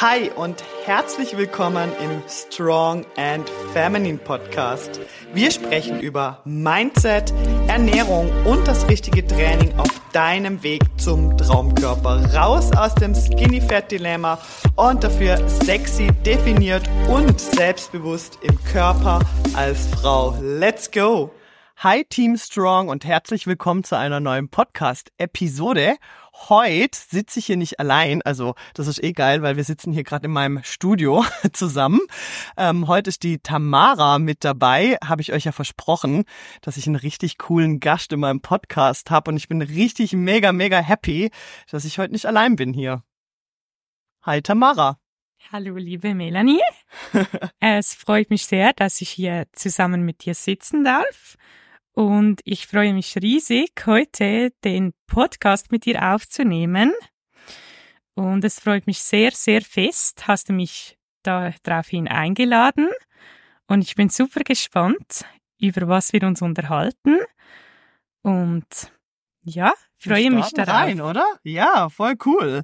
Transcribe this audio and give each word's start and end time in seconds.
Hi 0.00 0.30
und 0.30 0.64
herzlich 0.86 1.36
willkommen 1.36 1.92
im 2.02 2.22
Strong 2.26 3.04
and 3.18 3.50
Feminine 3.74 4.16
Podcast. 4.16 4.98
Wir 5.34 5.50
sprechen 5.50 6.00
über 6.00 6.40
Mindset, 6.46 7.34
Ernährung 7.68 8.30
und 8.46 8.66
das 8.66 8.88
richtige 8.88 9.26
Training 9.26 9.78
auf 9.78 9.90
deinem 10.14 10.62
Weg 10.62 10.80
zum 10.96 11.36
Traumkörper. 11.36 12.34
Raus 12.34 12.72
aus 12.74 12.94
dem 12.94 13.14
Skinny 13.14 13.60
Fat 13.60 13.92
Dilemma 13.92 14.38
und 14.76 15.04
dafür 15.04 15.46
sexy, 15.46 16.06
definiert 16.24 16.88
und 17.06 17.38
selbstbewusst 17.38 18.38
im 18.40 18.58
Körper 18.72 19.20
als 19.52 19.86
Frau. 19.88 20.34
Let's 20.40 20.90
go! 20.90 21.30
Hi 21.82 22.04
Team 22.04 22.38
Strong 22.38 22.88
und 22.88 23.04
herzlich 23.06 23.46
willkommen 23.46 23.84
zu 23.84 23.98
einer 23.98 24.20
neuen 24.20 24.48
Podcast-Episode. 24.48 25.96
Heute 26.48 26.98
sitze 26.98 27.38
ich 27.38 27.46
hier 27.46 27.58
nicht 27.58 27.78
allein, 27.80 28.22
also 28.22 28.54
das 28.72 28.86
ist 28.86 29.02
eh 29.04 29.12
geil, 29.12 29.42
weil 29.42 29.56
wir 29.56 29.64
sitzen 29.64 29.92
hier 29.92 30.04
gerade 30.04 30.24
in 30.24 30.32
meinem 30.32 30.62
Studio 30.64 31.22
zusammen. 31.52 32.00
Ähm, 32.56 32.88
heute 32.88 33.10
ist 33.10 33.22
die 33.24 33.38
Tamara 33.38 34.18
mit 34.18 34.42
dabei, 34.42 34.96
habe 35.04 35.20
ich 35.20 35.34
euch 35.34 35.44
ja 35.44 35.52
versprochen, 35.52 36.24
dass 36.62 36.78
ich 36.78 36.86
einen 36.86 36.96
richtig 36.96 37.36
coolen 37.36 37.78
Gast 37.78 38.12
in 38.12 38.20
meinem 38.20 38.40
Podcast 38.40 39.10
habe 39.10 39.30
und 39.30 39.36
ich 39.36 39.48
bin 39.48 39.60
richtig 39.60 40.14
mega, 40.14 40.52
mega 40.52 40.78
happy, 40.78 41.30
dass 41.70 41.84
ich 41.84 41.98
heute 41.98 42.12
nicht 42.12 42.24
allein 42.24 42.56
bin 42.56 42.72
hier. 42.72 43.04
Hi 44.22 44.40
Tamara. 44.40 44.98
Hallo, 45.52 45.76
liebe 45.76 46.14
Melanie. 46.14 46.62
es 47.60 47.92
freut 47.92 48.30
mich 48.30 48.46
sehr, 48.46 48.72
dass 48.72 49.02
ich 49.02 49.10
hier 49.10 49.46
zusammen 49.52 50.06
mit 50.06 50.24
dir 50.24 50.34
sitzen 50.34 50.84
darf. 50.84 51.36
Und 51.92 52.40
ich 52.44 52.66
freue 52.66 52.94
mich 52.94 53.16
riesig, 53.16 53.72
heute 53.84 54.52
den 54.64 54.92
Podcast 55.06 55.72
mit 55.72 55.84
dir 55.84 56.14
aufzunehmen. 56.14 56.92
Und 58.14 58.44
es 58.44 58.60
freut 58.60 58.86
mich 58.86 59.02
sehr, 59.02 59.32
sehr 59.32 59.62
fest, 59.62 60.26
hast 60.26 60.48
du 60.48 60.52
mich 60.52 60.98
daraufhin 61.22 62.08
eingeladen. 62.08 62.88
Und 63.66 63.82
ich 63.82 63.94
bin 63.94 64.08
super 64.08 64.40
gespannt, 64.40 65.24
über 65.58 65.88
was 65.88 66.12
wir 66.12 66.22
uns 66.22 66.42
unterhalten. 66.42 67.18
Und 68.22 68.92
ja, 69.42 69.72
freue 70.00 70.30
mich 70.30 70.50
darauf. 70.52 70.74
rein, 70.74 71.00
oder? 71.00 71.24
Ja, 71.42 71.88
voll 71.88 72.14
cool. 72.24 72.62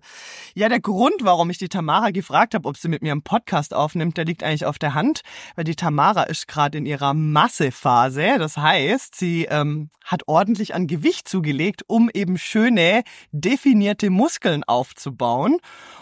Ja, 0.55 0.69
der 0.69 0.81
Grund, 0.81 1.17
warum 1.23 1.51
ich 1.51 1.59
die 1.59 1.69
Tamara 1.69 2.11
gefragt 2.11 2.55
habe, 2.55 2.69
ob 2.69 2.77
sie 2.77 2.89
mit 2.89 3.03
mir 3.03 3.13
einen 3.13 3.23
Podcast 3.23 3.75
aufnimmt, 3.75 4.17
der 4.17 4.25
liegt 4.25 4.43
eigentlich 4.43 4.67
auf 4.67 4.79
der 4.79 4.95
Hand, 4.95 5.23
weil 5.55 5.65
die 5.65 5.77
Tamara 5.77 6.25
ist 6.25 6.49
gerade 6.49 6.79
in 6.79 6.87
ihrer 6.87 7.15
Massephase. 7.15 8.37
Das 8.39 8.57
heißt, 8.57 9.15
sie 9.15 9.45
ähm, 9.45 9.91
hat 10.05 10.23
ordentlich 10.27 10.75
an 10.75 10.87
Gewicht 10.87 11.29
zugelegt, 11.29 11.83
um 11.87 12.09
eben 12.13 12.39
schöne, 12.39 13.03
definierte 13.33 14.09
Muskeln 14.11 14.65
aufzubauen. 14.65 15.59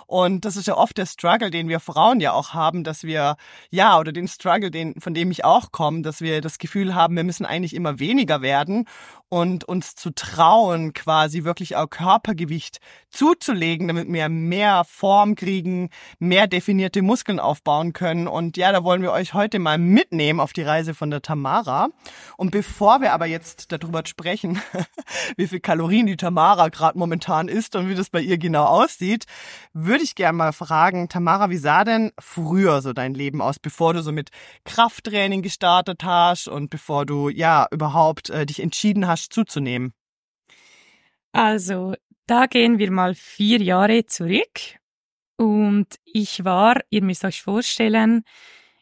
Und 0.07 0.45
das 0.45 0.57
ist 0.57 0.67
ja 0.67 0.77
oft 0.77 0.99
der 0.99 1.07
Struggle, 1.07 1.51
den 1.51 1.69
wir 1.69 1.81
Frauen 1.81 2.21
ja 2.21 2.33
auch 2.33 2.53
haben, 2.53 2.85
dass 2.85 3.05
wir, 3.05 3.37
ja, 3.71 3.99
oder 3.99 4.13
den 4.13 4.29
Struggle, 4.29 4.71
den, 4.71 5.01
von 5.01 5.15
dem 5.15 5.31
ich 5.31 5.45
auch 5.45 5.73
komme, 5.73 6.03
dass 6.03 6.21
wir 6.21 6.43
das 6.43 6.59
Gefühl 6.59 6.95
haben, 6.95 7.17
wir 7.17 7.25
müssen 7.25 7.47
eigentlich 7.47 7.75
immer 7.75 7.99
weniger 7.99 8.43
werden 8.43 8.87
und 9.31 9.65
uns 9.65 9.95
zu 9.95 10.11
trauen, 10.15 10.93
quasi 10.93 11.24
wirklich 11.33 11.77
auch 11.77 11.89
Körpergewicht 11.89 12.79
zuzulegen, 13.11 13.89
damit 13.89 14.13
wir 14.13 14.29
mehr 14.29 14.85
Form 14.85 15.35
kriegen, 15.35 15.91
mehr 16.19 16.47
definierte 16.47 17.03
Muskeln 17.03 17.41
aufbauen 17.41 17.93
können. 17.93 18.29
Und 18.29 18.57
ja, 18.57 18.73
da 18.73 18.85
wollen 18.85 19.03
wir 19.03 19.13
euch 19.13 19.35
heute 19.35 19.59
mal 19.59 19.79
mitnehmen 19.79 20.41
auf 20.41 20.53
die 20.53 20.63
Reise 20.63 20.95
von 20.95 21.11
der 21.11 21.23
Tamara. 21.23 21.89
Und 22.37 22.51
bevor 22.51 23.01
wir 23.01 23.13
aber 23.13 23.27
jetzt 23.27 23.73
darüber 23.73 24.03
sprechen, 24.07 24.61
wie 25.37 25.47
viel 25.47 25.61
Kalorien 25.61 26.07
die 26.07 26.17
Tamara 26.17 26.69
gerade 26.69 26.99
momentan 26.99 27.49
isst 27.49 27.77
und 27.77 27.89
wie 27.89 27.95
das 27.95 28.11
bei 28.11 28.21
ihr 28.21 28.39
genau 28.39 28.65
aussieht, 28.65 29.25
würde 29.73 30.05
ich 30.05 30.15
gerne 30.15 30.37
mal 30.37 30.53
fragen, 30.53 31.09
Tamara, 31.09 31.51
wie 31.51 31.57
sah 31.57 31.85
denn 31.85 32.13
früher 32.19 32.83
so 32.83 32.93
dein 32.93 33.15
Leben 33.15 33.41
aus, 33.41 33.59
bevor 33.59 33.95
du 33.95 34.03
so 34.03 34.13
mit 34.13 34.31
Krafttraining 34.65 35.43
gestartet 35.43 36.05
hast 36.05 36.49
und 36.49 36.71
bevor 36.71 37.07
du 37.07 37.29
ja 37.29 37.67
überhaupt 37.71 38.31
äh, 38.31 38.47
dich 38.47 38.61
entschieden 38.61 39.07
hast 39.07 39.33
zuzunehmen? 39.33 39.93
Also, 41.35 41.95
da 42.27 42.47
gehen 42.47 42.79
wir 42.79 42.93
mal 42.93 43.15
vier 43.17 43.61
Jahre 43.61 44.07
zurück. 44.07 44.79
Und 45.37 45.97
ich 46.05 46.45
war, 46.45 46.81
ihr 46.91 47.03
müsst 47.03 47.25
euch 47.25 47.43
vorstellen, 47.43 48.23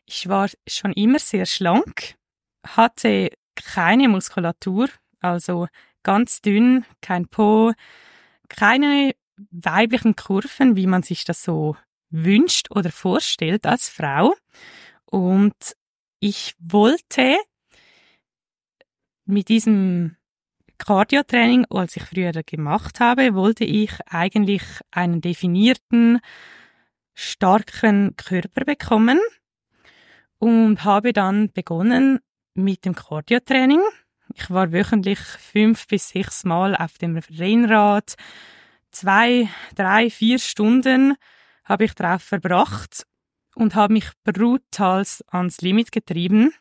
ich 0.05 0.29
war 0.29 0.51
schon 0.69 0.93
immer 0.93 1.19
sehr 1.19 1.47
schlank, 1.47 2.17
hatte 2.63 3.31
keine 3.55 4.11
Muskulatur, 4.11 4.91
also 5.21 5.67
ganz 6.03 6.43
dünn, 6.43 6.85
kein 7.01 7.27
Po, 7.27 7.73
keine 8.51 9.13
weiblichen 9.51 10.15
Kurven, 10.15 10.77
wie 10.77 10.87
man 10.87 11.03
sich 11.03 11.25
das 11.25 11.43
so 11.43 11.79
wünscht 12.11 12.71
oder 12.71 12.91
vorstellt 12.91 13.65
als 13.65 13.89
Frau. 13.89 14.35
Und 15.07 15.55
ich 16.21 16.55
wollte 16.59 17.39
mit 19.25 19.49
diesem 19.49 20.17
Cardio-Training, 20.85 21.67
als 21.71 21.97
ich 21.97 22.03
früher 22.03 22.33
gemacht 22.33 22.99
habe, 22.99 23.35
wollte 23.35 23.65
ich 23.65 23.93
eigentlich 24.07 24.63
einen 24.91 25.21
definierten, 25.21 26.19
starken 27.15 28.17
Körper 28.17 28.65
bekommen 28.65 29.21
und 30.39 30.83
habe 30.85 31.13
dann 31.13 31.53
begonnen 31.53 32.19
mit 32.55 32.85
dem 32.85 32.97
Cardio-Training. 32.97 33.81
Ich 34.35 34.51
war 34.51 34.73
wöchentlich 34.73 35.21
fünf 35.21 35.87
bis 35.87 36.09
sechs 36.09 36.43
Mal 36.45 36.75
auf 36.75 36.99
dem 36.99 37.17
Rennrad. 37.17 38.15
Zwei, 38.91 39.49
drei, 39.77 40.11
vier 40.11 40.41
Stunden 40.41 41.15
habe 41.65 41.85
ich 41.85 41.95
drauf 41.95 42.23
verbracht 42.23 43.07
und 43.55 43.77
habe 43.77 43.93
mich 43.93 44.11
brutal 44.25 45.05
ans 45.29 45.61
Limit 45.61 45.93
getrieben. 45.93 46.53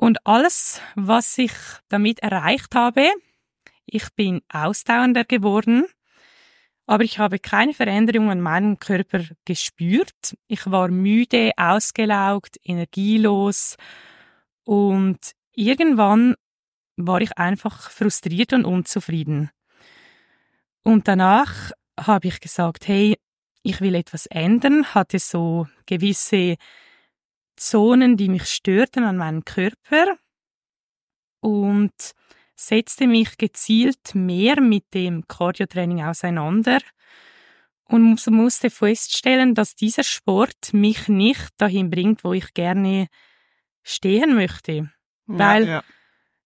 Und 0.00 0.24
alles, 0.24 0.80
was 0.94 1.36
ich 1.38 1.52
damit 1.88 2.20
erreicht 2.20 2.76
habe, 2.76 3.10
ich 3.84 4.06
bin 4.14 4.42
ausdauernder 4.48 5.24
geworden, 5.24 5.86
aber 6.86 7.02
ich 7.02 7.18
habe 7.18 7.40
keine 7.40 7.74
Veränderung 7.74 8.30
an 8.30 8.40
meinem 8.40 8.78
Körper 8.78 9.24
gespürt. 9.44 10.36
Ich 10.46 10.70
war 10.70 10.86
müde, 10.86 11.50
ausgelaugt, 11.56 12.58
energielos 12.62 13.76
und 14.62 15.18
irgendwann 15.56 16.36
war 16.96 17.20
ich 17.20 17.36
einfach 17.36 17.90
frustriert 17.90 18.52
und 18.52 18.66
unzufrieden. 18.66 19.50
Und 20.84 21.08
danach 21.08 21.72
habe 21.98 22.28
ich 22.28 22.38
gesagt, 22.38 22.86
hey, 22.86 23.18
ich 23.64 23.80
will 23.80 23.96
etwas 23.96 24.26
ändern, 24.26 24.94
hatte 24.94 25.18
so 25.18 25.66
gewisse 25.86 26.56
Zonen, 27.58 28.16
die 28.16 28.28
mich 28.28 28.46
störten 28.46 29.04
an 29.04 29.16
meinem 29.16 29.44
Körper 29.44 30.16
und 31.40 31.92
setzte 32.54 33.06
mich 33.06 33.38
gezielt 33.38 34.14
mehr 34.14 34.60
mit 34.60 34.92
dem 34.94 35.26
Cardio-Training 35.28 36.02
auseinander 36.02 36.80
und 37.84 38.26
musste 38.26 38.70
feststellen, 38.70 39.54
dass 39.54 39.74
dieser 39.74 40.02
Sport 40.02 40.72
mich 40.72 41.08
nicht 41.08 41.50
dahin 41.56 41.90
bringt, 41.90 42.24
wo 42.24 42.32
ich 42.32 42.52
gerne 42.54 43.08
stehen 43.82 44.34
möchte. 44.34 44.90
Weil 45.26 45.66
ja. 45.66 45.84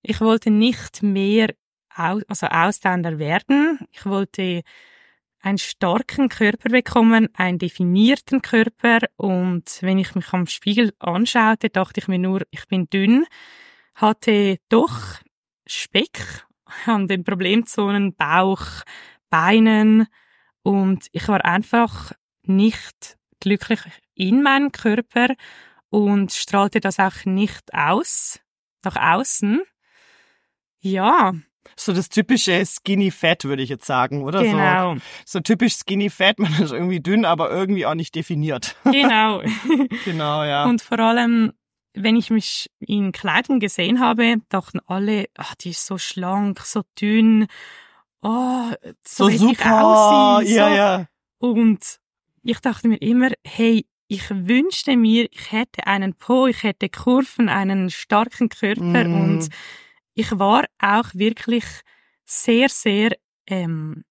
ich 0.02 0.20
wollte 0.20 0.50
nicht 0.50 1.02
mehr 1.02 1.54
also 1.88 2.46
Ausländer 2.46 3.18
werden. 3.18 3.80
Ich 3.90 4.06
wollte 4.06 4.62
einen 5.42 5.58
starken 5.58 6.28
Körper 6.28 6.70
bekommen, 6.70 7.28
einen 7.34 7.58
definierten 7.58 8.40
Körper. 8.40 9.00
Und 9.16 9.78
wenn 9.80 9.98
ich 9.98 10.14
mich 10.14 10.32
am 10.32 10.46
Spiegel 10.46 10.94
anschaute, 10.98 11.68
dachte 11.68 12.00
ich 12.00 12.08
mir 12.08 12.18
nur, 12.18 12.42
ich 12.50 12.66
bin 12.68 12.88
dünn, 12.88 13.26
hatte 13.94 14.58
doch 14.68 15.20
Speck 15.66 16.46
an 16.86 17.08
den 17.08 17.24
Problemzonen, 17.24 18.14
Bauch, 18.14 18.64
Beinen. 19.28 20.06
Und 20.62 21.06
ich 21.12 21.26
war 21.28 21.44
einfach 21.44 22.12
nicht 22.42 23.18
glücklich 23.40 23.80
in 24.14 24.42
meinem 24.42 24.70
Körper 24.70 25.34
und 25.90 26.32
strahlte 26.32 26.80
das 26.80 26.98
auch 27.00 27.24
nicht 27.24 27.74
aus, 27.74 28.40
nach 28.84 28.96
außen. 28.96 29.62
Ja, 30.78 31.34
so 31.76 31.92
das 31.92 32.08
typische 32.08 32.64
Skinny 32.64 33.10
Fat, 33.10 33.44
würde 33.44 33.62
ich 33.62 33.68
jetzt 33.68 33.86
sagen, 33.86 34.22
oder? 34.22 34.42
Genau. 34.42 34.94
So, 34.94 35.00
so 35.26 35.40
typisch 35.40 35.74
Skinny 35.74 36.10
Fat, 36.10 36.38
man 36.38 36.52
ist 36.54 36.72
irgendwie 36.72 37.00
dünn, 37.00 37.24
aber 37.24 37.50
irgendwie 37.50 37.86
auch 37.86 37.94
nicht 37.94 38.14
definiert. 38.14 38.76
Genau. 38.84 39.42
genau, 40.04 40.44
ja. 40.44 40.64
Und 40.64 40.82
vor 40.82 40.98
allem, 40.98 41.52
wenn 41.94 42.14
ich 42.14 42.30
mich 42.30 42.70
in 42.78 43.10
Kleidung 43.10 43.58
gesehen 43.58 44.00
habe, 44.00 44.36
dachten 44.48 44.80
alle, 44.86 45.26
ach, 45.36 45.54
die 45.56 45.70
ist 45.70 45.86
so 45.86 45.98
schlank, 45.98 46.60
so 46.60 46.82
dünn, 47.00 47.46
oh, 48.22 48.70
so, 49.04 49.28
so 49.28 49.48
super, 49.48 49.84
aussieht, 49.84 50.48
so. 50.50 50.56
ja, 50.56 50.74
ja. 50.74 51.06
Und 51.38 51.98
ich 52.44 52.60
dachte 52.60 52.88
mir 52.88 52.96
immer, 52.96 53.30
hey, 53.44 53.86
ich 54.12 54.28
wünschte 54.30 54.96
mir, 54.96 55.26
ich 55.30 55.52
hätte 55.52 55.86
einen 55.86 56.14
Po, 56.14 56.46
ich 56.46 56.62
hätte 56.62 56.88
Kurven, 56.88 57.48
einen 57.48 57.88
starken 57.88 58.50
Körper 58.50 59.04
mm. 59.04 59.14
und 59.14 59.48
ich 60.14 60.38
war 60.38 60.64
auch 60.78 61.14
wirklich 61.14 61.64
sehr, 62.24 62.68
sehr 62.68 63.12
ähm, 63.46 64.04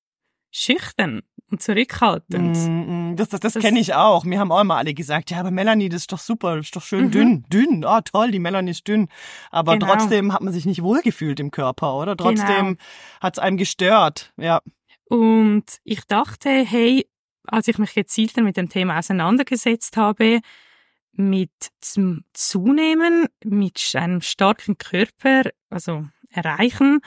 schüchtern 0.52 1.22
und 1.50 1.62
zurückhaltend. 1.62 2.58
Mm, 2.58 3.12
mm, 3.12 3.16
das 3.16 3.30
das, 3.30 3.40
das, 3.40 3.54
das 3.54 3.64
kenne 3.64 3.80
ich 3.80 3.94
auch. 3.94 4.24
Mir 4.24 4.40
haben 4.40 4.52
auch 4.52 4.62
immer 4.62 4.78
alle 4.78 4.94
gesagt, 4.94 5.32
ja, 5.32 5.40
aber 5.40 5.52
Melanie, 5.52 5.90
das 5.90 6.02
ist 6.02 6.12
doch 6.12 6.20
super, 6.20 6.58
das 6.58 6.68
ist 6.68 6.76
doch 6.76 6.84
schön 6.84 7.06
mhm. 7.06 7.12
dünn. 7.12 7.46
Dünn, 7.50 7.86
ah 7.86 7.98
oh, 7.98 8.02
toll, 8.02 8.32
die 8.32 8.40
Melanie 8.40 8.72
ist 8.72 8.88
dünn. 8.88 9.08
Aber 9.50 9.78
genau. 9.78 9.88
trotzdem 9.88 10.34
hat 10.34 10.42
man 10.42 10.54
sich 10.54 10.66
nicht 10.66 10.82
wohlgefühlt 10.82 11.40
im 11.40 11.52
Körper, 11.52 11.96
oder? 11.96 12.16
Trotzdem 12.16 12.78
genau. 12.78 12.80
hat 13.22 13.38
es 13.38 13.40
einem 13.40 13.58
gestört, 13.58 14.34
ja. 14.38 14.62
Und 15.06 15.66
ich 15.84 16.06
dachte, 16.06 16.50
hey, 16.50 17.06
als 17.46 17.68
ich 17.68 17.78
mich 17.78 17.94
gezielter 17.94 18.42
mit 18.42 18.56
dem 18.56 18.70
Thema 18.70 18.98
auseinandergesetzt 18.98 19.98
habe, 19.98 20.40
mit 21.14 21.52
zum 21.80 22.24
Zunehmen, 22.34 23.28
mit 23.44 23.80
einem 23.96 24.22
starken 24.22 24.78
Körper, 24.78 25.44
also 25.70 26.06
erreichen, 26.30 27.02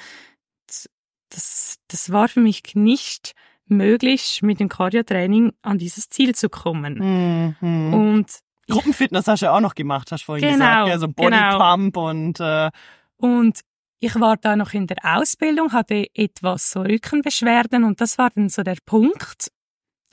das, 1.31 1.77
das 1.89 2.13
war 2.13 2.29
für 2.29 2.41
mich 2.41 2.63
nicht 2.75 3.33
möglich, 3.67 4.41
mit 4.43 4.61
dem 4.61 4.69
Cardio-Training 4.69 5.53
an 5.63 5.79
dieses 5.79 6.09
Ziel 6.09 6.35
zu 6.35 6.49
kommen. 6.49 7.57
Mhm. 7.61 7.95
Und 7.95 8.41
Gruppenfitness 8.69 9.27
hast 9.27 9.41
du 9.41 9.47
ja 9.47 9.57
auch 9.57 9.61
noch 9.61 9.75
gemacht, 9.75 10.13
hast 10.13 10.23
du 10.23 10.27
vorhin 10.27 10.45
genau, 10.45 10.85
gesagt. 10.85 10.89
Ja, 10.89 10.99
so 10.99 11.09
Bodypump 11.09 11.95
genau. 11.95 12.11
und 12.11 12.41
äh 12.41 12.71
und 13.17 13.61
ich 14.01 14.21
war 14.21 14.37
da 14.37 14.57
noch 14.57 14.75
in 14.75 14.87
der 14.87 14.99
Ausbildung, 15.03 15.73
hatte 15.73 16.07
etwas 16.15 16.71
so 16.71 16.83
Rückenbeschwerden 16.83 17.85
und 17.85 18.01
das 18.01 18.19
war 18.19 18.31
dann 18.31 18.49
so 18.49 18.63
der 18.63 18.77
Punkt, 18.85 19.51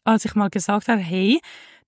als 0.03 0.25
ich 0.25 0.35
mal 0.35 0.49
gesagt 0.49 0.87
habe, 0.87 1.01
hey, 1.01 1.41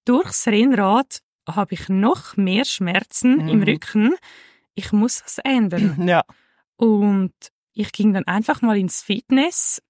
durchs 0.06 0.48
Rennrad 0.48 1.20
habe 1.50 1.74
ich 1.74 1.90
noch 1.90 2.38
mehr 2.38 2.66
Schmerzen 2.66 3.44
mhm. 3.44 3.48
im 3.48 3.64
Rücken. 3.64 4.16
Ich 4.76 4.92
muss 4.92 5.24
was 5.24 5.40
ändern. 5.40 5.96
Ja. 6.08 6.24
Und 6.76 7.34
ich 7.74 7.92
ging 7.92 8.14
dann 8.14 8.26
einfach 8.26 8.62
mal 8.62 8.78
ins 8.78 9.02
Fitness 9.02 9.82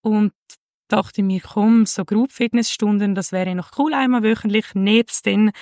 und 0.00 0.32
dachte 0.88 1.22
mir, 1.22 1.40
komm, 1.40 1.86
so 1.86 2.04
Group 2.04 2.32
Fitnessstunden, 2.32 3.14
das 3.14 3.32
wäre 3.32 3.54
noch 3.54 3.78
cool 3.78 3.94
einmal 3.94 4.22
wöchentlich, 4.22 4.74
nebst 4.74 5.26
den 5.26 5.52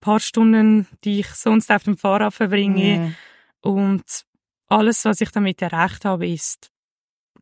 paar 0.00 0.20
Stunden, 0.20 0.86
die 1.04 1.20
ich 1.20 1.28
sonst 1.28 1.70
auf 1.70 1.84
dem 1.84 1.96
Fahrrad 1.96 2.34
verbringe. 2.34 2.98
Mhm. 2.98 3.14
Und 3.60 4.24
alles, 4.68 5.04
was 5.04 5.20
ich 5.20 5.30
damit 5.30 5.62
erreicht 5.62 6.04
habe, 6.04 6.26
ist 6.28 6.70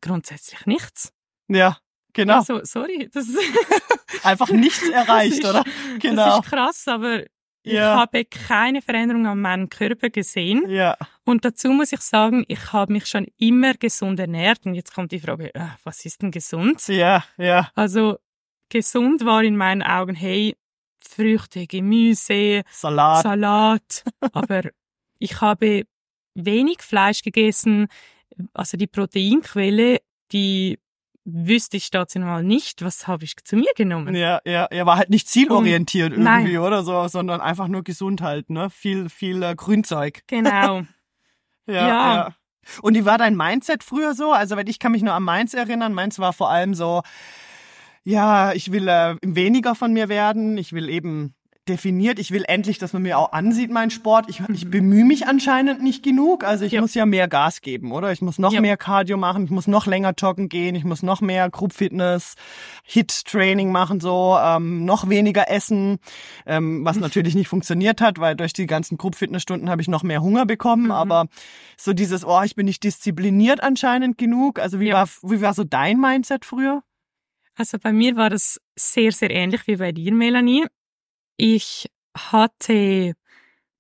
grundsätzlich 0.00 0.66
nichts. 0.66 1.12
Ja, 1.48 1.78
genau. 2.12 2.38
Also, 2.38 2.60
sorry, 2.64 3.08
das 3.12 3.26
einfach 4.22 4.50
nichts 4.50 4.88
erreicht, 4.90 5.38
ist, 5.38 5.44
oder? 5.44 5.64
Genau. 5.98 6.26
Das 6.26 6.38
ist 6.44 6.50
krass, 6.50 6.88
aber 6.88 7.24
ich 7.62 7.78
habe 7.78 8.24
keine 8.24 8.80
Veränderung 8.80 9.26
an 9.26 9.40
meinem 9.40 9.68
Körper 9.68 10.08
gesehen. 10.08 10.68
Ja. 10.68 10.96
Und 11.24 11.44
dazu 11.44 11.68
muss 11.68 11.92
ich 11.92 12.00
sagen, 12.00 12.44
ich 12.48 12.72
habe 12.72 12.92
mich 12.92 13.06
schon 13.06 13.26
immer 13.36 13.74
gesund 13.74 14.18
ernährt. 14.18 14.64
Und 14.64 14.74
jetzt 14.74 14.94
kommt 14.94 15.12
die 15.12 15.20
Frage, 15.20 15.54
äh, 15.54 15.66
was 15.84 16.04
ist 16.04 16.22
denn 16.22 16.30
gesund? 16.30 16.86
Ja, 16.88 17.24
ja. 17.36 17.70
Also 17.74 18.18
gesund 18.70 19.24
war 19.24 19.42
in 19.42 19.56
meinen 19.56 19.82
Augen, 19.82 20.14
hey, 20.14 20.56
Früchte, 21.06 21.66
Gemüse, 21.66 22.62
Salat. 22.70 23.22
Salat. 23.22 24.04
Aber 24.32 24.62
ich 25.18 25.40
habe 25.40 25.84
wenig 26.34 26.82
Fleisch 26.82 27.22
gegessen. 27.22 27.88
Also 28.54 28.76
die 28.76 28.86
Proteinquelle, 28.86 30.00
die 30.32 30.78
wüsste 31.32 31.76
ich 31.76 31.84
stational 31.84 32.42
nicht, 32.42 32.84
was 32.84 33.06
habe 33.06 33.24
ich 33.24 33.36
zu 33.44 33.56
mir 33.56 33.72
genommen. 33.76 34.14
Ja, 34.14 34.40
ja, 34.44 34.64
er 34.64 34.86
war 34.86 34.96
halt 34.96 35.10
nicht 35.10 35.28
zielorientiert 35.28 36.12
Und, 36.12 36.26
irgendwie 36.26 36.54
nein. 36.54 36.58
oder 36.58 36.82
so, 36.82 37.08
sondern 37.08 37.40
einfach 37.40 37.68
nur 37.68 37.82
gesund 37.82 38.22
halt, 38.22 38.50
ne? 38.50 38.70
Viel, 38.70 39.08
viel 39.08 39.42
äh, 39.42 39.54
Grünzeug. 39.54 40.22
Genau. 40.28 40.82
ja, 41.66 41.74
ja. 41.74 42.14
ja. 42.14 42.34
Und 42.82 42.94
wie 42.94 43.04
war 43.04 43.18
dein 43.18 43.36
Mindset 43.36 43.82
früher 43.82 44.14
so? 44.14 44.32
Also, 44.32 44.56
wenn 44.56 44.66
ich 44.66 44.78
kann 44.78 44.92
mich 44.92 45.02
nur 45.02 45.14
an 45.14 45.22
meins 45.22 45.54
erinnern, 45.54 45.92
meins 45.92 46.18
war 46.18 46.32
vor 46.32 46.50
allem 46.50 46.74
so, 46.74 47.02
ja, 48.04 48.52
ich 48.52 48.72
will 48.72 48.88
äh, 48.88 49.16
weniger 49.22 49.74
von 49.74 49.92
mir 49.92 50.08
werden, 50.08 50.56
ich 50.56 50.72
will 50.72 50.88
eben 50.88 51.34
definiert. 51.68 52.18
Ich 52.18 52.30
will 52.30 52.44
endlich, 52.46 52.78
dass 52.78 52.92
man 52.92 53.02
mir 53.02 53.18
auch 53.18 53.32
ansieht, 53.32 53.70
mein 53.70 53.90
Sport. 53.90 54.28
Ich, 54.28 54.40
ich 54.48 54.64
mhm. 54.64 54.70
bemühe 54.70 55.04
mich 55.04 55.26
anscheinend 55.26 55.82
nicht 55.82 56.02
genug. 56.02 56.42
Also 56.44 56.64
ich 56.64 56.72
ja. 56.72 56.80
muss 56.80 56.94
ja 56.94 57.06
mehr 57.06 57.28
Gas 57.28 57.60
geben, 57.60 57.92
oder? 57.92 58.12
Ich 58.12 58.22
muss 58.22 58.38
noch 58.38 58.52
ja. 58.52 58.60
mehr 58.60 58.76
Cardio 58.76 59.16
machen, 59.16 59.44
ich 59.44 59.50
muss 59.50 59.66
noch 59.66 59.86
länger 59.86 60.12
joggen 60.16 60.48
gehen, 60.48 60.74
ich 60.74 60.84
muss 60.84 61.02
noch 61.02 61.20
mehr 61.20 61.48
Group 61.50 61.72
Fitness, 61.72 62.34
Hit 62.82 63.24
Training 63.26 63.70
machen, 63.70 64.00
so, 64.00 64.36
ähm, 64.42 64.84
noch 64.84 65.08
weniger 65.08 65.50
essen, 65.50 65.98
ähm, 66.46 66.84
was 66.84 66.98
natürlich 66.98 67.34
nicht 67.34 67.48
funktioniert 67.48 68.00
hat, 68.00 68.18
weil 68.18 68.34
durch 68.34 68.52
die 68.52 68.66
ganzen 68.66 68.98
Group 68.98 69.14
Fitness 69.14 69.42
Stunden 69.42 69.70
habe 69.70 69.82
ich 69.82 69.88
noch 69.88 70.02
mehr 70.02 70.22
Hunger 70.22 70.46
bekommen. 70.46 70.86
Mhm. 70.86 70.90
Aber 70.92 71.26
so 71.76 71.92
dieses, 71.92 72.24
oh, 72.24 72.42
ich 72.42 72.54
bin 72.54 72.66
nicht 72.66 72.82
diszipliniert 72.82 73.62
anscheinend 73.62 74.18
genug. 74.18 74.58
Also 74.58 74.80
wie 74.80 74.88
ja. 74.88 74.94
war, 74.94 75.08
wie 75.22 75.40
war 75.40 75.54
so 75.54 75.64
dein 75.64 76.00
Mindset 76.00 76.44
früher? 76.44 76.82
Also 77.54 77.78
bei 77.78 77.92
mir 77.92 78.16
war 78.16 78.30
das 78.30 78.60
sehr, 78.74 79.12
sehr 79.12 79.30
ähnlich 79.30 79.66
wie 79.66 79.76
bei 79.76 79.92
dir, 79.92 80.14
Melanie. 80.14 80.66
Ich 81.42 81.88
hatte 82.14 83.14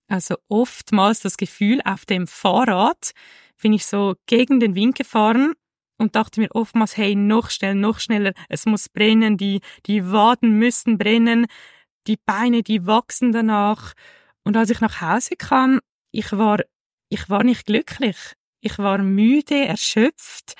also 0.08 0.36
oftmals 0.48 1.20
das 1.20 1.36
Gefühl, 1.36 1.82
auf 1.84 2.06
dem 2.06 2.26
Fahrrad 2.26 3.12
bin 3.60 3.74
ich 3.74 3.84
so 3.84 4.14
gegen 4.24 4.60
den 4.60 4.74
Wind 4.74 4.94
gefahren 4.94 5.52
und 5.98 6.16
dachte 6.16 6.40
mir 6.40 6.48
oftmals, 6.54 6.96
hey, 6.96 7.14
noch 7.14 7.50
schnell, 7.50 7.74
noch 7.74 8.00
schneller, 8.00 8.32
es 8.48 8.64
muss 8.64 8.88
brennen, 8.88 9.36
die, 9.36 9.60
die 9.84 10.10
Waden 10.10 10.58
müssen 10.58 10.96
brennen, 10.96 11.48
die 12.06 12.16
Beine, 12.16 12.62
die 12.62 12.86
wachsen 12.86 13.30
danach. 13.30 13.92
Und 14.42 14.56
als 14.56 14.70
ich 14.70 14.80
nach 14.80 15.02
Hause 15.02 15.36
kam, 15.36 15.80
ich 16.12 16.32
war, 16.32 16.60
ich 17.10 17.28
war 17.28 17.44
nicht 17.44 17.66
glücklich. 17.66 18.16
Ich 18.62 18.78
war 18.78 18.96
müde, 18.96 19.66
erschöpft 19.66 20.54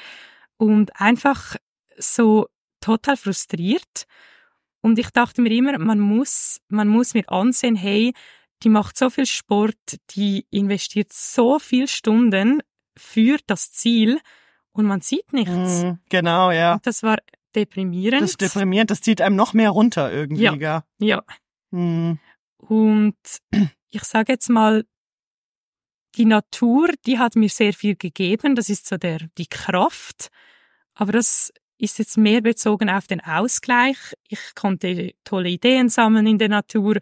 und 0.59 1.01
einfach 1.01 1.57
so 1.97 2.47
total 2.83 3.17
frustriert. 3.17 4.05
Und 4.83 4.99
ich 4.99 5.11
dachte 5.11 5.43
mir 5.43 5.53
immer, 5.53 5.79
man 5.79 6.01
muss, 6.01 6.61
man 6.69 6.89
muss 6.89 7.15
mir 7.15 7.29
ansehen, 7.29 7.77
hey, 7.77 8.15
die 8.63 8.69
macht 8.69 8.97
so 8.97 9.11
viel 9.11 9.27
Sport, 9.27 9.77
die 10.11 10.47
investiert 10.51 11.13
so 11.13 11.59
viel 11.59 11.87
Stunden 11.89 12.63
für 12.97 13.39
das 13.47 13.73
Ziel 13.73 14.21
und 14.73 14.87
man 14.87 15.01
sieht 15.01 15.33
nichts. 15.33 15.83
Mm, 15.83 15.93
genau, 16.09 16.51
ja. 16.51 16.75
Und 16.75 16.87
das 16.87 17.03
war 17.03 17.19
deprimierend. 17.55 18.23
Das 18.23 18.31
ist 18.31 18.41
deprimierend, 18.41 18.91
das 18.91 19.01
zieht 19.01 19.21
einem 19.21 19.37
noch 19.37 19.55
mehr 19.55 19.71
runter 19.71 20.13
irgendwie, 20.13 20.43
ja. 20.43 20.55
Gell? 20.57 20.83
Ja. 20.99 21.23
Mm. 21.71 22.19
Und 22.59 23.17
ich 23.91 24.03
sage 24.05 24.33
jetzt 24.33 24.49
mal, 24.49 24.85
die 26.17 26.25
Natur, 26.25 26.91
die 27.07 27.19
hat 27.19 27.37
mir 27.37 27.49
sehr 27.49 27.73
viel 27.73 27.97
gegeben. 27.97 28.55
Das 28.55 28.69
ist 28.69 28.87
so 28.87 28.97
der, 28.97 29.21
die 29.39 29.47
Kraft. 29.47 30.29
Aber 30.95 31.13
das 31.13 31.53
ist 31.81 31.99
jetzt 31.99 32.19
mehr 32.19 32.41
bezogen 32.41 32.91
auf 32.91 33.07
den 33.07 33.21
Ausgleich. 33.21 33.97
Ich 34.29 34.55
konnte 34.55 35.13
tolle 35.25 35.49
Ideen 35.49 35.89
sammeln 35.89 36.27
in 36.27 36.39
der 36.39 36.49
Natur, 36.49 36.99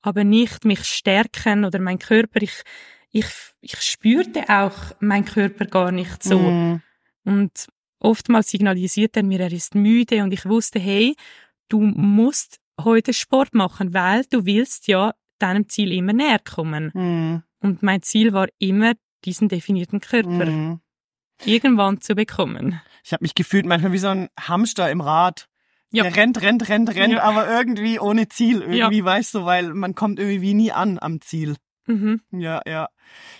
aber 0.00 0.24
nicht 0.24 0.64
mich 0.64 0.84
stärken 0.84 1.64
oder 1.64 1.78
mein 1.78 1.98
Körper. 1.98 2.42
Ich, 2.42 2.62
ich, 3.10 3.26
ich 3.60 3.80
spürte 3.80 4.48
auch 4.48 4.76
mein 5.00 5.24
Körper 5.24 5.66
gar 5.66 5.92
nicht 5.92 6.22
so. 6.22 6.38
Mm. 6.38 6.82
Und 7.24 7.68
oftmals 7.98 8.50
signalisiert 8.50 9.16
er 9.16 9.22
mir, 9.22 9.40
er 9.40 9.52
ist 9.52 9.74
müde 9.74 10.22
und 10.22 10.32
ich 10.32 10.44
wusste, 10.46 10.78
hey, 10.78 11.14
du 11.68 11.80
musst 11.80 12.58
heute 12.82 13.12
Sport 13.12 13.54
machen, 13.54 13.94
weil 13.94 14.24
du 14.30 14.44
willst 14.44 14.88
ja 14.88 15.14
deinem 15.38 15.68
Ziel 15.68 15.92
immer 15.92 16.12
näher 16.12 16.40
kommen. 16.40 16.90
Mm. 16.94 17.42
Und 17.60 17.82
mein 17.82 18.02
Ziel 18.02 18.32
war 18.32 18.48
immer, 18.58 18.94
diesen 19.24 19.48
definierten 19.48 20.00
Körper 20.00 20.46
mm. 20.46 20.80
Irgendwann 21.44 22.00
zu 22.00 22.14
bekommen. 22.14 22.80
Ich 23.04 23.12
habe 23.12 23.22
mich 23.24 23.34
gefühlt 23.34 23.66
manchmal 23.66 23.92
wie 23.92 23.98
so 23.98 24.08
ein 24.08 24.28
Hamster 24.38 24.90
im 24.90 25.00
Rad. 25.00 25.48
Ja. 25.90 26.04
Der 26.04 26.16
rennt, 26.16 26.40
rennt, 26.40 26.68
rennt, 26.68 26.94
rennt, 26.94 27.14
ja. 27.14 27.22
aber 27.22 27.48
irgendwie 27.48 27.98
ohne 27.98 28.28
Ziel. 28.28 28.62
Irgendwie, 28.62 28.98
ja. 28.98 29.04
weißt 29.04 29.34
du, 29.34 29.44
weil 29.44 29.74
man 29.74 29.94
kommt 29.94 30.18
irgendwie 30.18 30.54
nie 30.54 30.72
an 30.72 30.98
am 30.98 31.20
Ziel. 31.20 31.56
Mhm. 31.86 32.22
Ja, 32.30 32.62
ja. 32.66 32.88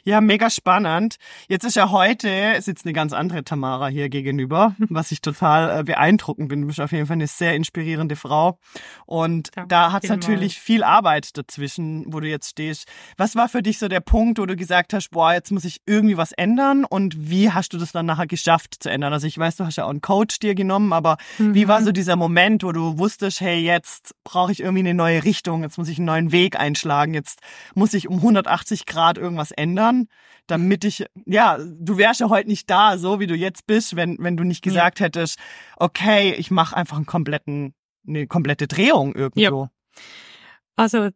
Ja, 0.04 0.20
mega 0.20 0.50
spannend. 0.50 1.16
Jetzt 1.48 1.64
ist 1.64 1.76
ja 1.76 1.90
heute, 1.90 2.60
sitzt 2.60 2.84
eine 2.84 2.92
ganz 2.92 3.12
andere 3.12 3.44
Tamara 3.44 3.86
hier 3.86 4.08
gegenüber, 4.08 4.74
was 4.88 5.12
ich 5.12 5.20
total 5.20 5.80
äh, 5.80 5.84
beeindruckend 5.84 6.48
bin. 6.48 6.62
Du 6.62 6.66
bist 6.66 6.80
auf 6.80 6.90
jeden 6.90 7.06
Fall 7.06 7.14
eine 7.14 7.28
sehr 7.28 7.54
inspirierende 7.54 8.16
Frau. 8.16 8.58
Und 9.06 9.50
ja, 9.56 9.64
da 9.66 9.92
hat 9.92 10.02
es 10.02 10.10
natürlich 10.10 10.58
viel 10.58 10.82
Arbeit 10.82 11.36
dazwischen, 11.36 12.12
wo 12.12 12.18
du 12.18 12.28
jetzt 12.28 12.50
stehst. 12.50 12.88
Was 13.16 13.36
war 13.36 13.48
für 13.48 13.62
dich 13.62 13.78
so 13.78 13.86
der 13.86 14.00
Punkt, 14.00 14.40
wo 14.40 14.46
du 14.46 14.56
gesagt 14.56 14.92
hast, 14.92 15.10
boah, 15.10 15.32
jetzt 15.32 15.52
muss 15.52 15.64
ich 15.64 15.80
irgendwie 15.86 16.16
was 16.16 16.32
ändern? 16.32 16.84
Und 16.84 17.30
wie 17.30 17.52
hast 17.52 17.72
du 17.72 17.78
das 17.78 17.92
dann 17.92 18.06
nachher 18.06 18.26
geschafft 18.26 18.82
zu 18.82 18.90
ändern? 18.90 19.12
Also 19.12 19.28
ich 19.28 19.38
weiß, 19.38 19.56
du 19.56 19.64
hast 19.64 19.76
ja 19.76 19.84
auch 19.84 19.90
einen 19.90 20.00
Coach 20.00 20.40
dir 20.40 20.56
genommen, 20.56 20.92
aber 20.92 21.16
mhm. 21.38 21.54
wie 21.54 21.68
war 21.68 21.80
mhm. 21.80 21.84
so 21.84 21.92
dieser 21.92 22.16
Moment, 22.16 22.64
wo 22.64 22.72
du 22.72 22.98
wusstest, 22.98 23.40
hey, 23.40 23.60
jetzt 23.60 24.16
brauche 24.24 24.50
ich 24.50 24.60
irgendwie 24.60 24.80
eine 24.80 24.94
neue 24.94 25.22
Richtung, 25.22 25.62
jetzt 25.62 25.78
muss 25.78 25.88
ich 25.88 25.98
einen 25.98 26.06
neuen 26.06 26.32
Weg 26.32 26.58
einschlagen, 26.58 27.14
jetzt 27.14 27.40
muss 27.74 27.94
ich 27.94 28.08
um 28.08 28.16
180 28.16 28.86
Grad 28.86 29.16
irgendwas 29.18 29.51
ändern, 29.52 30.08
damit 30.46 30.84
ich, 30.84 31.04
ja, 31.26 31.58
du 31.58 31.96
wärst 31.96 32.20
ja 32.20 32.28
heute 32.28 32.48
nicht 32.48 32.68
da, 32.68 32.98
so 32.98 33.20
wie 33.20 33.26
du 33.26 33.34
jetzt 33.34 33.66
bist, 33.66 33.96
wenn, 33.96 34.16
wenn 34.20 34.36
du 34.36 34.44
nicht 34.44 34.62
gesagt 34.62 35.00
ja. 35.00 35.06
hättest, 35.06 35.38
okay, 35.76 36.34
ich 36.34 36.50
mache 36.50 36.76
einfach 36.76 36.96
einen 36.96 37.06
kompletten, 37.06 37.74
eine 38.06 38.26
komplette 38.26 38.66
Drehung 38.66 39.14
irgendwo. 39.14 39.64
Ja. 39.64 39.70
Also 40.76 41.10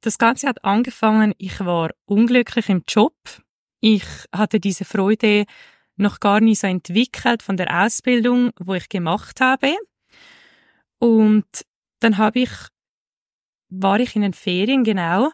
das 0.00 0.18
Ganze 0.18 0.46
hat 0.48 0.64
angefangen, 0.64 1.34
ich 1.38 1.60
war 1.60 1.90
unglücklich 2.04 2.68
im 2.68 2.84
Job. 2.86 3.14
Ich 3.80 4.04
hatte 4.32 4.60
diese 4.60 4.84
Freude 4.84 5.44
noch 5.96 6.20
gar 6.20 6.40
nie 6.40 6.54
so 6.54 6.66
entwickelt 6.66 7.42
von 7.42 7.56
der 7.56 7.84
Ausbildung, 7.84 8.50
wo 8.58 8.74
ich 8.74 8.88
gemacht 8.88 9.40
habe. 9.40 9.74
Und 10.98 11.46
dann 12.00 12.18
habe 12.18 12.40
ich, 12.40 12.50
war 13.68 13.98
ich 13.98 14.14
in 14.14 14.22
den 14.22 14.32
Ferien 14.32 14.84
genau 14.84 15.30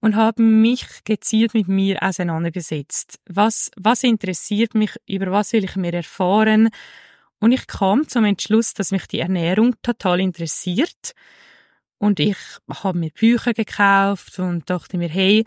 und 0.00 0.16
habe 0.16 0.42
mich 0.42 1.04
gezielt 1.04 1.54
mit 1.54 1.68
mir 1.68 2.02
auseinandergesetzt. 2.02 3.20
Was, 3.28 3.70
was 3.76 4.02
interessiert 4.02 4.74
mich, 4.74 4.92
über 5.06 5.30
was 5.30 5.52
will 5.52 5.64
ich 5.64 5.76
mehr 5.76 5.94
erfahren? 5.94 6.70
Und 7.38 7.52
ich 7.52 7.66
kam 7.66 8.08
zum 8.08 8.24
Entschluss, 8.24 8.74
dass 8.74 8.92
mich 8.92 9.06
die 9.06 9.20
Ernährung 9.20 9.74
total 9.82 10.20
interessiert. 10.20 11.14
Und 11.98 12.18
ich 12.20 12.36
habe 12.68 12.98
mir 12.98 13.10
Bücher 13.10 13.52
gekauft 13.52 14.38
und 14.38 14.68
dachte 14.68 14.96
mir, 14.98 15.08
hey, 15.08 15.44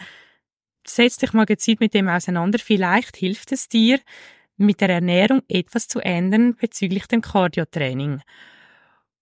setz 0.86 1.18
dich 1.18 1.34
mal 1.34 1.46
gezielt 1.46 1.80
mit 1.80 1.94
dem 1.94 2.08
auseinander. 2.08 2.60
Vielleicht 2.60 3.18
hilft 3.18 3.52
es 3.52 3.68
dir, 3.68 4.00
mit 4.58 4.82
der 4.82 4.90
Ernährung 4.90 5.42
etwas 5.48 5.88
zu 5.88 6.00
ändern 6.00 6.56
bezüglich 6.56 7.08
dem 7.08 7.22
Cardiotraining. 7.22 8.22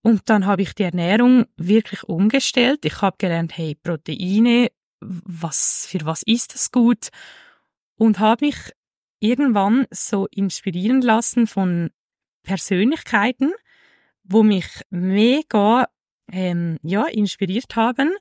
Und 0.02 0.30
dann 0.30 0.46
habe 0.46 0.64
ich 0.64 0.74
die 0.74 0.84
Ernährung 0.84 1.46
wirklich 1.58 2.04
umgestellt. 2.04 2.86
Ich 2.86 3.02
habe 3.02 3.16
gelernt, 3.18 3.58
hey, 3.58 3.76
Proteine, 3.76 4.72
was, 5.02 5.88
für 5.90 6.06
was 6.06 6.24
ist 6.24 6.54
das 6.54 6.72
gut? 6.72 7.10
Und 7.96 8.20
habe 8.20 8.46
mich 8.46 8.58
irgendwann 9.20 9.86
so 9.92 10.28
inspirieren 10.32 11.02
lassen 11.02 11.48
von 11.48 11.92
Persönlichkeiten, 12.44 13.52
wo 14.24 14.44
mich 14.44 14.68
mega 14.90 15.88
ähm, 16.32 16.78
ja, 16.82 17.06
inspiriert 17.06 17.76
haben. 17.76 18.12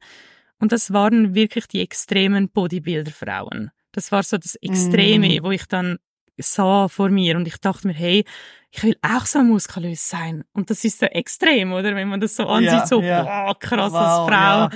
Und 0.59 0.73
das 0.73 0.93
waren 0.93 1.35
wirklich 1.35 1.67
die 1.69 1.81
extremen 1.81 2.51
Bodybuilder-Frauen. 2.51 3.71
Das 3.93 4.13
war 4.13 4.23
so 4.23 4.37
das 4.37 4.57
Extreme, 4.57 5.41
mm. 5.41 5.45
wo 5.45 5.51
ich 5.51 5.67
dann 5.67 5.99
sah 6.37 6.89
vor 6.89 7.09
mir 7.09 7.37
und 7.37 7.47
ich 7.47 7.59
dachte 7.59 7.87
mir, 7.87 7.95
hey, 7.95 8.25
ich 8.71 8.83
will 8.83 8.97
auch 9.03 9.27
so 9.27 9.43
muskulös 9.43 10.09
sein. 10.09 10.45
Und 10.53 10.71
das 10.71 10.85
ist 10.85 11.01
so 11.01 11.07
extrem, 11.07 11.73
oder? 11.73 11.95
Wenn 11.97 12.09
man 12.09 12.21
das 12.21 12.37
so 12.37 12.47
ansieht, 12.47 12.73
ja, 12.73 12.87
so 12.87 13.03
ja. 13.03 13.23
Boah, 13.23 13.59
krass 13.59 13.93
wow, 13.93 14.01
als 14.01 14.29
Frau. 14.29 14.35
Ja. 14.35 14.71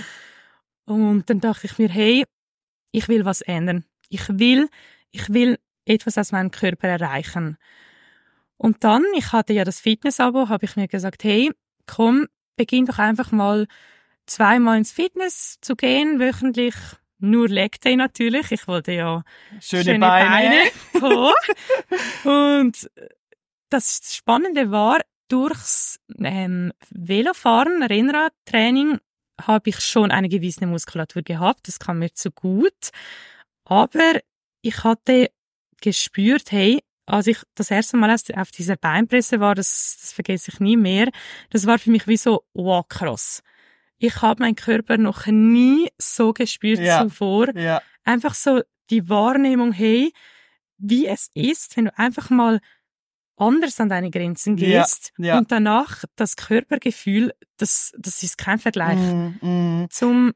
Und 0.87 1.29
dann 1.31 1.41
dachte 1.41 1.67
ich 1.67 1.79
mir, 1.79 1.88
hey, 1.88 2.25
ich 2.93 3.09
will 3.09 3.25
was 3.25 3.41
ändern. 3.41 3.85
Ich 4.09 4.29
will, 4.29 4.69
ich 5.11 5.33
will 5.33 5.59
etwas 5.85 6.19
aus 6.19 6.33
meinem 6.33 6.50
Körper 6.50 6.88
erreichen. 6.88 7.57
Und 8.57 8.85
dann, 8.85 9.05
ich 9.17 9.33
hatte 9.33 9.53
ja 9.53 9.64
das 9.64 9.81
Fitness-Abo, 9.81 10.49
habe 10.49 10.64
ich 10.64 10.76
mir 10.76 10.88
gesagt, 10.88 11.25
hey, 11.25 11.50
komm, 11.87 12.26
beginn 12.57 12.87
doch 12.87 12.99
einfach 12.99 13.33
mal 13.33 13.67
zweimal 14.26 14.79
ins 14.79 14.93
Fitness 14.93 15.59
zu 15.61 15.76
gehen, 15.76 16.19
wöchentlich. 16.21 16.75
Nur 17.19 17.49
Leg 17.49 17.81
Day 17.81 17.97
natürlich. 17.97 18.53
Ich 18.53 18.69
wollte 18.69 18.93
ja 18.93 19.23
schöne, 19.61 19.85
schöne 19.85 19.99
Beine. 19.99 20.57
Beine 21.00 21.33
Und 22.62 22.91
das 23.71 24.14
Spannende 24.14 24.71
war, 24.71 25.00
durchs 25.29 26.00
ähm, 26.19 26.73
Velofahren, 26.91 27.83
Rennradtraining, 27.83 28.99
habe 29.41 29.71
ich 29.71 29.81
schon 29.81 30.11
eine 30.11 30.29
gewisse 30.29 30.67
Muskulatur 30.67 31.23
gehabt. 31.23 31.69
Das 31.69 31.79
kam 31.79 31.99
mir 31.99 32.12
zu 32.12 32.31
gut. 32.31 32.91
Aber 33.64 34.21
ich 34.62 34.85
hatte 34.85 35.31
gespürt, 35.81 36.53
hey, 36.53 36.81
als 37.07 37.26
ich 37.26 37.38
das 37.55 37.71
erste 37.71 37.97
Mal 37.97 38.14
auf 38.37 38.50
dieser 38.50 38.76
Beinpresse 38.76 39.41
war, 39.41 39.55
das, 39.55 39.99
das 40.00 40.12
vergesse 40.12 40.50
ich 40.53 40.61
nie 40.61 40.76
mehr, 40.76 41.11
das 41.50 41.67
war 41.67 41.79
für 41.79 41.91
mich 41.91 42.07
wie 42.07 42.17
so, 42.17 42.45
wow, 42.55 42.87
krass. 42.88 43.43
Ich 43.99 44.23
habe 44.23 44.43
meinen 44.43 44.57
Körper 44.57 44.97
noch 44.99 45.26
nie 45.26 45.88
so 45.99 46.33
gespürt 46.33 46.81
ja. 46.81 47.03
zuvor. 47.03 47.55
Ja. 47.57 47.83
Einfach 48.05 48.35
so 48.35 48.62
die 48.91 49.09
Wahrnehmung, 49.09 49.73
hey, 49.73 50.12
wie 50.79 51.07
es 51.07 51.31
ist, 51.35 51.76
wenn 51.76 51.87
du 51.87 51.99
einfach 51.99 52.31
mal 52.31 52.61
anders 53.37 53.81
an 53.81 53.88
deine 53.88 54.11
Grenzen 54.11 54.57
gehst 54.57 55.12
ja, 55.19 55.26
ja. 55.26 55.38
und 55.38 55.50
danach 55.50 56.05
das 56.17 56.37
Körpergefühl, 56.37 57.33
das, 57.57 57.93
das 57.99 58.23
ist 58.23 58.38
kein 58.38 58.59
Vergleich 58.59 58.99
mm, 58.99 59.83
mm. 59.83 59.87
zum 59.91 60.33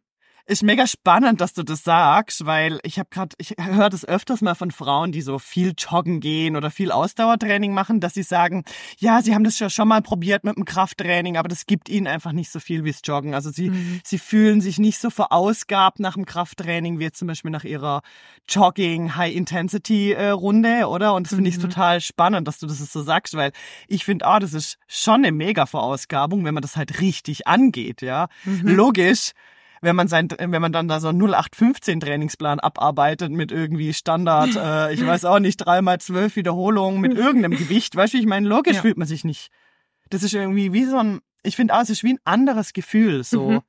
ist 0.49 0.63
mega 0.63 0.87
spannend, 0.87 1.43
dass 1.43 1.53
du 1.53 1.63
das 1.63 1.85
sagst, 1.85 2.47
weil 2.47 2.81
ich 2.83 2.99
habe 2.99 3.11
gerade, 3.11 3.37
ich 3.39 3.55
höre 3.61 3.91
das 3.91 4.07
öfters 4.07 4.41
mal 4.41 4.55
von 4.55 4.71
Frauen, 4.71 5.13
die 5.13 5.21
so 5.21 5.39
viel 5.39 5.75
joggen 5.77 6.21
gehen 6.21 6.57
oder 6.57 6.71
viel 6.71 6.91
Ausdauertraining 6.91 7.75
machen, 7.75 8.01
dass 8.01 8.15
sie 8.15 8.23
sagen, 8.23 8.65
ja, 8.97 9.21
sie 9.21 9.35
haben 9.35 9.45
das 9.45 9.59
ja 9.59 9.69
schon 9.69 9.89
mal 9.89 10.01
probiert 10.01 10.45
mit 10.45 10.57
dem 10.57 10.65
Krafttraining, 10.65 11.37
aber 11.37 11.49
das 11.49 11.67
gibt 11.67 11.91
ihnen 11.91 12.07
einfach 12.07 12.33
nicht 12.33 12.51
so 12.51 12.61
viel 12.61 12.85
wie 12.85 12.93
das 12.93 13.03
Joggen. 13.05 13.35
Also 13.35 13.51
sie, 13.51 13.69
mhm. 13.69 14.01
sie 14.03 14.19
fühlen 14.19 14.63
sich 14.63 14.79
nicht 14.79 14.99
so 14.99 15.11
verausgabt 15.11 16.01
nach 16.01 16.15
dem 16.15 16.25
Krafttraining 16.25 16.99
wie 16.99 17.05
jetzt 17.05 17.19
zum 17.19 17.29
Beispiel 17.29 17.51
nach 17.51 17.65
ihrer 17.65 18.01
Jogging 18.49 19.17
High 19.17 19.35
Intensity 19.35 20.13
äh, 20.13 20.31
Runde, 20.31 20.89
oder? 20.89 21.13
Und 21.13 21.27
das 21.27 21.35
finde 21.35 21.51
ich 21.51 21.59
mhm. 21.59 21.63
total 21.63 22.01
spannend, 22.01 22.49
dass 22.49 22.59
du 22.59 22.67
das 22.67 22.79
so 22.79 23.03
sagst, 23.03 23.35
weil 23.35 23.53
ich 23.87 24.07
finde, 24.07 24.25
ah, 24.25 24.39
das 24.39 24.55
ist 24.55 24.79
schon 24.87 25.17
eine 25.17 25.33
mega 25.33 25.67
Verausgabung, 25.67 26.47
wenn 26.47 26.55
man 26.55 26.63
das 26.63 26.79
halt 26.79 27.03
richtig 27.03 27.47
angeht, 27.47 28.01
ja. 28.01 28.29
Mhm. 28.45 28.67
Logisch 28.67 29.33
wenn 29.81 29.97
man 29.97 30.09
sein, 30.09 30.29
wenn 30.39 30.63
man 30.63 30.73
dann 30.73 30.89
da 30.89 31.01
so 31.01 31.09
einen 31.09 31.21
0815 31.21 32.01
Trainingsplan 32.01 32.61
abarbeitet 32.61 33.31
mit 33.31 33.53
irgendwie 33.53 33.93
Standard, 33.95 34.57
äh, 34.57 34.93
ich 34.93 35.05
weiß 35.05 35.25
auch 35.25 35.39
nicht, 35.39 35.57
dreimal 35.57 35.99
zwölf 36.01 36.37
Wiederholungen 36.37 37.01
mit 37.01 37.15
irgendeinem 37.17 37.57
Gewicht, 37.57 37.95
weißt 37.97 38.15
du, 38.15 38.19
ich 38.19 38.27
meine, 38.27 38.49
logisch 38.49 38.77
ja. 38.77 38.83
fühlt 38.83 38.99
man 38.99 39.07
sich 39.07 39.25
nicht. 39.25 39.51
Das 40.11 40.23
ist 40.23 40.35
irgendwie 40.35 40.73
wie 40.73 40.85
so 40.85 40.99
ein, 40.99 41.21
ich 41.43 41.57
finde 41.57 41.75
auch, 41.75 41.81
es 41.81 41.91
ist 41.91 42.05
wie 42.05 42.15
ein 42.15 42.21
anderes 42.25 42.73
Gefühl, 42.73 43.25
so. 43.25 43.51
Mhm. 43.51 43.61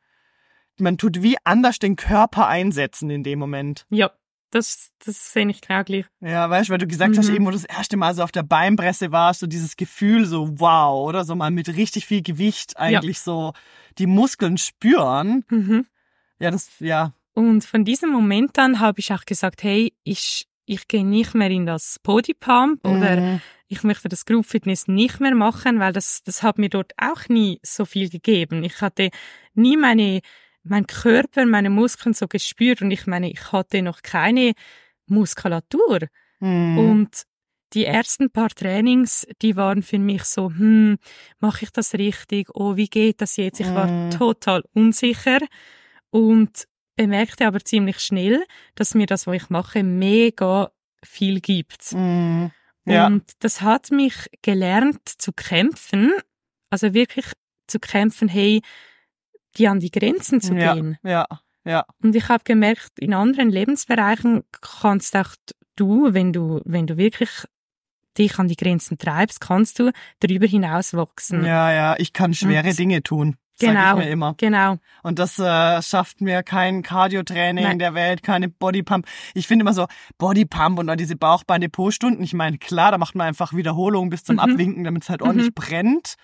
Man 0.82 0.98
tut 0.98 1.22
wie 1.22 1.36
anders 1.44 1.78
den 1.80 1.98
Körper 1.98 2.48
einsetzen 2.48 3.10
in 3.10 3.24
dem 3.24 3.38
Moment. 3.38 3.86
Ja. 3.90 4.12
Das, 4.52 4.90
das 5.06 5.32
sehe 5.32 5.48
ich 5.48 5.62
klar 5.62 5.84
gleich. 5.84 6.06
Ja, 6.22 6.50
weißt 6.50 6.70
du, 6.70 6.72
weil 6.72 6.80
du 6.80 6.88
gesagt 6.88 7.14
mhm. 7.14 7.20
hast, 7.20 7.30
eben, 7.30 7.46
wo 7.46 7.52
du 7.52 7.58
das 7.58 7.66
erste 7.66 7.98
Mal 7.98 8.16
so 8.16 8.24
auf 8.24 8.32
der 8.32 8.42
Beinpresse 8.42 9.12
warst, 9.12 9.42
so 9.42 9.48
dieses 9.48 9.78
Gefühl, 9.78 10.26
so 10.26 10.60
wow, 10.60 11.08
oder 11.08 11.24
so 11.24 11.36
mal 11.36 11.52
mit 11.52 11.68
richtig 11.70 12.08
viel 12.08 12.24
Gewicht 12.24 12.78
eigentlich 12.78 13.18
ja. 13.18 13.24
so 13.24 13.54
die 14.00 14.08
Muskeln 14.08 14.58
spüren. 14.58 15.46
Mhm. 15.50 15.86
Ja, 16.40 16.52
das, 16.52 16.72
ja. 16.80 17.14
Und 17.34 17.64
von 17.64 17.86
diesem 17.86 18.10
Moment 18.10 18.58
an 18.58 18.80
habe 18.80 19.00
ich 19.00 19.14
auch 19.14 19.26
gesagt, 19.26 19.64
hey, 19.64 19.94
ich, 20.04 20.48
ich 20.66 20.88
gehe 20.88 21.06
nicht 21.06 21.36
mehr 21.36 21.50
in 21.50 21.66
das 21.66 21.98
Bodypump 22.04 22.84
mhm. 22.84 22.92
oder 22.92 23.42
ich 23.68 23.84
möchte 23.84 24.10
das 24.10 24.26
Group 24.26 24.46
Fitness 24.46 24.88
nicht 24.88 25.20
mehr 25.20 25.36
machen, 25.36 25.80
weil 25.80 25.94
das, 25.94 26.24
das 26.24 26.44
hat 26.44 26.58
mir 26.58 26.70
dort 26.70 26.92
auch 26.98 27.30
nie 27.30 27.60
so 27.64 27.86
viel 27.86 28.10
gegeben. 28.10 28.64
Ich 28.64 28.82
hatte 28.82 29.10
nie 29.54 29.78
meine, 29.78 30.22
mein 30.64 30.88
Körper, 30.88 31.46
meine 31.46 31.70
Muskeln 31.70 32.14
so 32.14 32.28
gespürt 32.28 32.82
und 32.82 32.92
ich 32.92 33.06
meine, 33.06 33.32
ich 33.32 33.52
hatte 33.52 33.82
noch 33.82 34.02
keine 34.02 34.54
Muskulatur. 35.06 36.00
Mhm. 36.40 36.78
Und 36.78 37.24
die 37.74 37.86
ersten 37.86 38.32
paar 38.32 38.50
Trainings, 38.50 39.28
die 39.42 39.56
waren 39.56 39.84
für 39.84 40.00
mich 40.00 40.24
so, 40.24 40.50
hm, 40.50 40.98
mache 41.40 41.66
ich 41.66 41.72
das 41.72 41.94
richtig? 41.94 42.50
Oh, 42.56 42.76
wie 42.76 42.88
geht 42.88 43.22
das 43.22 43.38
jetzt? 43.38 43.60
Ich 43.60 43.68
war 43.68 43.86
mm. 43.86 44.12
total 44.12 44.64
unsicher 44.74 45.38
und 46.12 46.68
bemerkte 46.96 47.48
aber 47.48 47.60
ziemlich 47.64 48.00
schnell, 48.00 48.44
dass 48.76 48.96
mir 48.96 49.06
das, 49.06 49.28
was 49.28 49.36
ich 49.36 49.50
mache, 49.50 49.84
mega 49.84 50.72
viel 51.04 51.40
gibt. 51.40 51.94
Mm, 51.94 52.48
ja. 52.86 53.08
Und 53.08 53.24
das 53.40 53.62
hat 53.62 53.92
mich 53.92 54.30
gelernt 54.42 55.08
zu 55.08 55.32
kämpfen, 55.32 56.12
also 56.70 56.94
wirklich 56.94 57.26
zu 57.68 57.80
kämpfen, 57.80 58.28
hey, 58.28 58.62
die 59.58 59.68
an 59.68 59.80
die 59.80 59.92
Grenzen 59.92 60.42
zu 60.42 60.56
ja, 60.56 60.74
gehen. 60.74 60.98
Ja, 61.04 61.26
ja. 61.66 61.86
Und 62.02 62.16
ich 62.16 62.28
habe 62.30 62.44
gemerkt, 62.44 63.00
in 63.00 63.14
anderen 63.14 63.50
Lebensbereichen 63.50 64.44
kannst 64.62 65.16
auch 65.16 65.36
du, 65.76 66.14
wenn 66.14 66.34
du, 66.34 66.62
wenn 66.66 66.88
du 66.88 66.98
wirklich 66.98 67.30
dich 68.18 68.38
an 68.40 68.48
die 68.48 68.56
Grenzen 68.56 68.98
treibst, 68.98 69.40
kannst 69.40 69.80
du 69.80 69.92
darüber 70.20 70.48
hinaus 70.48 70.94
wachsen. 70.94 71.46
Ja, 71.46 71.72
ja, 71.72 71.96
ich 71.98 72.14
kann 72.14 72.34
schwere 72.34 72.70
Und, 72.70 72.80
Dinge 72.80 73.04
tun. 73.04 73.38
Genau, 73.60 73.80
sag 73.80 74.00
ich 74.00 74.06
mir 74.06 74.12
immer. 74.12 74.34
genau. 74.38 74.78
Und 75.04 75.20
das 75.20 75.40
äh, 75.40 75.82
schafft 75.82 76.22
mir 76.22 76.44
kein 76.44 76.82
Cardio-Training 76.82 77.80
der 77.80 77.94
Welt, 77.94 78.24
keine 78.24 78.50
Bodypump. 78.50 79.06
Ich 79.34 79.48
finde 79.48 79.64
immer 79.64 79.74
so 79.74 79.88
Bodypump 80.18 80.80
und 80.80 80.88
dann 80.88 80.98
diese 80.98 81.16
Bauchbeine-Po-Stunden. 81.16 82.24
Ich 82.24 82.34
meine, 82.34 82.58
klar, 82.58 82.92
da 82.92 82.98
macht 82.98 83.16
man 83.16 83.28
einfach 83.28 83.54
Wiederholungen 83.54 84.10
bis 84.10 84.24
zum 84.24 84.36
mhm. 84.36 84.40
Abwinken, 84.40 84.84
damit 84.84 85.04
es 85.04 85.10
halt 85.10 85.22
ordentlich 85.22 85.50
mhm. 85.50 85.56
brennt. 85.56 86.16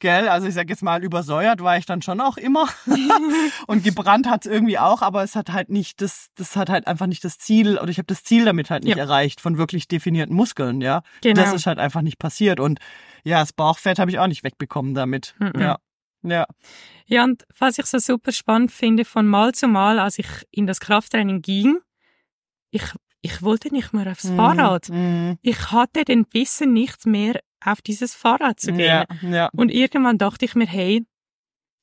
Gell, 0.00 0.28
also 0.28 0.48
ich 0.48 0.54
sag 0.54 0.70
jetzt 0.70 0.82
mal, 0.82 1.04
übersäuert 1.04 1.62
war 1.62 1.76
ich 1.76 1.84
dann 1.84 2.00
schon 2.00 2.22
auch 2.22 2.38
immer. 2.38 2.66
und 3.66 3.84
gebrannt 3.84 4.28
hat's 4.30 4.46
irgendwie 4.46 4.78
auch, 4.78 5.02
aber 5.02 5.22
es 5.22 5.36
hat 5.36 5.52
halt 5.52 5.68
nicht 5.68 6.00
das, 6.00 6.28
das 6.36 6.56
hat 6.56 6.70
halt 6.70 6.86
einfach 6.86 7.06
nicht 7.06 7.22
das 7.22 7.36
Ziel, 7.36 7.76
oder 7.78 7.90
ich 7.90 7.98
habe 7.98 8.06
das 8.06 8.24
Ziel 8.24 8.46
damit 8.46 8.70
halt 8.70 8.82
nicht 8.82 8.96
ja. 8.96 9.02
erreicht 9.02 9.42
von 9.42 9.58
wirklich 9.58 9.88
definierten 9.88 10.34
Muskeln, 10.34 10.80
ja. 10.80 11.02
Genau. 11.20 11.42
Das 11.42 11.52
ist 11.52 11.66
halt 11.66 11.78
einfach 11.78 12.00
nicht 12.00 12.18
passiert. 12.18 12.60
Und 12.60 12.80
ja, 13.24 13.40
das 13.40 13.52
Bauchfett 13.52 13.98
habe 13.98 14.10
ich 14.10 14.18
auch 14.18 14.26
nicht 14.26 14.42
wegbekommen 14.42 14.94
damit. 14.94 15.34
Mhm. 15.38 15.60
Ja. 15.60 15.78
Ja. 16.22 16.46
Ja, 17.06 17.24
und 17.24 17.44
was 17.58 17.78
ich 17.78 17.86
so 17.86 17.98
super 17.98 18.32
spannend 18.32 18.70
finde, 18.70 19.04
von 19.04 19.26
Mal 19.26 19.52
zu 19.52 19.68
Mal, 19.68 19.98
als 19.98 20.18
ich 20.18 20.28
in 20.50 20.66
das 20.66 20.80
Krafttraining 20.80 21.42
ging, 21.42 21.78
ich, 22.70 22.84
ich 23.20 23.42
wollte 23.42 23.72
nicht 23.72 23.92
mehr 23.92 24.10
aufs 24.10 24.24
mm, 24.24 24.36
Fahrrad. 24.36 24.88
Mm. 24.90 25.32
Ich 25.42 25.72
hatte 25.72 26.04
den 26.04 26.24
Bissen 26.24 26.72
nicht 26.72 27.06
mehr, 27.06 27.40
auf 27.62 27.82
dieses 27.82 28.14
Fahrrad 28.14 28.60
zu 28.60 28.72
gehen. 28.72 29.04
Ja, 29.22 29.28
ja. 29.28 29.48
Und 29.52 29.70
irgendwann 29.70 30.18
dachte 30.18 30.44
ich 30.44 30.54
mir, 30.54 30.66
hey, 30.66 31.04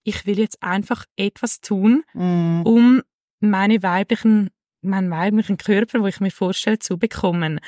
ich 0.03 0.25
will 0.25 0.39
jetzt 0.39 0.63
einfach 0.63 1.05
etwas 1.17 1.59
tun, 1.59 2.03
mm. 2.13 2.61
um 2.63 3.01
meine 3.39 3.83
weiblichen, 3.83 4.49
meinen 4.81 5.11
weiblichen 5.11 5.57
Körper, 5.57 6.01
wo 6.01 6.07
ich 6.07 6.19
mir 6.19 6.31
vorstelle, 6.31 6.79
zu 6.79 6.97
bekommen. 6.97 7.59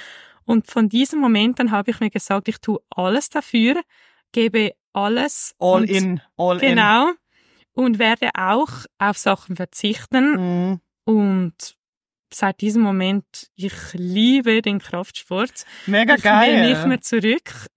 Und 0.46 0.68
von 0.68 0.90
diesem 0.90 1.20
Moment 1.20 1.60
an 1.60 1.72
habe 1.72 1.92
ich 1.92 2.00
mir 2.00 2.10
gesagt, 2.10 2.48
ich 2.48 2.60
tue 2.60 2.80
alles 2.90 3.30
dafür, 3.30 3.82
gebe 4.32 4.74
alles. 4.94 5.56
All 5.60 5.82
und, 5.82 5.90
in, 5.90 6.22
all 6.38 6.60
Genau. 6.60 7.12
Und 7.74 8.00
werde 8.00 8.30
auch 8.34 8.86
auf 8.98 9.18
Sachen 9.18 9.56
verzichten. 9.56 10.34
in. 10.34 10.70
Mhm. 10.70 10.82
Und 11.06 11.78
seit 12.32 12.62
diesem 12.62 12.84
Moment, 12.84 13.50
ich 13.56 13.74
liebe 13.94 14.62
den 14.62 14.80
Kraftsport. 14.80 15.66
Mega 15.88 16.16
ich 16.16 16.24
geil. 16.24 16.54
will 16.54 16.70
nicht 16.70 16.86
mehr 16.86 17.02
zurück. 17.02 17.68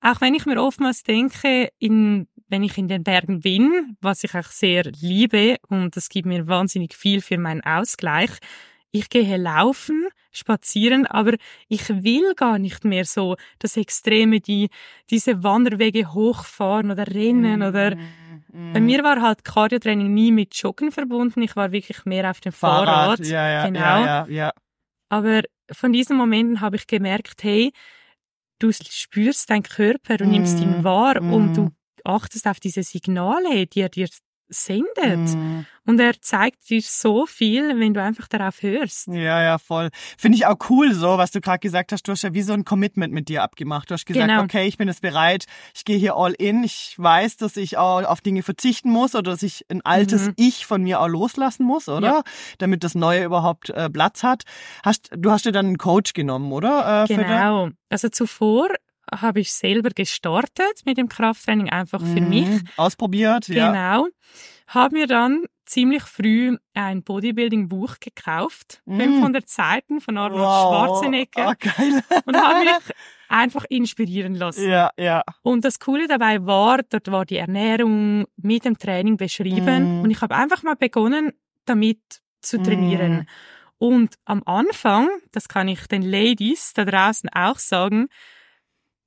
Auch 0.00 0.20
wenn 0.20 0.34
ich 0.34 0.46
mir 0.46 0.60
oftmals 0.60 1.04
denke, 1.04 1.70
in, 1.78 2.26
wenn 2.48 2.64
ich 2.64 2.76
in 2.76 2.88
den 2.88 3.04
Bergen 3.04 3.40
bin, 3.40 3.96
was 4.00 4.24
ich 4.24 4.34
auch 4.34 4.50
sehr 4.50 4.84
liebe 5.00 5.58
und 5.68 5.96
das 5.96 6.08
gibt 6.08 6.26
mir 6.26 6.48
wahnsinnig 6.48 6.94
viel 6.94 7.20
für 7.20 7.38
meinen 7.38 7.62
Ausgleich. 7.62 8.30
Ich 8.94 9.08
gehe 9.08 9.38
laufen, 9.38 10.08
spazieren, 10.32 11.06
aber 11.06 11.34
ich 11.68 11.88
will 12.04 12.34
gar 12.34 12.58
nicht 12.58 12.84
mehr 12.84 13.06
so 13.06 13.36
das 13.58 13.76
Extreme, 13.78 14.40
die, 14.40 14.68
diese 15.10 15.42
Wanderwege 15.42 16.12
hochfahren 16.12 16.90
oder 16.90 17.06
rennen 17.08 17.62
oder 17.62 17.94
Mhm. 17.94 18.44
bei 18.72 18.80
mir 18.80 19.02
war 19.04 19.20
halt 19.22 19.44
Cardiotraining 19.44 20.12
nie 20.14 20.32
mit 20.32 20.54
Joggen 20.56 20.92
verbunden. 20.92 21.42
Ich 21.42 21.56
war 21.56 21.72
wirklich 21.72 22.04
mehr 22.06 22.30
auf 22.30 22.40
dem 22.40 22.52
Fahrrad. 22.52 23.20
Ja, 23.20 23.48
ja, 23.48 23.64
genau. 23.66 24.04
ja, 24.04 24.26
ja, 24.26 24.26
ja. 24.28 24.52
Aber 25.10 25.42
von 25.70 25.92
diesen 25.92 26.16
Momenten 26.16 26.60
habe 26.60 26.76
ich 26.76 26.86
gemerkt, 26.86 27.42
hey, 27.44 27.72
du 28.60 28.72
spürst 28.72 29.50
deinen 29.50 29.64
Körper, 29.64 30.16
du 30.18 30.26
nimmst 30.26 30.60
ihn 30.62 30.78
Mhm. 30.78 30.84
wahr 30.84 31.22
und 31.28 31.56
Mhm. 31.56 31.56
du 31.56 31.70
achtest 32.04 32.46
auf 32.48 32.60
diese 32.60 32.82
Signale, 32.82 33.66
die 33.66 33.80
er 33.80 33.88
dir 33.90 34.08
sendet. 34.52 35.34
Mhm. 35.36 35.66
Und 35.84 35.98
er 35.98 36.20
zeigt 36.20 36.70
dir 36.70 36.80
so 36.80 37.26
viel, 37.26 37.80
wenn 37.80 37.92
du 37.92 38.00
einfach 38.00 38.28
darauf 38.28 38.62
hörst. 38.62 39.08
Ja, 39.08 39.42
ja, 39.42 39.58
voll. 39.58 39.88
Finde 40.16 40.36
ich 40.36 40.46
auch 40.46 40.54
cool 40.70 40.94
so, 40.94 41.18
was 41.18 41.32
du 41.32 41.40
gerade 41.40 41.58
gesagt 41.58 41.90
hast. 41.90 42.06
Du 42.06 42.12
hast 42.12 42.22
ja 42.22 42.32
wie 42.34 42.42
so 42.42 42.52
ein 42.52 42.64
Commitment 42.64 43.12
mit 43.12 43.28
dir 43.28 43.42
abgemacht. 43.42 43.90
Du 43.90 43.94
hast 43.94 44.06
gesagt, 44.06 44.28
Genau. 44.28 44.42
okay, 44.44 44.68
ich 44.68 44.78
bin 44.78 44.86
jetzt 44.86 45.02
bereit, 45.02 45.46
ich 45.74 45.84
gehe 45.84 45.98
hier 45.98 46.14
all 46.14 46.34
in. 46.34 46.62
Ich 46.62 46.94
weiß, 46.98 47.36
dass 47.38 47.56
ich 47.56 47.78
auch 47.78 48.04
auf 48.04 48.20
Dinge 48.20 48.44
verzichten 48.44 48.90
muss 48.90 49.16
oder 49.16 49.32
dass 49.32 49.42
ich 49.42 49.66
ein 49.70 49.82
altes 49.84 50.28
Mhm. 50.28 50.34
Ich 50.36 50.66
von 50.66 50.82
mir 50.84 51.00
auch 51.00 51.08
loslassen 51.08 51.64
muss, 51.66 51.88
oder? 51.88 52.06
Ja. 52.06 52.22
Damit 52.58 52.84
das 52.84 52.94
Neue 52.94 53.24
überhaupt 53.24 53.70
äh, 53.70 53.90
Platz 53.90 54.22
hat. 54.22 54.44
Hast, 54.84 55.10
du 55.16 55.32
hast 55.32 55.46
dir 55.46 55.52
dann 55.52 55.66
einen 55.66 55.78
Coach 55.78 56.12
genommen, 56.12 56.52
oder? 56.52 57.04
Äh, 57.08 57.12
Genau. 57.12 57.70
Also 57.90 58.08
zuvor 58.08 58.68
habe 59.10 59.40
ich 59.40 59.52
selber 59.52 59.90
gestartet 59.90 60.82
mit 60.84 60.96
dem 60.98 61.08
Krafttraining 61.08 61.70
einfach 61.70 62.00
für 62.00 62.20
Mhm. 62.20 62.28
mich. 62.28 62.60
Ausprobiert, 62.76 63.48
ja. 63.48 63.70
Genau. 63.72 64.08
Habe 64.68 64.96
mir 64.96 65.06
dann 65.06 65.44
ziemlich 65.66 66.02
früh 66.02 66.56
ein 66.74 67.02
Bodybuilding-Buch 67.02 67.96
gekauft. 68.00 68.82
Mm. 68.84 68.98
500 69.00 69.48
Seiten 69.48 70.00
von 70.00 70.18
Arnold 70.18 70.40
Schwarzenegger. 70.42 71.48
Ah, 71.48 71.54
geil. 71.54 72.02
Und 72.26 72.36
habe 72.36 72.64
mich 72.64 72.70
einfach 73.28 73.64
inspirieren 73.70 74.34
lassen. 74.34 74.68
ja, 74.68 74.90
ja. 74.98 75.22
Und 75.42 75.64
das 75.64 75.78
Coole 75.78 76.08
dabei 76.08 76.44
war, 76.44 76.80
dort 76.88 77.10
war 77.10 77.24
die 77.24 77.36
Ernährung 77.38 78.26
mit 78.36 78.64
dem 78.64 78.76
Training 78.78 79.16
beschrieben. 79.16 80.00
Mm. 80.00 80.02
Und 80.02 80.10
ich 80.10 80.20
habe 80.20 80.34
einfach 80.34 80.62
mal 80.62 80.76
begonnen, 80.76 81.32
damit 81.64 82.00
zu 82.42 82.62
trainieren. 82.62 83.20
Mm. 83.20 83.26
Und 83.78 84.14
am 84.26 84.42
Anfang, 84.44 85.08
das 85.32 85.48
kann 85.48 85.68
ich 85.68 85.86
den 85.86 86.02
Ladies 86.02 86.72
da 86.74 86.84
draußen 86.84 87.30
auch 87.30 87.58
sagen, 87.58 88.08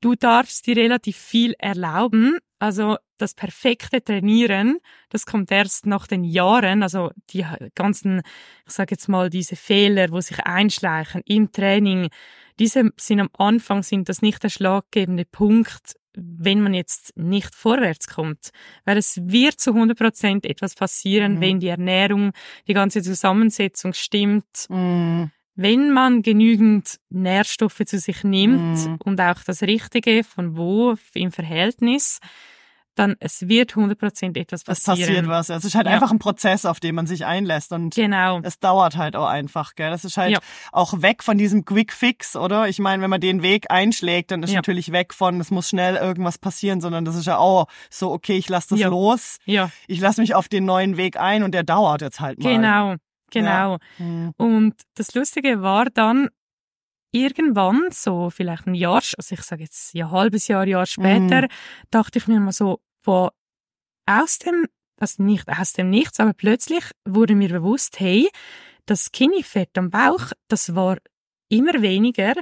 du 0.05 0.15
darfst 0.15 0.67
dir 0.67 0.77
relativ 0.77 1.17
viel 1.17 1.55
erlauben. 1.57 2.37
Also 2.59 2.97
das 3.17 3.33
perfekte 3.33 4.03
Trainieren, 4.03 4.77
das 5.09 5.25
kommt 5.25 5.51
erst 5.51 5.85
nach 5.87 6.05
den 6.05 6.23
Jahren. 6.23 6.83
Also 6.83 7.11
die 7.31 7.45
ganzen, 7.73 8.21
ich 8.67 8.73
sage 8.73 8.91
jetzt 8.91 9.07
mal, 9.09 9.29
diese 9.29 9.55
Fehler, 9.55 10.11
wo 10.11 10.21
sich 10.21 10.39
einschleichen 10.45 11.21
im 11.25 11.51
Training, 11.51 12.09
diese 12.59 12.91
sind 12.97 13.19
am 13.19 13.29
Anfang 13.37 13.83
sind 13.83 14.07
das 14.09 14.21
nicht 14.21 14.43
der 14.43 14.49
schlaggebende 14.49 15.25
Punkt, 15.25 15.95
wenn 16.17 16.61
man 16.61 16.73
jetzt 16.73 17.11
nicht 17.17 17.53
vorwärts 17.53 18.07
kommt. 18.07 18.51
Weil 18.85 18.97
es 18.97 19.19
wird 19.23 19.59
zu 19.59 19.73
100 19.73 19.97
Prozent 19.97 20.45
etwas 20.45 20.75
passieren, 20.75 21.35
Mhm. 21.35 21.41
wenn 21.41 21.59
die 21.59 21.67
Ernährung, 21.67 22.31
die 22.67 22.73
ganze 22.73 23.01
Zusammensetzung 23.01 23.93
stimmt, 23.93 24.67
Mm. 24.69 25.25
Wenn 25.55 25.91
man 25.91 26.21
genügend 26.21 26.97
Nährstoffe 27.09 27.81
zu 27.85 27.97
sich 27.99 28.23
nimmt 28.23 28.85
Mhm. 28.85 28.97
und 29.03 29.21
auch 29.21 29.41
das 29.45 29.61
Richtige 29.61 30.23
von 30.23 30.57
wo 30.57 30.95
im 31.13 31.31
Verhältnis, 31.31 32.19
dann 32.97 33.17
es 33.19 33.49
wird 33.49 33.75
100% 33.75 34.37
etwas 34.37 34.61
Es 34.61 34.65
passieren. 34.83 34.99
passiert 35.09 35.27
was. 35.27 35.49
Es 35.49 35.65
ist 35.65 35.75
halt 35.75 35.85
Ja. 35.85 35.91
einfach 35.93 36.11
ein 36.11 36.19
Prozess, 36.19 36.65
auf 36.65 36.79
den 36.79 36.95
man 36.95 37.07
sich 37.07 37.25
einlässt 37.25 37.73
und 37.73 37.93
Genau. 37.93 38.39
es 38.43 38.57
dauert 38.59 38.95
halt 38.95 39.17
auch 39.17 39.27
einfach, 39.27 39.75
gell? 39.75 39.89
Das 39.89 40.05
ist 40.05 40.15
halt 40.15 40.31
Ja. 40.31 40.39
auch 40.71 41.01
weg 41.01 41.21
von 41.21 41.37
diesem 41.37 41.65
Quick 41.65 41.91
Fix, 41.91 42.37
oder? 42.37 42.69
Ich 42.69 42.79
meine, 42.79 43.03
wenn 43.03 43.09
man 43.09 43.19
den 43.19 43.41
Weg 43.43 43.69
einschlägt, 43.69 44.31
dann 44.31 44.43
ist 44.43 44.51
Ja. 44.51 44.59
natürlich 44.59 44.93
weg 44.93 45.13
von, 45.13 45.41
es 45.41 45.51
muss 45.51 45.67
schnell 45.67 45.95
irgendwas 45.97 46.37
passieren, 46.37 46.79
sondern 46.79 47.03
das 47.03 47.15
ist 47.15 47.25
ja 47.25 47.37
auch 47.37 47.67
so, 47.89 48.13
okay, 48.13 48.37
ich 48.37 48.47
lasse 48.47 48.69
das 48.77 48.79
los, 48.85 49.39
ich 49.87 49.99
lasse 49.99 50.21
mich 50.21 50.33
auf 50.33 50.47
den 50.47 50.63
neuen 50.63 50.95
Weg 50.95 51.19
ein 51.19 51.43
und 51.43 51.51
der 51.53 51.63
dauert 51.63 52.01
jetzt 52.01 52.21
halt 52.21 52.39
mal. 52.41 52.49
genau. 52.53 52.95
Genau. 53.31 53.77
Hm. 53.97 54.33
Und 54.37 54.75
das 54.95 55.13
Lustige 55.15 55.61
war 55.61 55.85
dann, 55.85 56.29
irgendwann, 57.11 57.87
so 57.91 58.29
vielleicht 58.29 58.67
ein 58.67 58.75
Jahr, 58.75 59.01
also 59.17 59.33
ich 59.35 59.41
sage 59.41 59.63
jetzt 59.63 59.95
ein 59.95 60.11
halbes 60.11 60.47
Jahr, 60.49 60.67
Jahr 60.67 60.85
später, 60.85 61.43
Mhm. 61.43 61.47
dachte 61.89 62.19
ich 62.19 62.27
mir 62.27 62.39
mal 62.41 62.51
so, 62.51 62.81
boah, 63.03 63.31
aus 64.05 64.37
dem, 64.39 64.67
also 64.99 65.23
nicht 65.23 65.47
aus 65.47 65.73
dem 65.73 65.89
Nichts, 65.89 66.19
aber 66.19 66.33
plötzlich 66.33 66.83
wurde 67.05 67.35
mir 67.35 67.49
bewusst, 67.49 67.99
hey, 67.99 68.29
das 68.85 69.05
Skinny-Fett 69.05 69.77
am 69.77 69.89
Bauch, 69.89 70.31
das 70.49 70.75
war 70.75 70.97
immer 71.49 71.81
weniger, 71.81 72.33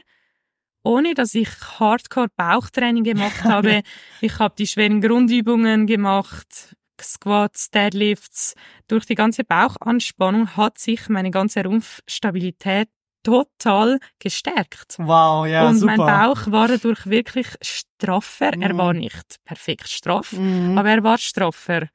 ohne 0.84 1.14
dass 1.14 1.36
ich 1.36 1.50
Hardcore-Bauchtraining 1.80 3.04
gemacht 3.04 3.44
habe. 3.44 3.84
ich 4.22 4.40
habe 4.40 4.56
die 4.58 4.68
schweren 4.68 5.02
Grundübungen 5.02 5.86
gemacht, 5.88 6.76
Squats, 7.02 7.70
Deadlifts. 7.72 8.56
Durch 8.88 9.06
die 9.06 9.16
ganze 9.16 9.44
Bauchanspannung 9.44 10.56
hat 10.56 10.78
sich 10.78 11.10
meine 11.10 11.32
ganze 11.32 11.64
Rumpfstabilität 11.64 12.90
total 13.24 14.00
gestärkt. 14.20 14.98
Wow, 15.00 15.48
ja, 15.48 15.68
und 15.68 15.76
super. 15.76 15.86
mein 15.86 15.98
Bauch 15.98 16.52
war 16.52 16.68
dadurch 16.68 17.06
wirklich 17.06 17.48
straffer. 17.62 18.52
Er 18.60 18.74
Mhm. 18.74 18.78
war 18.78 18.94
nicht 18.94 19.38
perfekt 19.46 19.88
straff, 19.90 20.34
Mhm. 20.34 20.78
aber 20.78 20.90
er 20.90 21.04
war 21.04 21.18
straffer. 21.18 21.88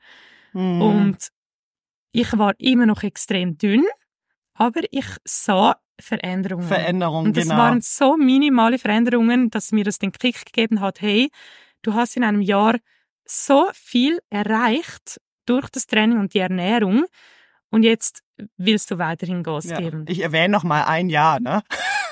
Mhm. 0.53 0.83
Und 0.83 1.29
ich 2.13 2.37
war 2.39 2.55
immer 2.59 2.87
noch 2.87 3.03
extrem 3.03 3.59
dünn, 3.59 3.85
aber 4.55 4.81
ich 4.91 5.07
sah 5.25 5.77
Veränderungen. 6.01 6.67
Veränderung, 6.67 7.25
und 7.27 7.37
das 7.37 7.49
genau. 7.49 7.59
waren 7.59 7.81
so 7.81 8.17
minimale 8.17 8.79
Veränderungen, 8.79 9.51
dass 9.51 9.73
mir 9.73 9.85
das 9.85 9.99
den 9.99 10.13
Kick 10.13 10.47
gegeben 10.47 10.81
hat, 10.81 11.01
hey, 11.01 11.29
du 11.83 11.93
hast 11.95 12.17
in 12.17 12.25
einem 12.25 12.41
Jahr 12.41 12.77
so 13.31 13.69
viel 13.75 14.21
erreicht 14.31 15.21
durch 15.47 15.69
das 15.71 15.87
Training 15.87 16.19
und 16.19 16.35
die 16.35 16.39
Ernährung 16.41 17.05
und 17.71 17.83
jetzt 17.83 18.23
willst 18.57 18.91
du 18.91 18.99
weiterhin 18.99 19.43
Gas 19.43 19.65
ja. 19.67 19.79
geben. 19.79 20.05
Ich 20.09 20.21
erwähne 20.21 20.49
noch 20.51 20.65
mal 20.65 20.85
ein 20.85 21.09
Jahr, 21.11 21.41
ne? 21.41 21.63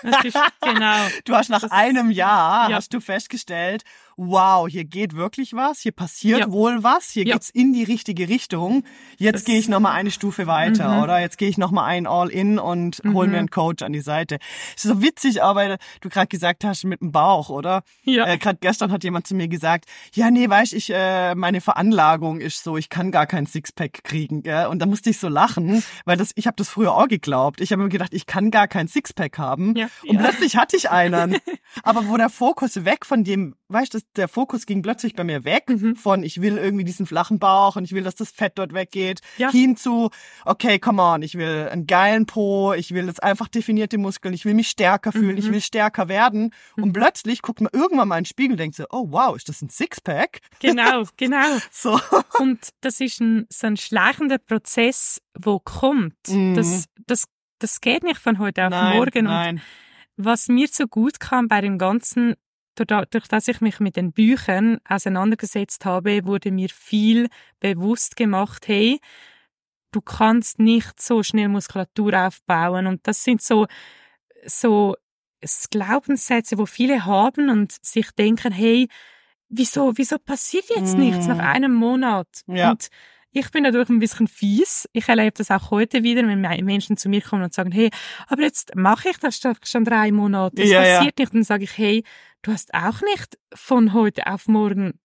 Ist, 0.02 0.38
genau. 0.60 0.96
Du 1.24 1.34
hast 1.34 1.48
nach 1.48 1.62
Das- 1.62 1.70
einem 1.70 2.10
Jahr 2.10 2.68
Ja. 2.70 2.76
hast 2.76 2.92
du 2.92 3.00
festgestellt, 3.00 3.82
wow, 4.16 4.66
hier 4.68 4.84
geht 4.84 5.14
wirklich 5.14 5.52
was, 5.52 5.80
hier 5.80 5.92
passiert 5.92 6.40
Ja. 6.40 6.50
wohl 6.52 6.82
was, 6.82 7.10
hier 7.10 7.24
Ja. 7.24 7.34
geht's 7.34 7.50
in 7.50 7.72
die 7.72 7.84
richtige 7.84 8.28
Richtung. 8.28 8.82
Jetzt 9.18 9.44
gehe 9.44 9.58
ich 9.58 9.68
noch 9.68 9.80
mal 9.80 9.92
eine 9.92 10.10
Stufe 10.10 10.46
weiter, 10.46 10.96
Mhm. 10.96 11.02
oder? 11.02 11.20
Jetzt 11.20 11.38
gehe 11.38 11.48
ich 11.48 11.58
noch 11.58 11.70
mal 11.70 11.84
ein 11.84 12.06
All 12.06 12.28
in 12.30 12.58
und 12.58 13.02
hol 13.04 13.26
Mhm. 13.26 13.32
mir 13.32 13.38
einen 13.38 13.50
Coach 13.50 13.82
an 13.82 13.92
die 13.92 14.00
Seite. 14.00 14.38
ist 14.74 14.82
so 14.84 15.02
witzig, 15.02 15.42
aber 15.42 15.76
du 16.00 16.08
gerade 16.08 16.26
gesagt 16.28 16.64
hast 16.64 16.84
mit 16.84 17.00
dem 17.00 17.12
Bauch, 17.12 17.50
oder? 17.50 17.82
Ja. 18.04 18.26
Äh, 18.26 18.38
gerade 18.38 18.58
gestern 18.60 18.90
hat 18.92 19.04
jemand 19.04 19.26
zu 19.26 19.34
mir 19.34 19.48
gesagt, 19.48 19.84
ja, 20.14 20.30
nee, 20.30 20.48
weißt 20.48 20.72
ich, 20.72 20.90
äh, 20.92 21.34
meine 21.34 21.60
Veranlagung 21.60 22.40
ist 22.40 22.62
so, 22.64 22.76
ich 22.76 22.88
kann 22.88 23.10
gar 23.10 23.26
kein 23.26 23.46
Sixpack 23.46 24.02
kriegen, 24.04 24.42
gell? 24.42 24.66
Und 24.66 24.78
da 24.80 24.86
musste 24.86 25.10
ich 25.10 25.18
so 25.18 25.28
lachen, 25.28 25.82
weil 26.04 26.16
das, 26.16 26.32
ich 26.36 26.46
habe 26.46 26.56
das 26.56 26.68
früher 26.68 26.94
auch 26.94 27.08
geglaubt. 27.08 27.60
Ich 27.60 27.72
habe 27.72 27.82
mir 27.82 27.88
gedacht, 27.88 28.14
ich 28.14 28.26
kann 28.26 28.50
gar 28.50 28.66
kein 28.68 28.88
Sixpack 28.88 29.38
haben. 29.38 29.74
Ja. 29.76 29.88
Und 30.06 30.14
Ja. 30.16 30.20
plötzlich 30.22 30.56
hatte 30.56 30.76
ich 30.76 30.90
einen. 30.90 31.36
Aber 31.82 32.08
wo 32.08 32.16
der 32.16 32.30
Fokus 32.30 32.84
weg 32.84 33.04
von 33.04 33.24
dem, 33.24 33.54
weißt 33.68 33.94
du, 33.94 33.98
der 34.16 34.28
Fokus 34.28 34.66
ging 34.66 34.82
plötzlich 34.82 35.14
bei 35.14 35.24
mir 35.24 35.44
weg 35.44 35.64
Mhm. 35.68 35.96
von, 35.96 36.22
ich 36.22 36.40
will 36.40 36.56
irgendwie 36.56 36.84
diesen 36.84 37.06
flachen 37.06 37.38
Bauch 37.38 37.76
und 37.76 37.84
ich 37.84 37.92
will, 37.92 38.04
dass 38.04 38.14
das 38.14 38.30
Fett 38.30 38.52
dort 38.56 38.72
weggeht, 38.74 39.20
Ja. 39.38 39.50
hin 39.50 39.76
zu, 39.76 40.10
okay, 40.44 40.78
come 40.78 41.02
on, 41.02 41.22
ich 41.22 41.34
will 41.36 41.68
einen 41.70 41.86
geilen 41.86 42.26
Po, 42.26 42.72
ich 42.74 42.92
will 42.94 43.06
jetzt 43.06 43.22
einfach 43.22 43.48
definierte 43.48 43.98
Muskeln, 43.98 44.34
ich 44.34 44.44
will 44.44 44.54
mich 44.54 44.68
stärker 44.68 45.10
fühlen, 45.12 45.36
ich 45.36 45.48
Mhm. 45.48 45.54
will 45.54 45.60
stärker 45.60 46.08
werden. 46.08 46.52
Und 46.76 46.92
plötzlich 46.92 47.42
guckt 47.42 47.60
man 47.60 47.70
irgendwann 47.72 48.08
mal 48.08 48.18
in 48.18 48.22
den 48.22 48.28
Spiegel 48.28 48.52
und 48.52 48.58
denkt 48.60 48.76
so, 48.76 48.84
oh 48.90 49.06
wow, 49.10 49.34
ist 49.36 49.48
das 49.48 49.62
ein 49.62 49.68
Sixpack? 49.70 50.38
Genau, 50.60 51.02
genau. 51.16 51.58
So. 51.72 51.98
Und 52.38 52.68
das 52.82 53.00
ist 53.00 53.20
ein, 53.20 53.46
so 53.50 53.66
ein 53.66 53.76
schleichender 53.76 54.38
Prozess, 54.38 55.20
wo 55.38 55.58
kommt. 55.58 56.14
Mhm. 56.28 56.54
Das, 56.54 56.86
das, 57.06 57.24
das 57.58 57.80
geht 57.80 58.02
nicht 58.04 58.20
von 58.20 58.38
heute 58.38 58.64
auf 58.64 58.70
nein, 58.70 58.96
morgen. 58.96 59.18
Und 59.26 59.32
nein. 59.32 59.62
was 60.16 60.48
mir 60.48 60.68
so 60.70 60.86
gut 60.86 61.20
kam 61.20 61.48
bei 61.48 61.60
dem 61.60 61.78
Ganzen, 61.78 62.34
durch, 62.76 63.06
durch 63.06 63.28
dass 63.28 63.48
ich 63.48 63.60
mich 63.60 63.80
mit 63.80 63.96
den 63.96 64.12
Büchern 64.12 64.78
auseinandergesetzt 64.88 65.84
habe, 65.84 66.24
wurde 66.24 66.50
mir 66.50 66.68
viel 66.68 67.28
bewusst 67.60 68.16
gemacht, 68.16 68.68
hey, 68.68 69.00
du 69.92 70.00
kannst 70.00 70.58
nicht 70.58 71.00
so 71.00 71.22
schnell 71.22 71.48
Muskulatur 71.48 72.26
aufbauen. 72.26 72.86
Und 72.86 73.06
das 73.06 73.24
sind 73.24 73.40
so, 73.42 73.66
so 74.44 74.94
Glaubenssätze, 75.70 76.58
wo 76.58 76.66
viele 76.66 77.04
haben 77.04 77.50
und 77.50 77.72
sich 77.84 78.10
denken, 78.12 78.52
hey, 78.52 78.88
wieso, 79.48 79.96
wieso 79.96 80.18
passiert 80.18 80.68
jetzt 80.68 80.96
nichts 80.96 81.26
nach 81.26 81.38
einem 81.38 81.74
Monat? 81.74 82.28
Ja. 82.46 82.72
Und 82.72 82.88
ich 83.38 83.50
bin 83.50 83.64
natürlich 83.64 83.90
ein 83.90 83.98
bisschen 83.98 84.28
fies. 84.28 84.88
Ich 84.92 85.08
erlebe 85.10 85.32
das 85.36 85.50
auch 85.50 85.70
heute 85.70 86.02
wieder, 86.02 86.26
wenn 86.26 86.40
Menschen 86.64 86.96
zu 86.96 87.10
mir 87.10 87.20
kommen 87.20 87.42
und 87.42 87.52
sagen, 87.52 87.70
hey, 87.70 87.90
aber 88.28 88.42
jetzt 88.42 88.74
mache 88.74 89.10
ich 89.10 89.18
das 89.18 89.38
schon 89.64 89.84
drei 89.84 90.10
Monate. 90.10 90.56
Das 90.56 90.68
Ja, 90.70 90.82
ja. 90.82 90.96
passiert 90.96 91.18
nicht. 91.18 91.28
Und 91.32 91.34
dann 91.40 91.44
sage 91.44 91.64
ich, 91.64 91.76
hey, 91.76 92.02
du 92.40 92.52
hast 92.52 92.72
auch 92.72 93.02
nicht 93.02 93.38
von 93.54 93.92
heute 93.92 94.26
auf 94.26 94.48
morgen, 94.48 94.98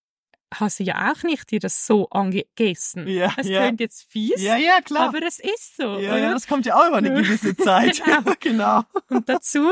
hast 0.54 0.80
du 0.80 0.84
ja 0.84 1.12
auch 1.12 1.22
nicht 1.24 1.50
dir 1.50 1.60
das 1.60 1.86
so 1.86 2.08
angegessen. 2.08 3.06
Ja, 3.06 3.34
es 3.36 3.48
ja. 3.48 3.64
klingt 3.64 3.80
jetzt 3.80 4.10
fies, 4.10 4.40
Ja, 4.42 4.56
ja, 4.56 4.80
klar. 4.80 5.08
aber 5.08 5.22
es 5.26 5.38
ist 5.38 5.76
so. 5.76 5.98
ja, 5.98 6.16
ja, 6.16 6.32
das 6.32 6.46
kommt 6.46 6.64
ja 6.64 6.74
auch 6.74 6.88
über 6.88 6.96
eine 6.98 7.12
gewisse 7.22 7.54
Zeit. 7.54 8.02
Genau. 8.02 8.32
genau. 8.40 8.82
Und 9.10 9.28
dazu, 9.28 9.68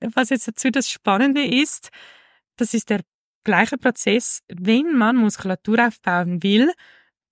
was 0.00 0.30
jetzt 0.30 0.46
dazu 0.46 0.70
das 0.70 0.88
Spannende 0.88 1.44
ist, 1.44 1.90
das 2.56 2.74
ist 2.74 2.90
der 2.90 3.00
gleiche 3.42 3.76
Prozess, 3.76 4.40
wenn 4.46 4.96
man 4.96 5.16
Muskulatur 5.16 5.84
aufbauen 5.88 6.44
will. 6.44 6.72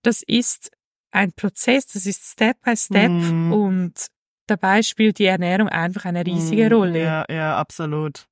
Das 0.02 0.22
ist 0.22 0.70
ein 1.10 1.32
Prozess, 1.32 1.86
das 1.86 2.06
ist 2.06 2.24
Step 2.32 2.60
by 2.62 2.76
Step 2.76 3.10
Mhm. 3.10 3.52
und 3.52 4.06
dabei 4.46 4.82
spielt 4.82 5.18
die 5.18 5.26
Ernährung 5.26 5.68
einfach 5.68 6.04
eine 6.04 6.24
riesige 6.26 6.68
Mm, 6.68 6.72
Rolle. 6.72 7.02
Ja, 7.04 7.24
ja, 7.30 7.56
absolut. 7.56 8.26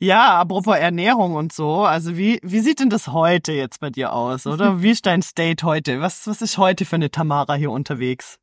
Ja, 0.00 0.40
apropos 0.40 0.76
Ernährung 0.76 1.34
und 1.34 1.52
so, 1.52 1.82
also 1.84 2.16
wie, 2.16 2.40
wie 2.42 2.58
sieht 2.60 2.80
denn 2.80 2.90
das 2.90 3.08
heute 3.08 3.52
jetzt 3.52 3.78
bei 3.78 3.90
dir 3.90 4.12
aus, 4.12 4.46
oder? 4.46 4.64
Wie 4.82 4.90
ist 4.90 5.06
dein 5.06 5.22
State 5.22 5.64
heute? 5.64 6.00
Was, 6.00 6.26
was 6.26 6.42
ist 6.42 6.58
heute 6.58 6.84
für 6.84 6.96
eine 6.96 7.10
Tamara 7.10 7.54
hier 7.54 7.70
unterwegs? 7.70 8.38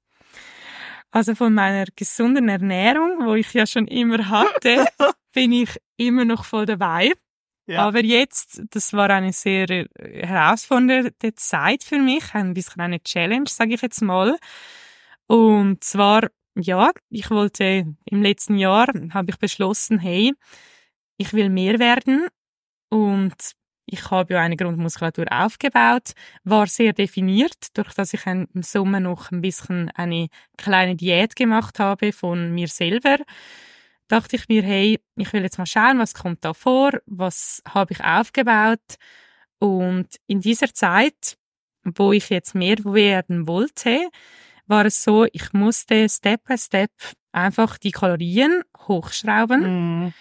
Also 1.11 1.35
von 1.35 1.53
meiner 1.53 1.85
gesunden 1.95 2.47
Ernährung, 2.49 3.25
wo 3.25 3.33
ich 3.33 3.53
ja 3.53 3.65
schon 3.65 3.87
immer 3.87 4.29
hatte, 4.29 4.85
bin 5.33 5.51
ich 5.51 5.77
immer 5.97 6.23
noch 6.23 6.45
voll 6.45 6.65
dabei. 6.65 7.11
Ja. 7.69 7.85
Aber 7.85 8.03
jetzt, 8.03 8.63
das 8.71 8.93
war 8.93 9.11
eine 9.11 9.31
sehr 9.31 9.69
äh, 9.69 9.85
herausfordernde 10.25 11.13
Zeit 11.35 11.83
für 11.83 11.99
mich, 11.99 12.33
ein 12.33 12.55
bisschen 12.55 12.81
eine 12.81 12.99
Challenge, 12.99 13.47
sage 13.47 13.75
ich 13.75 13.81
jetzt 13.83 14.01
mal. 14.01 14.37
Und 15.27 15.83
zwar, 15.83 16.29
ja, 16.55 16.89
ich 17.11 17.29
wollte 17.29 17.85
im 18.05 18.23
letzten 18.23 18.57
Jahr, 18.57 18.87
habe 19.13 19.29
ich 19.29 19.37
beschlossen, 19.37 19.99
hey, 19.99 20.33
ich 21.17 21.33
will 21.33 21.49
mehr 21.49 21.77
werden 21.77 22.25
und 22.89 23.35
ich 23.85 24.09
habe 24.09 24.33
ja 24.33 24.39
eine 24.39 24.55
Grundmuskulatur 24.55 25.27
aufgebaut, 25.29 26.13
war 26.43 26.65
sehr 26.65 26.93
definiert, 26.93 27.77
durch 27.77 27.93
dass 27.93 28.15
ich 28.15 28.25
im 28.25 28.47
Sommer 28.63 28.99
noch 28.99 29.31
ein 29.31 29.41
bisschen 29.41 29.91
eine 29.91 30.29
kleine 30.57 30.95
Diät 30.95 31.35
gemacht 31.35 31.77
habe 31.77 32.13
von 32.13 32.51
mir 32.51 32.67
selber 32.67 33.17
dachte 34.09 34.35
ich 34.35 34.49
mir, 34.49 34.63
hey, 34.63 34.99
ich 35.15 35.31
will 35.31 35.43
jetzt 35.43 35.57
mal 35.57 35.65
schauen, 35.65 35.99
was 35.99 36.13
kommt 36.13 36.43
da 36.43 36.53
vor, 36.53 36.91
was 37.05 37.61
habe 37.67 37.93
ich 37.93 38.03
aufgebaut. 38.03 38.97
Und 39.59 40.07
in 40.27 40.41
dieser 40.41 40.73
Zeit, 40.73 41.37
wo 41.83 42.11
ich 42.11 42.29
jetzt 42.29 42.55
mehr 42.55 42.77
werden 42.83 43.47
wollte, 43.47 44.09
war 44.67 44.85
es 44.85 45.03
so, 45.03 45.25
ich 45.31 45.53
musste 45.53 46.09
Step 46.09 46.43
by 46.45 46.57
Step 46.57 46.91
einfach 47.31 47.77
die 47.77 47.91
Kalorien 47.91 48.63
hochschrauben. 48.87 50.05
Mm, 50.05 50.13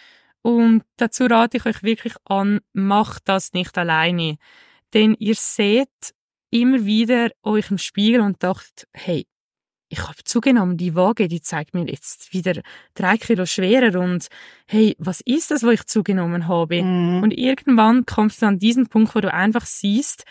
Und 0.43 0.85
dazu 0.97 1.27
rate 1.27 1.57
ich 1.59 1.67
euch 1.67 1.83
wirklich 1.83 2.15
an, 2.25 2.61
macht 2.73 3.29
das 3.29 3.53
nicht 3.53 3.77
alleine. 3.79 4.37
Denn 4.95 5.15
ihr 5.19 5.35
seht 5.35 6.15
immer 6.51 6.85
wieder 6.85 7.31
euch 7.43 7.71
im 7.71 7.79
Spiegel 7.79 8.21
und 8.21 8.43
dacht, 8.43 8.87
hey, 8.93 9.27
ich 9.91 10.01
habe 10.03 10.23
zugenommen, 10.25 10.77
die 10.77 10.95
Waage, 10.95 11.29
die 11.29 11.41
zeigt 11.41 11.75
mir 11.75 11.87
jetzt 11.89 12.33
wieder 12.33 12.61
drei 12.95 13.17
Kilo 13.17 13.47
schwerer 13.47 13.99
und 14.01 14.29
hey, 14.67 14.95
was 14.99 15.21
ist 15.23 15.51
das, 15.51 15.63
wo 15.63 15.71
ich 15.71 15.85
zugenommen 15.87 16.47
habe? 16.47 16.83
mm, 16.83 17.23
Und 17.23 17.33
irgendwann 17.33 18.05
kommst 18.05 18.43
du 18.43 18.47
an 18.47 18.59
diesen 18.59 18.89
Punkt, 18.89 19.15
wo 19.15 19.21
du 19.21 19.33
einfach 19.33 19.65
siehst, 19.67 20.25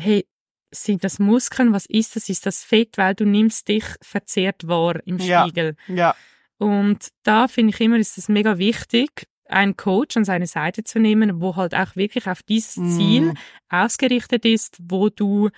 hey, 0.00 0.26
sind 0.72 1.02
das 1.02 1.18
Muskeln, 1.18 1.72
was 1.72 1.86
ist 1.86 2.14
das? 2.14 2.28
Ist 2.28 2.46
das 2.46 2.62
Fett? 2.62 2.96
Weil 2.96 3.14
du 3.16 3.24
nimmst 3.24 3.66
dich 3.66 3.84
verzerrt 4.00 4.68
wahr 4.68 5.00
im 5.04 5.18
Ja. 5.18 5.42
Spiegel. 5.42 5.74
ja, 5.88 6.14
Und 6.58 7.08
da 7.24 7.48
finde 7.48 7.74
ich 7.74 7.80
immer, 7.80 7.98
ist 7.98 8.18
es 8.18 8.28
mega 8.28 8.58
wichtig, 8.58 9.26
einen 9.46 9.76
Coach 9.76 10.16
an 10.16 10.24
seine 10.24 10.46
Seite 10.46 10.84
zu 10.84 11.00
nehmen, 11.00 11.40
wo 11.40 11.56
halt 11.56 11.74
auch 11.74 11.96
wirklich 11.96 12.28
auf 12.28 12.44
dieses 12.44 12.74
Ziel 12.74 13.32
mm, 13.32 13.38
ausgerichtet 13.68 14.44
ist, 14.44 14.78
wo 14.80 15.08
du 15.08 15.50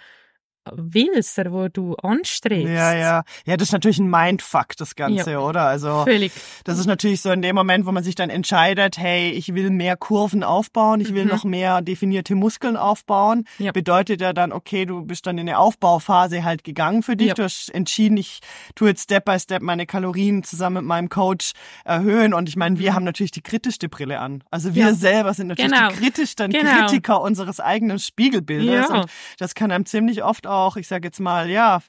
willst 0.70 1.38
wo 1.51 1.68
du 1.68 1.94
anstrebst. 1.96 2.68
ja, 2.72 2.94
ja. 2.94 3.22
Ja, 3.46 3.57
das 3.57 3.68
ist 3.68 3.72
natürlich 3.72 3.98
ein 3.98 4.09
Mindfuck, 4.11 4.77
das 4.77 4.94
Ganze, 4.94 5.40
oder? 5.40 5.62
Also, 5.62 6.05
Völlig. 6.05 6.33
das 6.64 6.79
ist 6.79 6.87
natürlich 6.87 7.20
so 7.20 7.31
in 7.33 7.42
dem 7.42 7.55
Moment, 7.57 7.87
wo 7.87 7.92
man 7.92 8.05
sich 8.05 8.14
dann 8.14 8.31
entscheidet, 8.31 8.98
hey, 8.98 9.31
ich 9.31 9.55
will 9.55 9.70
mehr 9.70 9.96
Kurven 9.96 10.44
aufbauen, 10.44 11.01
ich 11.01 11.14
will 11.14 11.25
Mhm. 11.25 11.31
noch 11.31 11.44
mehr 11.44 11.83
definierte 11.83 12.35
Muskeln 12.35 12.77
aufbauen, 12.77 13.44
Ja. 13.59 13.72
bedeutet 13.72 14.20
ja 14.20 14.33
dann, 14.33 14.53
okay, 14.53 14.87
du 14.87 15.05
bist 15.05 15.27
dann 15.27 15.38
in 15.38 15.48
eine 15.48 15.59
Aufbauphase 15.59 16.44
halt 16.44 16.64
gegangen 16.64 17.03
für 17.03 17.16
dich. 17.16 17.29
Ja. 17.29 17.35
Du 17.35 17.42
hast 17.44 17.68
entschieden, 17.75 18.16
ich 18.16 18.40
tue 18.75 18.88
jetzt 18.90 19.05
Step 19.05 19.25
by 19.25 19.38
Step 19.40 19.62
meine 19.62 19.87
Kalorien 19.87 20.44
zusammen 20.44 20.77
mit 20.77 20.85
meinem 20.85 21.09
Coach 21.09 21.53
erhöhen. 21.85 22.35
Und 22.35 22.48
ich 22.48 22.57
meine, 22.57 22.79
wir 22.79 22.94
haben 22.94 23.05
natürlich 23.05 23.33
die 23.33 23.42
kritischste 23.42 23.88
Brille 23.88 24.20
an. 24.20 24.44
Also 24.51 24.75
wir 24.75 24.85
Mhm. 24.85 24.88
Ja. 24.90 24.94
selber 24.94 25.35
sind 25.35 25.48
natürlich 25.48 25.72
Genau. 25.72 25.88
die 25.90 25.96
kritischsten 25.96 26.51
Genau. 26.53 26.87
Kritiker 26.87 27.20
unseres 27.20 27.59
eigenen 27.61 27.98
Spiegelbildes. 27.98 28.88
Ja. 28.88 29.01
Und 29.03 29.07
das 29.38 29.55
kann 29.55 29.70
einem 29.72 29.87
ziemlich 29.87 30.22
oft 30.22 30.46
auch, 30.52 30.76
ich 30.76 30.86
sage 30.88 31.08
jetzt 31.08 31.20
mal, 31.20 31.48
ja, 31.50 31.80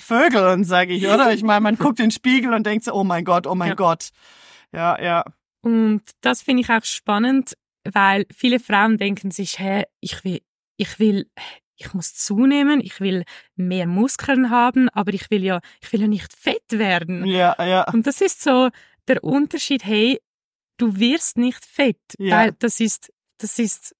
Vögeln, 0.00 0.64
sage 0.64 0.94
ich, 0.94 1.06
oder? 1.06 1.32
Ich 1.32 1.42
meine, 1.42 1.60
man 1.60 1.76
guckt 1.76 1.98
in 2.00 2.06
den 2.06 2.10
Spiegel 2.10 2.52
und 2.54 2.64
denkt 2.66 2.84
so, 2.84 2.92
oh 2.94 3.04
mein 3.04 3.24
Gott, 3.24 3.46
oh 3.46 3.54
mein 3.54 3.70
Ja. 3.70 3.74
Gott. 3.74 4.10
Ja, 4.72 5.00
ja. 5.02 5.24
Und 5.62 6.02
das 6.20 6.42
finde 6.42 6.62
ich 6.62 6.70
auch 6.70 6.84
spannend, 6.84 7.54
weil 7.84 8.26
viele 8.34 8.58
Frauen 8.60 8.98
denken 8.98 9.30
sich, 9.30 9.58
hä, 9.58 9.84
ich 10.00 10.24
will, 10.24 10.40
ich 10.76 10.98
will, 10.98 11.30
ich 11.76 11.92
muss 11.94 12.14
zunehmen, 12.14 12.80
ich 12.80 13.00
will 13.00 13.24
mehr 13.54 13.86
Muskeln 13.86 14.50
haben, 14.50 14.88
aber 14.90 15.12
ich 15.12 15.30
will 15.30 15.44
ja, 15.44 15.60
ich 15.80 15.92
will 15.92 16.00
ja 16.00 16.08
nicht 16.08 16.32
fett 16.32 16.64
werden. 16.70 17.24
Ja, 17.26 17.54
ja. 17.64 17.84
Und 17.92 18.06
das 18.06 18.20
ist 18.20 18.42
so 18.42 18.70
der 19.08 19.22
Unterschied, 19.22 19.84
hey, 19.84 20.20
du 20.78 20.98
wirst 20.98 21.36
nicht 21.38 21.64
fett, 21.64 22.00
Ja. 22.18 22.36
weil 22.38 22.52
das 22.58 22.80
ist, 22.80 23.12
das 23.38 23.58
ist 23.58 23.94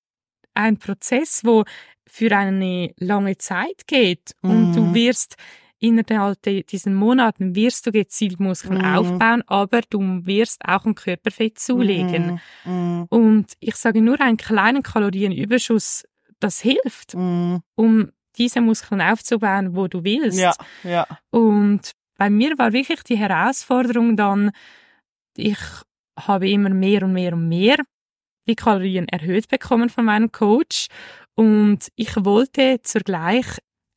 ein 0.56 0.78
Prozess, 0.78 1.42
wo 1.44 1.64
für 2.06 2.34
eine 2.36 2.92
lange 2.98 3.36
Zeit 3.38 3.86
geht 3.86 4.34
und 4.42 4.70
Mhm. 4.70 4.72
du 4.72 4.94
wirst 4.94 5.36
innerhalb 5.78 6.40
diesen 6.68 6.94
Monaten 6.94 7.54
wirst 7.54 7.86
du 7.86 7.92
gezielt 7.92 8.40
Muskeln 8.40 8.78
Mhm. 8.78 8.96
aufbauen, 8.96 9.42
aber 9.46 9.82
du 9.90 10.00
wirst 10.24 10.62
auch 10.66 10.86
ein 10.86 10.94
Körperfett 10.94 11.58
zulegen. 11.58 12.40
Mm, 12.64 12.70
mm, 12.70 13.06
Und 13.10 13.52
ich 13.60 13.76
sage 13.76 14.00
nur, 14.00 14.18
einen 14.20 14.38
kleinen 14.38 14.82
Kalorienüberschuss, 14.82 16.04
das 16.40 16.60
hilft, 16.60 17.14
mm. 17.14 17.56
um 17.74 18.10
diese 18.38 18.60
Muskeln 18.62 19.00
aufzubauen, 19.02 19.76
wo 19.76 19.86
du 19.86 20.02
willst. 20.04 20.38
Ja, 20.38 20.52
ja. 20.82 21.06
Und 21.30 21.92
bei 22.16 22.30
mir 22.30 22.56
war 22.58 22.72
wirklich 22.72 23.02
die 23.02 23.16
Herausforderung 23.18 24.16
dann, 24.16 24.52
ich 25.36 25.58
habe 26.18 26.48
immer 26.48 26.70
mehr 26.70 27.02
und 27.02 27.12
mehr 27.12 27.34
und 27.34 27.48
mehr 27.48 27.76
die 28.48 28.54
Kalorien 28.56 29.08
erhöht 29.08 29.48
bekommen 29.48 29.88
von 29.90 30.04
meinem 30.04 30.30
Coach 30.32 30.86
und 31.34 31.88
ich 31.96 32.14
wollte 32.24 32.80
zugleich 32.82 33.46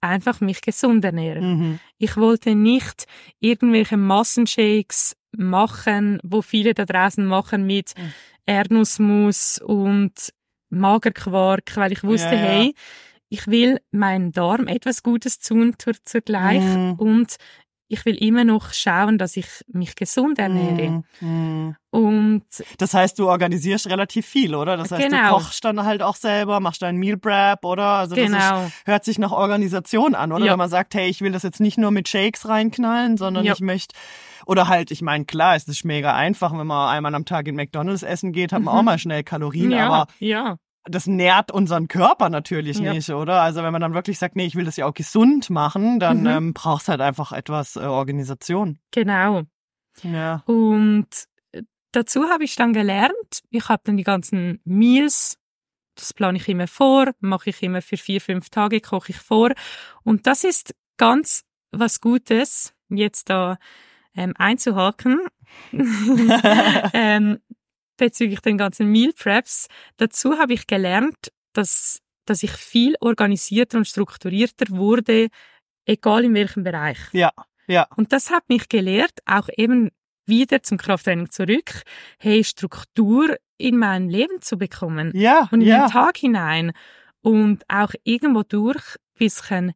einfach 0.02 0.40
mich 0.42 0.62
gesund 0.62 1.04
ernähren. 1.04 1.58
Mhm. 1.58 1.80
Ich 1.98 2.16
wollte 2.18 2.56
nicht 2.56 3.06
irgendwelche 3.40 3.98
Massenshakes 3.98 5.16
machen, 5.38 6.20
wo 6.24 6.42
viele 6.42 6.74
da 6.74 6.86
draußen 6.86 7.26
machen 7.26 7.66
mit 7.66 7.94
Mhm. 7.98 8.14
Erdnussmus 8.46 9.60
und 9.64 10.14
Magerquark, 10.70 11.76
weil 11.76 11.92
ich 11.92 12.04
wusste, 12.04 12.36
Ja, 12.36 12.42
ja. 12.42 12.48
hey, 12.48 12.74
ich 13.30 13.48
will 13.48 13.80
meinem 13.92 14.32
Darm 14.32 14.68
etwas 14.68 15.04
Gutes 15.04 15.40
tun 15.40 15.76
zu- 15.78 15.92
zugleich 16.04 16.62
Mhm. 16.64 16.94
und 16.94 17.36
ich 17.90 18.06
will 18.06 18.16
immer 18.16 18.44
noch 18.46 18.72
schauen, 18.72 19.18
dass 19.18 19.36
ich 19.36 19.48
mich 19.68 19.96
gesund 19.96 20.40
ernähre. 20.40 21.04
Mm, 21.20 21.26
mm. 21.26 21.76
Und 21.92 22.44
Das 22.78 22.94
heißt, 22.94 23.18
du 23.18 23.28
organisierst 23.28 23.88
relativ 23.90 24.26
viel, 24.28 24.54
oder? 24.56 24.78
Das 24.78 24.92
heißt, 24.92 25.10
Genau. 25.10 25.30
du 25.40 25.44
kochst 25.44 25.66
dann 25.66 25.84
halt 25.84 26.04
auch 26.04 26.16
selber, 26.16 26.60
machst 26.60 26.84
dein 26.84 26.98
Meal 26.98 27.18
Prep, 27.18 27.66
oder? 27.66 27.84
Also 27.84 28.16
das 28.16 28.26
genau, 28.26 28.66
ist, 28.68 28.74
hört 28.86 29.04
sich 29.06 29.18
nach 29.18 29.32
Organisation 29.32 30.14
an, 30.14 30.32
oder? 30.32 30.46
Ja. 30.46 30.52
Wenn 30.52 30.60
man 30.60 30.70
sagt, 30.70 30.94
hey, 30.94 31.10
ich 31.10 31.22
will 31.22 31.32
das 31.32 31.42
jetzt 31.44 31.60
nicht 31.60 31.78
nur 31.80 31.90
mit 31.92 32.08
Shakes 32.08 32.48
reinknallen, 32.48 33.18
sondern 33.18 33.44
Ja. 33.44 33.54
ich 33.54 33.60
möchte 33.60 33.96
oder 34.46 34.68
halt, 34.68 34.90
ich 34.92 35.02
meine, 35.02 35.26
klar, 35.26 35.56
es 35.56 35.68
ist 35.68 35.84
mega 35.84 36.16
einfach, 36.16 36.58
wenn 36.58 36.66
man 36.68 36.90
einmal 36.90 37.14
am 37.16 37.26
Tag 37.26 37.48
in 37.48 37.56
McDonald's 37.56 38.04
essen 38.04 38.32
geht, 38.34 38.52
hat 38.54 38.62
man 38.62 38.74
Mhm. 38.74 38.80
auch 38.80 38.84
mal 38.84 39.00
schnell 39.00 39.24
Kalorien, 39.24 39.72
ja, 39.72 39.88
aber 39.90 40.12
ja, 40.20 40.58
das 40.86 41.08
nährt 41.08 41.52
unseren 41.52 41.88
Körper 41.88 42.30
natürlich 42.30 42.80
Ja. 42.80 42.94
nicht, 42.94 43.10
oder? 43.10 43.42
Also 43.42 43.64
wenn 43.64 43.72
man 43.72 43.82
dann 43.82 43.94
wirklich 43.94 44.18
sagt, 44.18 44.36
nee, 44.36 44.46
ich 44.46 44.56
will 44.56 44.66
das 44.66 44.78
ja 44.78 44.86
auch 44.86 44.94
gesund 44.94 45.50
machen, 45.50 46.00
dann 46.00 46.22
Mhm. 46.22 46.28
ähm, 46.28 46.54
brauchst 46.54 46.88
halt 46.90 47.02
einfach 47.02 47.32
etwas 47.32 47.76
äh, 47.76 47.80
Organisation. 47.82 48.80
genau. 48.92 49.44
Ja. 50.04 50.44
Und 50.46 51.08
äh, 51.52 51.64
dazu 51.92 52.30
habe 52.30 52.44
ich 52.46 52.56
dann 52.56 52.72
gelernt, 52.74 53.42
ich 53.50 53.68
habe 53.68 53.82
dann 53.86 53.98
die 53.98 54.04
ganzen 54.04 54.62
Meals, 54.64 55.38
das 55.96 56.14
plane 56.14 56.38
ich 56.38 56.48
immer 56.48 56.68
vor, 56.68 57.12
mache 57.20 57.50
ich 57.50 57.62
immer 57.62 57.82
für 57.82 57.98
vier, 57.98 58.22
fünf 58.22 58.50
Tage, 58.50 58.80
koche 58.80 59.12
ich 59.12 59.18
vor. 59.20 59.52
Und 60.04 60.26
das 60.28 60.46
ist 60.46 60.74
ganz 60.96 61.44
was 61.72 62.00
Gutes, 62.00 62.74
jetzt 62.88 63.30
da 63.30 63.58
ähm, 64.16 64.34
einzuhaken, 64.38 65.20
ähm, 66.94 67.40
bezüglich 68.00 68.40
den 68.42 68.58
ganzen 68.58 68.92
Meal 68.92 69.14
Preps. 69.14 69.68
Dazu 69.98 70.38
habe 70.40 70.54
ich 70.54 70.66
gelernt, 70.66 71.32
dass 71.54 72.00
dass 72.30 72.44
ich 72.44 72.52
viel 72.52 72.96
organisierter 73.00 73.80
und 73.80 73.88
strukturierter 73.88 74.70
wurde, 74.70 75.30
egal 75.86 76.26
in 76.26 76.36
welchem 76.36 76.64
Bereich. 76.64 77.00
Ja, 77.12 77.32
ja. 77.68 77.88
Und 77.96 78.14
das 78.14 78.30
hat 78.30 78.48
mich 78.50 78.70
gelehrt, 78.70 79.20
auch 79.26 79.50
eben 79.58 79.90
wieder 80.26 80.62
zum 80.62 80.78
Krafttraining 80.78 81.32
zurück, 81.32 81.82
hey, 82.20 82.44
Struktur 82.44 83.36
in 83.58 83.78
mein 83.78 84.10
Leben 84.10 84.42
zu 84.42 84.58
bekommen. 84.58 85.12
Ja, 85.16 85.50
Und 85.52 85.62
in 85.62 85.68
ja. 85.68 85.88
den 85.88 85.92
Tag 85.92 86.18
hinein. 86.18 86.72
Und 87.22 87.64
auch 87.68 87.94
irgendwo 88.04 88.44
durch 88.44 88.96
ein 88.96 89.18
bisschen 89.18 89.74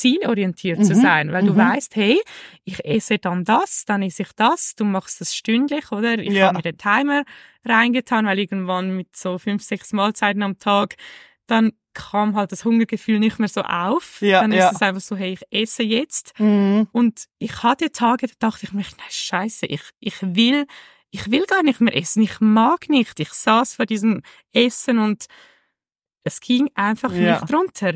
zielorientiert 0.00 0.84
zu 0.84 0.94
Mhm, 0.94 1.00
sein, 1.00 1.32
weil 1.32 1.44
du 1.44 1.52
mhm. 1.52 1.58
weißt, 1.58 1.94
hey, 1.96 2.20
ich 2.64 2.84
esse 2.84 3.18
dann 3.18 3.44
das, 3.44 3.84
dann 3.84 4.02
esse 4.02 4.22
ich 4.22 4.32
das, 4.34 4.74
du 4.74 4.84
machst 4.84 5.20
das 5.20 5.34
stündlich, 5.36 5.92
oder? 5.92 6.18
Ich 6.18 6.34
Ja. 6.34 6.46
habe 6.46 6.56
mir 6.58 6.62
den 6.62 6.78
Timer 6.78 7.24
reingetan, 7.64 8.26
weil 8.26 8.38
irgendwann 8.38 8.96
mit 8.96 9.14
so 9.16 9.38
fünf, 9.38 9.62
sechs 9.62 9.92
Mahlzeiten 9.92 10.42
am 10.42 10.58
Tag, 10.58 10.96
dann 11.46 11.72
kam 11.92 12.36
halt 12.36 12.52
das 12.52 12.64
Hungergefühl 12.64 13.18
nicht 13.18 13.38
mehr 13.38 13.48
so 13.48 13.62
auf. 13.62 14.20
Ja, 14.20 14.40
dann 14.40 14.52
ja. 14.52 14.68
ist 14.68 14.76
es 14.76 14.82
einfach 14.82 15.00
so, 15.02 15.16
hey, 15.16 15.32
ich 15.32 15.42
esse 15.50 15.82
jetzt. 15.82 16.38
Mhm. 16.38 16.88
Und 16.92 17.24
ich 17.38 17.62
hatte 17.62 17.90
Tage, 17.90 18.28
da 18.28 18.34
dachte 18.50 18.64
ich 18.66 18.72
mir, 18.72 18.82
nein, 18.82 19.06
scheiße, 19.10 19.66
ich, 19.66 19.82
ich 19.98 20.14
will, 20.22 20.66
ich 21.10 21.30
will 21.30 21.44
gar 21.46 21.62
nicht 21.64 21.80
mehr 21.80 21.96
essen. 21.96 22.22
Ich 22.22 22.40
mag 22.40 22.88
nicht. 22.88 23.18
Ich 23.18 23.32
saß 23.32 23.74
vor 23.74 23.86
diesem 23.86 24.22
Essen 24.52 24.98
und 24.98 25.26
es 26.22 26.40
ging 26.40 26.70
einfach 26.74 27.12
Ja. 27.12 27.40
nicht 27.40 27.52
runter. 27.52 27.94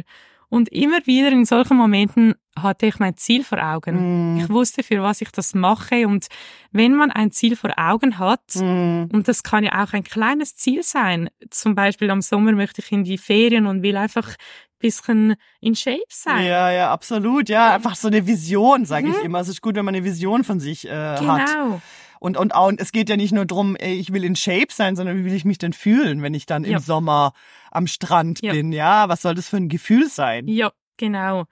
Und 0.55 0.69
immer 0.71 1.05
wieder 1.05 1.31
in 1.33 1.45
solchen 1.45 1.77
Momenten 1.77 2.35
hatte 2.57 2.87
ich 2.87 3.01
mein 3.01 3.17
Ziel 3.17 3.43
vor 3.43 3.59
Augen. 3.61 4.35
Mhm. 4.35 4.40
Ich 4.40 4.49
wusste, 4.49 4.83
für 4.85 5.03
was 5.03 5.21
ich 5.21 5.31
das 5.33 5.55
mache. 5.55 6.07
Und 6.07 6.29
wenn 6.71 6.95
man 6.95 7.11
ein 7.11 7.33
Ziel 7.33 7.57
vor 7.57 7.73
Augen 7.77 8.19
hat, 8.21 8.43
Mhm. 8.55 9.09
und 9.12 9.27
das 9.27 9.43
kann 9.43 9.64
ja 9.64 9.83
auch 9.85 9.93
ein 9.93 10.05
kleines 10.05 10.55
Ziel 10.55 10.83
sein. 10.85 11.29
Zum 11.51 11.75
Beispiel 11.75 12.09
am 12.11 12.23
Sommer 12.23 12.53
möchte 12.53 12.81
ich 12.83 12.93
in 12.93 13.03
die 13.03 13.19
Ferien 13.19 13.67
und 13.67 13.83
will 13.83 13.97
einfach 13.97 14.29
ein 14.29 14.79
bisschen 14.79 15.35
in 15.61 15.75
Shape 15.75 15.99
sein. 16.09 16.45
Ja, 16.45 16.71
ja, 16.71 16.93
absolut. 16.93 17.49
Ja, 17.49 17.75
einfach 17.75 17.97
so 17.97 18.07
eine 18.09 18.25
Vision, 18.25 18.85
sage 18.85 19.09
ich 19.09 19.19
Mhm. 19.19 19.25
immer. 19.25 19.40
Es 19.40 19.49
ist 19.49 19.61
gut, 19.61 19.75
wenn 19.75 19.85
man 19.85 19.95
eine 19.97 20.05
Vision 20.05 20.45
von 20.45 20.61
sich 20.61 20.87
äh, 20.88 20.93
hat. 20.93 21.19
Genau. 21.49 21.81
Und, 22.25 22.39
und, 22.39 22.55
auch, 22.55 22.69
und 22.69 22.81
es 22.81 22.91
geht 22.91 23.11
ja 23.11 23.19
nicht 23.19 23.33
nur 23.33 23.45
drum, 23.45 23.77
ey, 23.77 23.97
ich 24.01 24.11
will 24.15 24.25
in 24.25 24.35
Shape 24.35 24.69
sein, 24.71 24.97
sondern 24.97 25.19
wie 25.19 25.27
will 25.27 25.35
ich 25.35 25.45
mich 25.45 25.59
denn 25.59 25.75
fühlen, 25.75 26.23
wenn 26.23 26.33
ich 26.33 26.47
dann 26.47 26.65
Ja. 26.65 26.79
im 26.79 26.83
Sommer 26.83 27.35
am 27.71 27.87
Strand 27.87 28.41
Ja. 28.43 28.53
bin? 28.53 28.73
Ja, 28.73 29.11
was 29.11 29.21
soll 29.21 29.35
das 29.35 29.51
für 29.51 29.59
ein 29.59 29.69
Gefühl 29.69 30.09
sein? 30.09 30.49
Ja, 30.49 30.73
genau. 30.97 31.45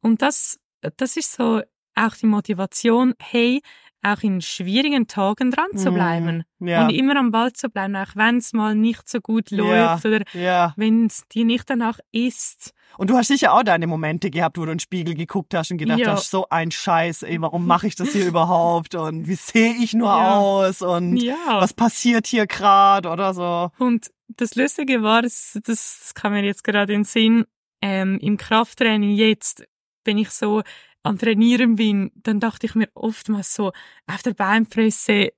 Und 0.00 0.22
das, 0.22 0.60
das 0.96 1.16
ist 1.16 1.32
so 1.32 1.62
auch 1.96 2.14
die 2.14 2.26
Motivation, 2.26 3.14
hey, 3.20 3.62
auch 4.02 4.22
in 4.22 4.40
schwierigen 4.40 5.06
Tagen 5.06 5.50
dran 5.50 5.66
zu 5.76 5.90
Mhm. 5.90 5.94
bleiben 5.94 6.42
Ja, 6.60 6.82
und 6.84 6.90
immer 6.90 7.16
am 7.16 7.30
Ball 7.30 7.52
zu 7.52 7.68
bleiben, 7.68 7.94
auch 7.96 8.14
wenn 8.14 8.38
es 8.38 8.52
mal 8.52 8.74
nicht 8.74 9.08
so 9.08 9.20
gut 9.20 9.50
läuft 9.50 10.04
oder 10.06 10.22
ja. 10.32 10.74
wenn 10.76 11.06
es 11.06 11.22
dir 11.28 11.44
nicht 11.44 11.68
danach 11.70 11.98
ist. 12.12 12.72
Und 12.98 13.10
du 13.10 13.16
hast 13.16 13.28
sicher 13.28 13.52
auch 13.54 13.62
deine 13.62 13.86
Momente 13.86 14.30
gehabt, 14.30 14.58
wo 14.58 14.64
du 14.64 14.70
in 14.72 14.76
den 14.76 14.80
Spiegel 14.80 15.14
geguckt 15.14 15.54
hast 15.54 15.70
und 15.70 15.78
gedacht 15.78 16.00
Ja. 16.00 16.12
hast, 16.12 16.30
so 16.30 16.46
ein 16.50 16.70
Scheiß, 16.70 17.22
ey, 17.22 17.40
warum 17.40 17.66
mache 17.66 17.86
ich 17.86 17.94
das 17.94 18.12
hier 18.12 18.26
überhaupt? 18.28 18.94
Und 18.94 19.26
wie 19.28 19.34
sehe 19.34 19.72
ich 19.74 19.94
nur 19.94 20.08
Ja. 20.08 20.38
aus? 20.38 20.82
Und 20.82 21.16
Ja. 21.22 21.60
was 21.60 21.72
passiert 21.72 22.26
hier 22.26 22.46
gerade 22.46 23.08
oder 23.08 23.34
so? 23.34 23.70
Und 23.78 24.10
das 24.28 24.54
Lustige 24.54 25.02
war, 25.02 25.22
das, 25.22 25.58
das 25.64 26.12
kam 26.14 26.32
mir 26.32 26.42
jetzt 26.44 26.64
gerade 26.64 26.92
in 26.92 27.00
den 27.00 27.04
Sinn, 27.04 27.44
ähm, 27.82 28.18
im 28.20 28.36
Krafttraining 28.36 29.10
jetzt, 29.16 29.64
wenn 30.04 30.18
ich 30.18 30.30
so 30.30 30.62
am 31.02 31.18
Trainieren 31.18 31.76
bin, 31.76 32.10
dann 32.14 32.40
dachte 32.40 32.66
ich 32.66 32.74
mir 32.74 32.88
oftmals 32.94 33.54
so 33.54 33.72
auf 34.06 34.22
der 34.22 34.34
Beinpresse, 34.34 35.32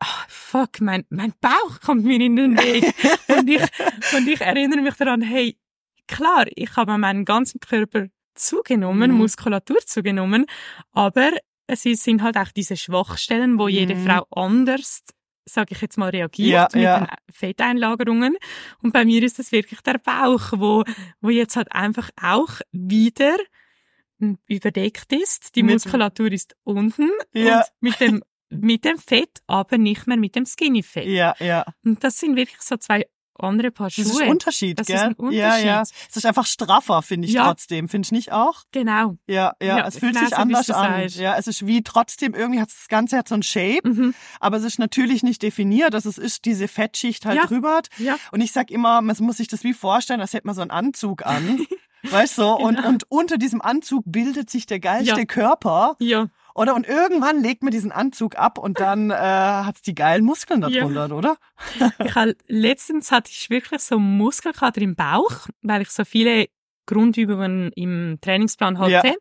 ah, 0.00 0.24
fuck, 0.28 0.80
mein, 0.80 1.04
mein 1.10 1.32
Bauch 1.40 1.80
kommt 1.84 2.04
mir 2.04 2.20
in 2.20 2.36
den 2.36 2.56
Weg. 2.56 2.84
und, 3.36 3.48
ich, 3.48 3.62
und 4.16 4.28
ich 4.28 4.40
erinnere 4.40 4.80
mich 4.80 4.94
daran, 4.94 5.22
hey, 5.22 5.58
klar, 6.06 6.46
ich 6.54 6.76
habe 6.76 6.96
meinen 6.98 7.24
ganzen 7.24 7.60
Körper 7.60 8.06
zugenommen, 8.34 9.10
Mhm. 9.10 9.16
Muskulatur 9.18 9.78
zugenommen, 9.84 10.46
aber 10.92 11.30
es 11.66 11.82
sind 11.82 12.22
halt 12.22 12.36
auch 12.36 12.50
diese 12.52 12.76
Schwachstellen, 12.76 13.58
wo 13.58 13.68
jede 13.68 13.94
Mhm. 13.96 14.06
Frau 14.06 14.26
anders 14.30 15.00
sage 15.50 15.74
ich 15.74 15.80
jetzt 15.80 15.96
mal, 15.96 16.10
reagiert 16.10 16.52
Ja, 16.52 16.68
mit 16.74 16.82
ja. 16.82 16.98
den 17.00 17.08
Fetteinlagerungen. 17.32 18.36
Und 18.82 18.92
bei 18.92 19.06
mir 19.06 19.22
ist 19.22 19.38
es 19.38 19.50
wirklich 19.50 19.80
der 19.80 19.96
Bauch, 19.98 20.52
wo, 20.56 20.84
wo 21.22 21.30
jetzt 21.30 21.56
halt 21.56 21.72
einfach 21.72 22.10
auch 22.20 22.60
wieder 22.70 23.34
überdeckt 24.46 25.12
ist. 25.12 25.54
Die 25.56 25.62
Muskulatur 25.62 26.32
ist 26.32 26.56
unten 26.64 27.08
Ja. 27.32 27.60
und 27.60 27.64
mit 27.80 28.00
dem, 28.00 28.22
mit 28.50 28.84
dem 28.84 28.98
Fett, 28.98 29.40
aber 29.46 29.78
nicht 29.78 30.06
mehr 30.06 30.16
mit 30.16 30.34
dem 30.36 30.46
Skinny 30.46 30.82
Fett. 30.82 31.06
Ja, 31.06 31.34
ja. 31.38 31.64
Und 31.84 32.02
das 32.02 32.18
sind 32.18 32.36
wirklich 32.36 32.60
so 32.60 32.76
zwei 32.76 33.06
andere 33.40 33.70
Paar 33.70 33.86
Das 33.86 33.94
Schuhe. 33.94 34.04
ist 34.04 34.20
ein 34.22 34.30
Unterschied, 34.30 34.80
Das 34.80 34.88
ist 34.88 34.94
gell? 34.96 35.14
ein 35.16 35.30
Ja, 35.32 35.56
ja. 35.58 35.78
Unterschied. 35.78 35.96
Es 36.10 36.16
ist 36.16 36.26
einfach 36.26 36.44
straffer, 36.44 37.02
finde 37.02 37.28
ich 37.28 37.34
Ja. 37.34 37.44
trotzdem. 37.46 37.88
Finde 37.88 38.06
ich 38.06 38.10
nicht 38.10 38.32
auch? 38.32 38.64
Genau. 38.72 39.16
Ja, 39.28 39.52
ja, 39.62 39.78
Ja, 39.78 39.86
es 39.86 39.96
fühlt 39.98 40.18
sich 40.18 40.36
anders 40.36 40.68
an. 40.70 41.06
Ja, 41.10 41.36
es 41.36 41.46
ist 41.46 41.64
wie 41.64 41.84
trotzdem, 41.84 42.34
irgendwie 42.34 42.60
hat 42.60 42.68
das 42.70 42.88
Ganze 42.88 43.16
hat 43.16 43.28
so 43.28 43.36
ein 43.36 43.44
Shape, 43.44 43.88
Mhm. 43.88 44.14
aber 44.40 44.56
es 44.56 44.64
ist 44.64 44.80
natürlich 44.80 45.22
nicht 45.22 45.40
definiert. 45.44 45.94
Also 45.94 46.08
es 46.08 46.18
ist 46.18 46.46
diese 46.46 46.66
Fettschicht 46.66 47.26
halt 47.26 47.36
Ja. 47.36 47.46
drüber. 47.46 47.76
hat. 47.76 47.90
Ja. 47.98 48.18
Und 48.32 48.40
ich 48.40 48.50
sag 48.50 48.72
immer, 48.72 49.00
man 49.02 49.14
muss 49.20 49.36
sich 49.36 49.46
das 49.46 49.62
wie 49.62 49.72
vorstellen, 49.72 50.20
als 50.20 50.32
hätte 50.32 50.46
man 50.48 50.56
so 50.56 50.62
einen 50.62 50.72
Anzug 50.72 51.24
an. 51.24 51.64
Weißt 52.10 52.38
du, 52.38 52.44
und, 52.46 52.76
Genau. 52.76 52.88
und 52.88 53.04
unter 53.10 53.38
diesem 53.38 53.60
Anzug 53.62 54.04
bildet 54.06 54.50
sich 54.50 54.66
der 54.66 54.80
geilste 54.80 55.18
Ja. 55.20 55.24
Körper, 55.24 55.96
Ja. 55.98 56.28
oder? 56.54 56.74
Und 56.74 56.86
irgendwann 56.86 57.42
legt 57.42 57.62
man 57.62 57.70
diesen 57.72 57.92
Anzug 57.92 58.36
ab 58.36 58.58
und 58.58 58.80
dann 58.80 59.10
äh, 59.10 59.14
hat's 59.14 59.82
die 59.82 59.94
geilen 59.94 60.24
Muskeln 60.24 60.62
Ja. 60.68 60.68
darunter, 60.88 61.14
oder? 61.16 61.36
Ich 62.04 62.14
hab, 62.14 62.28
letztens 62.46 63.10
hatte 63.12 63.30
ich 63.30 63.50
wirklich 63.50 63.80
so 63.82 63.98
Muskelkater 63.98 64.80
im 64.80 64.94
Bauch, 64.96 65.48
weil 65.62 65.82
ich 65.82 65.90
so 65.90 66.04
viele 66.04 66.46
Grundübungen 66.86 67.70
im 67.76 68.18
Trainingsplan 68.20 68.78
hatte. 68.78 68.90
Ja. 69.08 69.14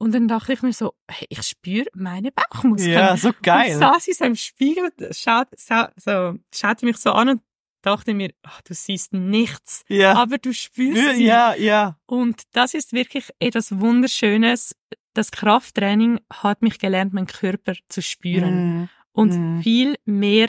Und 0.00 0.14
dann 0.14 0.28
dachte 0.28 0.52
ich 0.52 0.62
mir 0.62 0.72
so, 0.72 0.94
hey, 1.10 1.26
ich 1.28 1.42
spüre 1.42 1.86
meine 1.94 2.30
Bauchmuskeln. 2.30 2.92
Ja, 2.92 3.16
so 3.16 3.28
Und 3.28 3.42
geil. 3.42 3.76
saß 3.76 4.06
ich 4.08 4.16
so 4.16 4.24
im 4.24 4.36
Spiegel, 4.36 4.90
schaut, 5.10 5.48
so, 5.56 6.34
schaute 6.54 6.86
mich 6.86 6.98
so 6.98 7.10
an 7.12 7.30
und 7.30 7.40
dachte 7.82 8.14
mir, 8.14 8.30
ach, 8.42 8.60
du 8.62 8.74
siehst 8.74 9.12
nichts, 9.12 9.84
Ja. 9.88 10.14
aber 10.14 10.38
du 10.38 10.52
spürst 10.52 11.16
sie. 11.16 11.24
Ja, 11.24 11.54
ja. 11.54 11.98
Und 12.06 12.42
das 12.52 12.74
ist 12.74 12.92
wirklich 12.92 13.30
etwas 13.38 13.78
Wunderschönes. 13.78 14.74
Das 15.14 15.30
Krafttraining 15.30 16.20
hat 16.32 16.62
mich 16.62 16.78
gelernt, 16.78 17.12
meinen 17.12 17.26
Körper 17.26 17.74
zu 17.88 18.02
spüren 18.02 18.80
Mhm. 18.80 18.88
und 19.12 19.32
Mhm. 19.32 19.62
viel 19.62 19.94
mehr 20.04 20.48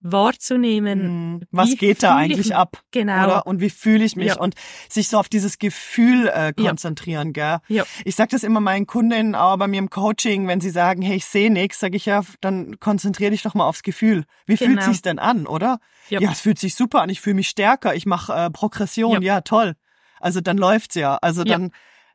wahrzunehmen. 0.00 1.32
Mhm. 1.34 1.40
Was 1.50 1.76
geht 1.76 2.02
da 2.02 2.18
ich 2.22 2.30
eigentlich 2.32 2.54
ab? 2.54 2.82
Genau. 2.92 3.24
Oder? 3.24 3.46
Und 3.46 3.60
wie 3.60 3.70
fühle 3.70 4.04
ich 4.04 4.16
mich? 4.16 4.28
Ja. 4.28 4.38
Und 4.38 4.54
sich 4.88 5.08
so 5.08 5.18
auf 5.18 5.28
dieses 5.28 5.58
Gefühl 5.58 6.28
äh, 6.28 6.52
Ja. 6.56 6.68
konzentrieren, 6.68 7.32
gell? 7.32 7.58
Ja. 7.68 7.84
Ich 8.04 8.14
sag 8.14 8.28
das 8.30 8.42
immer 8.44 8.60
meinen 8.60 8.86
Kundinnen, 8.86 9.34
aber 9.34 9.58
bei 9.58 9.68
mir 9.68 9.78
im 9.78 9.90
Coaching, 9.90 10.46
wenn 10.46 10.60
sie 10.60 10.70
sagen, 10.70 11.02
hey, 11.02 11.16
ich 11.16 11.24
sehe 11.24 11.50
nichts, 11.52 11.80
sage 11.80 11.96
ich 11.96 12.06
ja, 12.06 12.22
dann 12.40 12.78
konzentrier 12.80 13.30
dich 13.30 13.42
doch 13.42 13.54
mal 13.54 13.66
aufs 13.66 13.82
Gefühl. 13.82 14.24
Wie 14.46 14.56
fühlt 14.56 14.70
Genau. 14.70 14.82
sich's 14.82 15.02
denn 15.02 15.18
an, 15.18 15.46
oder? 15.46 15.78
Ja. 16.08 16.20
Ja, 16.20 16.30
es 16.30 16.40
fühlt 16.40 16.58
sich 16.58 16.74
super 16.74 17.02
an, 17.02 17.10
ich 17.10 17.20
fühle 17.20 17.34
mich 17.36 17.48
stärker, 17.48 17.94
ich 17.94 18.06
mache 18.06 18.32
äh, 18.32 18.50
Progression, 18.50 19.22
ja. 19.22 19.40
toll. 19.40 19.74
Also 20.20 20.40
dann 20.40 20.58
läuft's 20.58 20.94
ja. 20.94 21.16
Also 21.22 21.42
Ja. 21.42 21.58
dann, 21.58 21.70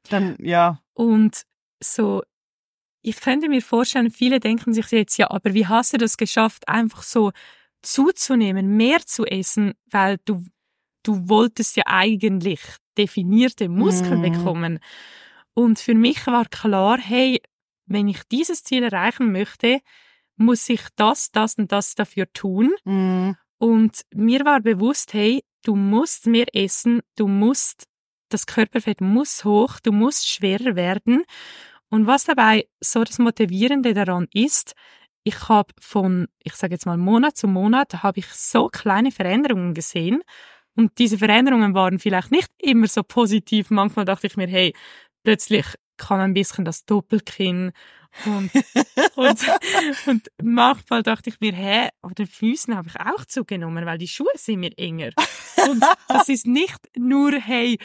dann, 0.09 0.35
ja. 0.39 0.79
Und 0.93 1.43
so, 1.81 2.23
ich 3.01 3.19
könnte 3.19 3.49
mir 3.49 3.61
vorstellen, 3.61 4.09
viele 4.11 4.39
denken 4.39 4.73
sich 4.73 4.89
jetzt, 4.91 5.17
ja, 5.17 5.29
aber 5.29 5.53
wie 5.53 5.67
hast 5.67 5.93
du 5.93 5.97
das 5.97 6.17
geschafft, 6.17 6.67
einfach 6.69 7.03
so 7.03 7.31
zuzunehmen, 7.83 8.75
mehr 8.77 8.99
zu 9.05 9.25
essen, 9.25 9.73
weil 9.91 10.17
du, 10.25 10.43
du 11.03 11.29
wolltest 11.29 11.75
ja 11.77 11.83
eigentlich 11.87 12.61
definierte 12.97 13.69
Muskeln 13.69 14.19
Mhm. 14.19 14.21
bekommen. 14.21 14.79
Und 15.53 15.79
für 15.79 15.93
mich 15.95 16.25
war 16.27 16.45
klar, 16.45 16.97
hey, 16.99 17.41
wenn 17.85 18.07
ich 18.07 18.23
dieses 18.31 18.63
Ziel 18.63 18.83
erreichen 18.83 19.31
möchte, 19.31 19.79
muss 20.35 20.67
ich 20.69 20.81
das, 20.95 21.31
das 21.31 21.55
und 21.55 21.71
das 21.71 21.95
dafür 21.95 22.31
tun. 22.33 22.71
Mhm. 22.85 23.35
Und 23.59 24.01
mir 24.13 24.45
war 24.45 24.61
bewusst, 24.61 25.13
hey, 25.13 25.43
du 25.63 25.75
musst 25.75 26.25
mehr 26.27 26.47
essen, 26.55 27.01
du 27.15 27.27
musst, 27.27 27.85
das 28.29 28.45
Körperfett 28.47 28.99
muss 29.01 29.45
hoch, 29.45 29.79
du 29.81 29.91
musst 29.91 30.27
schwerer 30.29 30.75
werden. 30.75 31.23
Und 31.89 32.07
was 32.07 32.23
dabei 32.25 32.67
so 32.81 33.03
das 33.03 33.19
Motivierende 33.19 33.93
daran 33.93 34.27
ist, 34.33 34.73
ich 35.23 35.49
habe 35.49 35.73
von, 35.79 36.27
ich 36.43 36.53
sage 36.55 36.73
jetzt 36.73 36.85
mal 36.85 36.97
Monat 36.97 37.37
zu 37.37 37.47
Monat, 37.47 38.03
habe 38.03 38.19
ich 38.19 38.27
so 38.27 38.67
kleine 38.67 39.11
Veränderungen 39.11 39.73
gesehen. 39.73 40.21
Und 40.75 40.97
diese 40.97 41.17
Veränderungen 41.17 41.73
waren 41.73 41.99
vielleicht 41.99 42.31
nicht 42.31 42.49
immer 42.57 42.87
so 42.87 43.03
positiv. 43.03 43.69
Manchmal 43.69 44.05
dachte 44.05 44.27
ich 44.27 44.37
mir, 44.37 44.47
hey, 44.47 44.73
plötzlich 45.23 45.65
kam 45.97 46.19
ein 46.19 46.33
bisschen 46.33 46.65
das 46.65 46.85
Doppelkinn 46.85 47.71
und, 48.25 48.51
und, 49.15 49.39
und 50.05 50.31
manchmal 50.41 51.03
dachte 51.03 51.29
ich 51.29 51.39
mir, 51.39 51.53
hä, 51.53 51.89
aber 52.01 52.13
den 52.13 52.27
Füßen 52.27 52.75
habe 52.75 52.89
ich 52.89 52.99
auch 52.99 53.25
zugenommen, 53.25 53.85
weil 53.85 53.97
die 53.97 54.07
Schuhe 54.07 54.31
sind 54.35 54.59
mir 54.59 54.77
enger. 54.77 55.11
Und 55.69 55.83
das 56.07 56.29
ist 56.29 56.45
nicht 56.45 56.79
nur, 56.95 57.31
hey, 57.33 57.79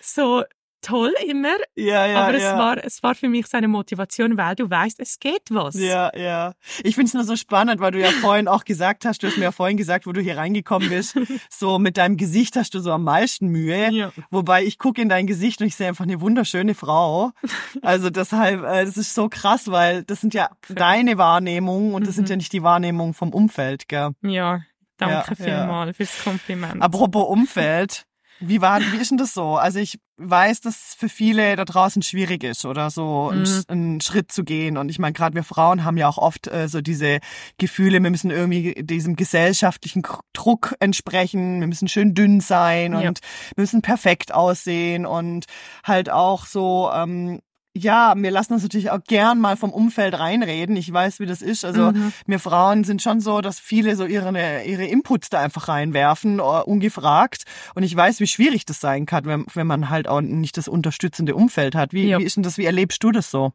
so 0.00 0.44
toll 0.82 1.12
immer. 1.26 1.54
Ja, 1.74 2.06
ja, 2.06 2.24
aber 2.24 2.34
es 2.34 2.42
ja. 2.42 2.58
war, 2.58 2.84
es 2.84 3.02
war 3.02 3.14
für 3.14 3.28
mich 3.28 3.46
so 3.46 3.56
eine 3.56 3.68
Motivation, 3.68 4.36
weil 4.36 4.54
du 4.54 4.68
weißt, 4.68 5.00
es 5.00 5.18
geht 5.18 5.42
was. 5.50 5.74
Ja, 5.76 6.14
ja. 6.16 6.52
Ich 6.84 6.96
find's 6.96 7.14
nur 7.14 7.24
so 7.24 7.36
spannend, 7.36 7.80
weil 7.80 7.92
du 7.92 8.00
ja 8.00 8.10
vorhin 8.10 8.48
auch 8.48 8.64
gesagt 8.64 9.04
hast, 9.04 9.22
du 9.22 9.28
hast 9.28 9.38
mir 9.38 9.44
ja 9.44 9.52
vorhin 9.52 9.76
gesagt, 9.76 10.06
wo 10.06 10.12
du 10.12 10.20
hier 10.20 10.36
reingekommen 10.36 10.88
bist, 10.90 11.16
so 11.50 11.78
mit 11.78 11.96
deinem 11.96 12.16
Gesicht 12.16 12.56
hast 12.56 12.74
du 12.74 12.80
so 12.80 12.92
am 12.92 13.04
meisten 13.04 13.48
Mühe. 13.48 13.90
Ja. 13.92 14.12
Wobei 14.30 14.64
ich 14.64 14.78
gucke 14.78 15.00
in 15.00 15.08
dein 15.08 15.26
Gesicht 15.26 15.60
und 15.60 15.68
ich 15.68 15.76
sehe 15.76 15.88
einfach 15.88 16.04
eine 16.04 16.20
wunderschöne 16.20 16.74
Frau. 16.74 17.30
Also 17.82 18.10
deshalb, 18.10 18.62
äh, 18.64 18.84
das 18.84 18.96
ist 18.96 19.14
so 19.14 19.28
krass, 19.28 19.70
weil 19.70 20.02
das 20.04 20.20
sind 20.20 20.34
ja 20.34 20.50
deine 20.68 21.18
Wahrnehmungen 21.18 21.94
und 21.94 22.06
das 22.06 22.14
sind 22.16 22.24
Mhm. 22.24 22.30
ja 22.30 22.36
nicht 22.36 22.52
die 22.52 22.62
Wahrnehmungen 22.62 23.14
vom 23.14 23.30
Umfeld, 23.32 23.88
gell? 23.88 24.10
Ja, 24.22 24.60
danke 24.98 25.34
Ja, 25.38 25.46
ja. 25.46 25.58
vielmals 25.60 25.96
fürs 25.96 26.22
Kompliment. 26.24 26.80
Apropos 26.82 27.28
Umfeld, 27.28 28.04
wie 28.44 28.60
war, 28.60 28.80
wie 28.80 28.96
ist 28.96 29.10
denn 29.10 29.18
das 29.18 29.34
so? 29.34 29.56
Also 29.56 29.78
ich 29.78 29.98
weiß, 30.18 30.60
dass 30.60 30.94
für 30.96 31.08
viele 31.08 31.56
da 31.56 31.64
draußen 31.64 32.02
schwierig 32.02 32.44
ist, 32.44 32.64
oder 32.64 32.90
so 32.90 33.30
einen, 33.30 33.42
Mhm. 33.42 33.62
einen 33.68 34.00
Schritt 34.00 34.30
zu 34.30 34.44
gehen. 34.44 34.76
Und 34.76 34.88
ich 34.88 34.98
meine, 34.98 35.12
gerade 35.12 35.34
wir 35.34 35.42
Frauen 35.44 35.84
haben 35.84 35.96
ja 35.96 36.08
auch 36.08 36.18
oft 36.18 36.46
äh, 36.48 36.68
so 36.68 36.80
diese 36.80 37.18
Gefühle, 37.58 38.00
wir 38.02 38.10
müssen 38.10 38.30
irgendwie 38.30 38.74
diesem 38.82 39.16
gesellschaftlichen 39.16 40.02
Druck 40.32 40.74
entsprechen, 40.80 41.60
wir 41.60 41.66
müssen 41.66 41.88
schön 41.88 42.14
dünn 42.14 42.40
sein 42.40 42.94
und 42.94 43.02
Ja. 43.02 43.12
wir 43.56 43.62
müssen 43.62 43.82
perfekt 43.82 44.32
aussehen 44.32 45.06
und 45.06 45.46
halt 45.84 46.10
auch 46.10 46.46
so, 46.46 46.90
ähm, 46.94 47.40
ja, 47.74 48.14
wir 48.16 48.30
lassen 48.30 48.52
uns 48.52 48.62
natürlich 48.62 48.90
auch 48.90 49.02
gern 49.02 49.40
mal 49.40 49.56
vom 49.56 49.72
Umfeld 49.72 50.18
reinreden. 50.18 50.76
Ich 50.76 50.92
weiß, 50.92 51.20
wie 51.20 51.26
das 51.26 51.40
ist. 51.40 51.64
Also 51.64 51.92
Mhm. 51.92 52.12
wir 52.26 52.38
Frauen 52.38 52.84
sind 52.84 53.00
schon 53.00 53.20
so, 53.20 53.40
dass 53.40 53.58
viele 53.58 53.96
so 53.96 54.04
ihre, 54.04 54.62
ihre 54.64 54.84
Inputs 54.84 55.30
da 55.30 55.40
einfach 55.40 55.68
reinwerfen, 55.68 56.38
äh, 56.38 56.42
ungefragt. 56.42 57.44
Und 57.74 57.82
ich 57.82 57.96
weiß, 57.96 58.20
wie 58.20 58.26
schwierig 58.26 58.66
das 58.66 58.80
sein 58.80 59.06
kann, 59.06 59.24
wenn, 59.24 59.46
wenn 59.54 59.66
man 59.66 59.88
halt 59.88 60.06
auch 60.06 60.20
nicht 60.20 60.56
das 60.58 60.68
unterstützende 60.68 61.34
Umfeld 61.34 61.74
hat. 61.74 61.92
Wie, 61.94 62.06
Ja. 62.08 62.18
wie 62.18 62.24
ist 62.24 62.36
denn 62.36 62.42
das, 62.42 62.58
wie 62.58 62.66
erlebst 62.66 63.02
du 63.04 63.10
das 63.10 63.30
so? 63.30 63.52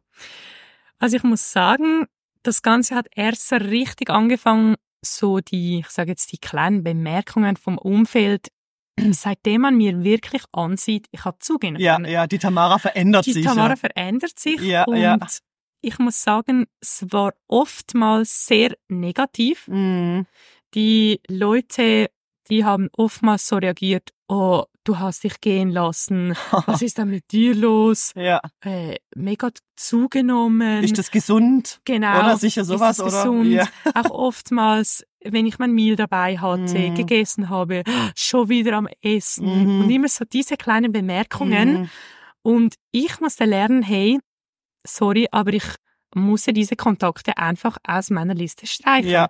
Also 0.98 1.16
ich 1.16 1.22
muss 1.22 1.52
sagen, 1.52 2.06
das 2.42 2.62
Ganze 2.62 2.96
hat 2.96 3.06
erst 3.14 3.48
so 3.48 3.56
richtig 3.56 4.10
angefangen, 4.10 4.74
so 5.00 5.38
die, 5.38 5.78
ich 5.80 5.90
sage 5.90 6.10
jetzt 6.10 6.32
die 6.32 6.38
kleinen 6.38 6.82
Bemerkungen 6.82 7.56
vom 7.56 7.78
Umfeld, 7.78 8.48
seitdem 9.12 9.62
man 9.62 9.76
mir 9.76 10.02
wirklich 10.04 10.42
ansieht, 10.52 11.06
ich 11.10 11.24
habe 11.24 11.38
zugehen 11.40 11.76
Ja, 11.76 11.96
können. 11.96 12.10
ja, 12.10 12.26
die 12.26 12.38
Tamara 12.38 12.78
verändert 12.78 13.26
Die 13.26 13.32
sich. 13.32 13.44
Tamara 13.44 13.70
ja. 13.70 13.76
verändert 13.76 14.38
sich 14.38 14.60
Ja, 14.60 14.84
und 14.84 14.96
ja. 14.96 15.18
ich 15.80 15.98
muss 15.98 16.22
sagen, 16.22 16.66
es 16.80 17.04
war 17.10 17.34
oftmals 17.46 18.46
sehr 18.46 18.74
negativ. 18.88 19.68
Mhm. 19.68 20.26
Die 20.74 21.20
Leute, 21.28 22.10
die 22.50 22.64
haben 22.64 22.88
oftmals 22.96 23.46
so 23.48 23.56
reagiert, 23.56 24.10
oh, 24.28 24.64
du 24.84 24.98
hast 24.98 25.24
dich 25.24 25.40
gehen 25.40 25.70
lassen, 25.70 26.34
was 26.66 26.82
ist 26.82 26.98
denn 26.98 27.08
mit 27.10 27.30
dir 27.32 27.54
los? 27.54 28.12
Ja. 28.16 28.40
Äh, 28.64 28.96
mega 29.14 29.50
zugenommen. 29.76 30.82
Ist 30.84 30.98
das 30.98 31.10
gesund? 31.10 31.80
Genau. 31.84 32.18
Oder 32.20 32.36
sicher 32.36 32.64
sowas, 32.64 32.98
ist 32.98 33.04
oder? 33.04 33.22
Gesund? 33.22 33.46
Ja. 33.50 33.68
Auch 33.94 34.10
oftmals, 34.10 35.04
wenn 35.24 35.46
ich 35.46 35.58
mein 35.58 35.72
Meal 35.72 35.96
dabei 35.96 36.38
hatte, 36.38 36.78
Mhm. 36.78 36.94
gegessen 36.94 37.48
habe, 37.48 37.82
schon 38.16 38.48
wieder 38.48 38.74
am 38.74 38.88
Essen. 39.02 39.46
Mhm. 39.78 39.80
Und 39.84 39.90
immer 39.90 40.08
so 40.08 40.24
diese 40.24 40.56
kleinen 40.56 40.92
Bemerkungen. 40.92 41.72
Mhm. 41.82 41.90
Und 42.42 42.74
ich 42.92 43.20
musste 43.20 43.44
lernen, 43.44 43.82
hey, 43.82 44.18
sorry, 44.86 45.26
aber 45.30 45.52
ich 45.52 45.64
muss 46.14 46.44
diese 46.44 46.76
Kontakte 46.76 47.36
einfach 47.36 47.76
aus 47.86 48.10
meiner 48.10 48.34
Liste 48.34 48.66
streichen. 48.66 49.10
Ja. 49.10 49.28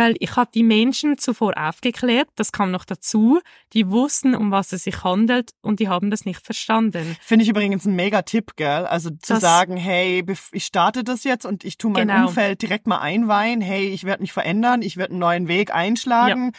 Weil 0.00 0.14
ich 0.18 0.34
habe 0.36 0.50
die 0.54 0.62
Menschen 0.62 1.18
zuvor 1.18 1.52
aufgeklärt, 1.58 2.26
das 2.34 2.52
kam 2.52 2.70
noch 2.70 2.86
dazu, 2.86 3.38
die 3.74 3.90
wussten, 3.90 4.34
um 4.34 4.50
was 4.50 4.72
es 4.72 4.84
sich 4.84 5.04
handelt 5.04 5.50
und 5.60 5.78
die 5.78 5.88
haben 5.90 6.10
das 6.10 6.24
nicht 6.24 6.40
verstanden. 6.42 7.18
Finde 7.20 7.42
ich 7.42 7.50
übrigens 7.50 7.84
ein 7.84 7.94
mega 7.96 8.22
Tipp, 8.22 8.52
gell? 8.56 8.86
Also 8.86 9.10
zu 9.10 9.34
Das- 9.34 9.42
sagen, 9.42 9.76
hey, 9.76 10.24
ich 10.52 10.64
starte 10.64 11.04
das 11.04 11.24
jetzt 11.24 11.44
und 11.44 11.64
ich 11.66 11.76
tue 11.76 11.90
mein 11.90 12.08
Genau. 12.08 12.28
Umfeld 12.28 12.62
direkt 12.62 12.86
mal 12.86 12.98
einweihen. 13.00 13.60
Hey, 13.60 13.88
ich 13.90 14.04
werde 14.04 14.22
mich 14.22 14.32
verändern, 14.32 14.80
ich 14.80 14.96
werde 14.96 15.10
einen 15.12 15.20
neuen 15.20 15.48
Weg 15.48 15.74
einschlagen. 15.74 16.52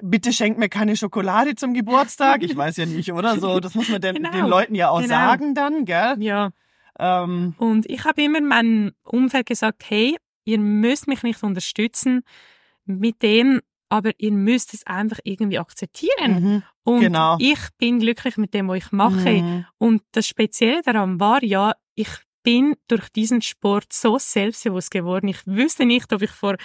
Bitte 0.00 0.32
schenkt 0.32 0.60
mir 0.60 0.68
keine 0.68 0.96
Schokolade 0.96 1.56
zum 1.56 1.74
Geburtstag. 1.74 2.44
Ich 2.44 2.56
weiß 2.56 2.76
ja 2.76 2.86
nicht, 2.86 3.12
oder 3.12 3.40
so. 3.40 3.58
Das 3.58 3.74
muss 3.74 3.88
man 3.88 4.00
den, 4.00 4.14
Genau. 4.14 4.30
den 4.30 4.46
Leuten 4.46 4.76
ja 4.76 4.90
auch 4.90 5.00
Genau. 5.00 5.08
sagen 5.14 5.54
dann, 5.56 5.84
gell? 5.84 6.14
Ja. 6.20 6.50
Ähm, 6.98 7.54
Und 7.58 7.90
ich 7.90 8.04
habe 8.04 8.22
immer 8.22 8.40
meinem 8.40 8.92
Umfeld 9.02 9.46
gesagt, 9.46 9.82
hey, 9.88 10.16
ihr 10.44 10.58
müsst 10.60 11.08
mich 11.08 11.24
nicht 11.24 11.42
unterstützen 11.42 12.22
mit 12.84 13.22
dem, 13.22 13.60
aber 13.88 14.10
ihr 14.18 14.32
müsst 14.32 14.74
es 14.74 14.86
einfach 14.86 15.18
irgendwie 15.24 15.58
akzeptieren. 15.58 16.42
mhm. 16.42 16.62
Und 16.84 17.00
genau. 17.00 17.36
ich 17.38 17.60
bin 17.78 17.98
glücklich 17.98 18.36
mit 18.36 18.52
dem, 18.52 18.68
was 18.68 18.78
ich 18.78 18.92
mache. 18.92 19.30
Mhm. 19.30 19.66
Und 19.78 20.02
das 20.12 20.26
Spezielle 20.26 20.82
daran 20.82 21.18
war 21.18 21.42
ja, 21.42 21.74
ich 21.94 22.10
bin 22.42 22.76
durch 22.88 23.08
diesen 23.08 23.40
Sport 23.40 23.92
so 23.92 24.18
selbstbewusst 24.18 24.90
geworden. 24.90 25.28
Ich 25.28 25.46
wüsste 25.46 25.86
nicht, 25.86 26.12
ob 26.12 26.22
ich 26.22 26.30
vor 26.30 26.56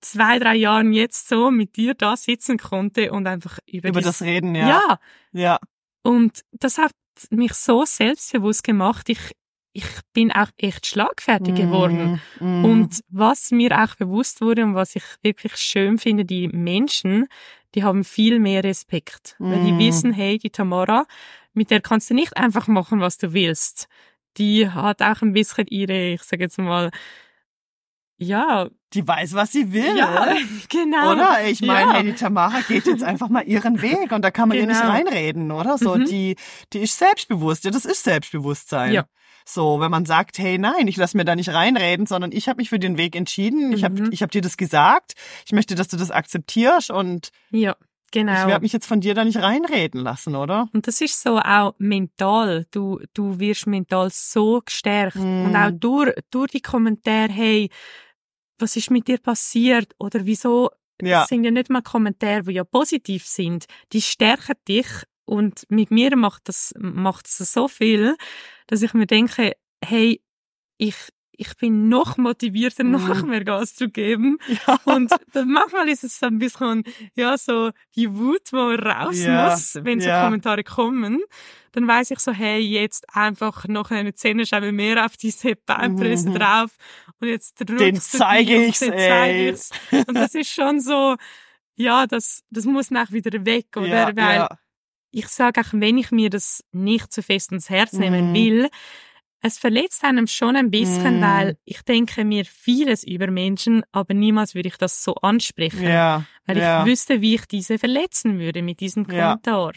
zwei, 0.00 0.38
drei 0.38 0.54
Jahren 0.54 0.92
jetzt 0.92 1.28
so 1.28 1.50
mit 1.50 1.76
dir 1.76 1.94
da 1.94 2.16
sitzen 2.16 2.58
konnte 2.58 3.10
und 3.10 3.26
einfach 3.26 3.58
über, 3.66 3.88
Über 3.88 4.00
das 4.00 4.22
Reden, 4.22 4.54
ja. 4.54 4.68
ja. 4.68 4.98
Ja. 5.32 5.58
Und 6.02 6.44
das 6.52 6.78
hat 6.78 6.92
mich 7.30 7.54
so 7.54 7.84
selbstbewusst 7.84 8.62
gemacht. 8.62 9.08
Ich, 9.08 9.32
ich 9.76 9.84
bin 10.12 10.32
auch 10.32 10.48
echt 10.56 10.86
schlagfertig 10.86 11.54
geworden. 11.54 12.20
Mhm. 12.40 12.64
Und 12.64 13.00
was 13.08 13.50
mir 13.50 13.78
auch 13.82 13.94
bewusst 13.96 14.40
wurde 14.40 14.64
und 14.64 14.74
was 14.74 14.96
ich 14.96 15.04
wirklich 15.22 15.56
schön 15.56 15.98
finde, 15.98 16.24
die 16.24 16.48
Menschen, 16.48 17.26
die 17.74 17.84
haben 17.84 18.04
viel 18.04 18.38
mehr 18.38 18.64
Respekt. 18.64 19.36
Weil 19.38 19.60
die 19.60 19.72
Mhm. 19.72 19.78
wissen, 19.78 20.12
hey, 20.12 20.38
die 20.38 20.50
Tamara, 20.50 21.04
mit 21.52 21.70
der 21.70 21.80
kannst 21.80 22.08
du 22.10 22.14
nicht 22.14 22.36
einfach 22.36 22.68
machen, 22.68 23.00
was 23.00 23.18
du 23.18 23.32
willst. 23.32 23.88
Die 24.38 24.68
hat 24.68 25.02
auch 25.02 25.22
ein 25.22 25.32
bisschen 25.32 25.66
ihre, 25.68 26.12
ich 26.14 26.22
sage 26.22 26.44
jetzt 26.44 26.58
mal, 26.58 26.90
ja, 28.18 28.68
die 28.94 29.06
weiß, 29.06 29.34
was 29.34 29.52
sie 29.52 29.72
will. 29.74 29.94
ja, 29.96 30.34
genau. 30.70 31.12
Oder? 31.12 31.46
Ich 31.48 31.60
meine, 31.60 31.90
Ja. 31.90 31.94
hey, 31.96 32.04
die 32.04 32.12
Tamara 32.14 32.60
geht 32.66 32.86
jetzt 32.86 33.02
einfach 33.02 33.28
mal 33.28 33.42
ihren 33.46 33.82
Weg 33.82 34.10
und 34.12 34.22
da 34.22 34.30
kann 34.30 34.48
man 34.48 34.56
ihr 34.56 34.66
nicht 34.66 34.80
Genau. 34.80 34.90
reinreden, 34.92 35.50
oder? 35.52 35.76
So, 35.76 35.96
Mhm. 35.96 36.06
die, 36.06 36.36
die 36.72 36.78
ist 36.80 36.96
selbstbewusst. 36.98 37.64
Ja, 37.64 37.70
das 37.70 37.84
ist 37.84 38.04
Selbstbewusstsein. 38.04 38.92
Ja. 38.94 39.04
So, 39.48 39.78
wenn 39.78 39.92
man 39.92 40.04
sagt, 40.06 40.38
hey, 40.38 40.58
nein, 40.58 40.88
ich 40.88 40.96
lass 40.96 41.14
mir 41.14 41.24
da 41.24 41.36
nicht 41.36 41.50
reinreden, 41.50 42.06
sondern 42.06 42.32
ich 42.32 42.48
habe 42.48 42.56
mich 42.58 42.68
für 42.68 42.80
den 42.80 42.98
Weg 42.98 43.14
entschieden. 43.14 43.72
Ich 43.72 43.84
habe 43.84 44.02
Mhm. 44.02 44.08
ich 44.10 44.22
hab 44.22 44.32
dir 44.32 44.40
das 44.42 44.56
gesagt. 44.56 45.12
Ich 45.46 45.52
möchte, 45.52 45.76
dass 45.76 45.86
du 45.88 45.96
das 45.96 46.10
akzeptierst 46.10 46.90
und 46.90 47.30
Ja, 47.50 47.76
genau. 48.10 48.32
ich 48.40 48.46
werde 48.48 48.62
mich 48.62 48.72
jetzt 48.72 48.86
von 48.86 49.00
dir 49.00 49.14
da 49.14 49.24
nicht 49.24 49.38
reinreden 49.38 50.00
lassen, 50.02 50.34
oder? 50.34 50.68
Und 50.72 50.88
das 50.88 51.00
ist 51.00 51.22
so 51.22 51.38
auch 51.38 51.74
mental. 51.78 52.66
Du, 52.72 52.98
du 53.14 53.38
wirst 53.38 53.68
mental 53.68 54.08
so 54.12 54.62
gestärkt. 54.64 55.14
Mm. 55.16 55.44
Und 55.46 55.56
auch 55.56 55.70
durch, 55.70 56.12
durch 56.32 56.50
die 56.50 56.60
Kommentare, 56.60 57.30
hey, 57.32 57.70
was 58.58 58.74
ist 58.74 58.90
mit 58.90 59.06
dir 59.06 59.18
passiert? 59.18 59.94
Oder 60.00 60.26
wieso? 60.26 60.70
Ja. 61.00 61.20
Das 61.20 61.28
sind 61.28 61.44
ja 61.44 61.50
nicht 61.52 61.70
mal 61.70 61.82
Kommentare, 61.82 62.42
die 62.42 62.52
ja 62.54 62.64
positiv 62.64 63.24
sind. 63.26 63.66
Die 63.92 64.02
stärken 64.02 64.54
dich. 64.66 64.86
Und 65.24 65.64
mit 65.68 65.90
mir 65.90 66.16
macht 66.16 66.48
das, 66.48 66.72
macht 66.78 67.26
es 67.26 67.38
so 67.52 67.68
viel, 67.68 68.16
dass 68.66 68.82
ich 68.82 68.94
mir 68.94 69.06
denke, 69.06 69.52
hey, 69.84 70.20
ich, 70.78 70.94
ich 71.38 71.54
bin 71.56 71.88
noch 71.88 72.16
motivierter, 72.16 72.82
Mm. 72.84 72.90
noch 72.92 73.22
mehr 73.24 73.44
Gas 73.44 73.74
zu 73.74 73.88
geben. 73.90 74.38
Ja. 74.66 74.78
Und 74.84 75.10
dann 75.32 75.48
manchmal 75.50 75.88
ist 75.88 76.02
es 76.04 76.18
so 76.18 76.26
ein 76.26 76.38
bisschen, 76.38 76.82
ja, 77.14 77.36
so 77.36 77.70
die 77.94 78.12
Wut, 78.14 78.52
wo 78.52 78.70
raus 78.70 79.18
Ja, 79.22 79.50
muss, 79.50 79.78
wenn 79.82 80.00
so 80.00 80.08
ja. 80.08 80.24
Kommentare 80.24 80.64
kommen. 80.64 81.20
Dann 81.72 81.86
weiß 81.86 82.10
ich 82.12 82.20
so, 82.20 82.32
hey, 82.32 82.58
jetzt 82.58 83.04
einfach 83.14 83.68
noch 83.68 83.90
eine 83.90 84.14
Zähnescheibe 84.14 84.72
mehr 84.72 85.04
auf 85.04 85.18
diese 85.18 85.56
Beinpresse 85.56 86.30
Mhm. 86.30 86.34
drauf 86.36 86.70
und 87.20 87.28
jetzt 87.28 87.56
drückst 87.60 87.80
Den 87.80 87.94
du 87.96 88.00
zeige 88.00 88.46
die 88.52 88.56
und 88.56 88.62
ich's, 88.68 88.78
den 88.80 88.92
ey. 88.94 89.08
zeige 89.10 89.50
ich's. 89.50 89.70
Und 90.08 90.14
das 90.14 90.34
ist 90.34 90.50
schon 90.50 90.80
so, 90.80 91.16
ja, 91.76 92.06
das, 92.06 92.42
das 92.50 92.64
muss 92.64 92.90
nach 92.90 93.12
wieder 93.12 93.44
weg, 93.44 93.66
oder? 93.76 93.86
Ja, 93.88 94.16
Weil 94.16 94.36
ja. 94.36 94.48
Ich 95.18 95.28
sage 95.28 95.60
auch, 95.60 95.72
wenn 95.72 95.96
ich 95.98 96.10
mir 96.10 96.30
das 96.30 96.62
nicht 96.72 97.12
zu 97.12 97.22
fest 97.22 97.52
ins 97.52 97.70
Herz 97.70 97.92
nehmen 97.94 98.30
Mhm. 98.30 98.34
will, 98.34 98.68
es 99.42 99.58
verletzt 99.58 100.02
einem 100.04 100.26
schon 100.26 100.56
ein 100.56 100.70
bisschen, 100.70 101.18
Mhm. 101.18 101.22
weil 101.22 101.56
ich 101.64 101.82
denke 101.82 102.24
mir 102.24 102.44
vieles 102.44 103.04
über 103.04 103.30
Menschen, 103.30 103.82
aber 103.92 104.12
niemals 104.14 104.54
würde 104.54 104.68
ich 104.68 104.76
das 104.76 105.02
so 105.04 105.14
ansprechen. 105.16 105.84
ja. 105.84 106.24
Weil 106.46 106.58
ja. 106.58 106.80
ich 106.80 106.86
wüsste, 106.86 107.20
wie 107.20 107.34
ich 107.36 107.46
diese 107.46 107.78
verletzen 107.78 108.38
würde 108.38 108.62
mit 108.62 108.80
diesem. 108.80 109.06
Kommentar. 109.06 109.72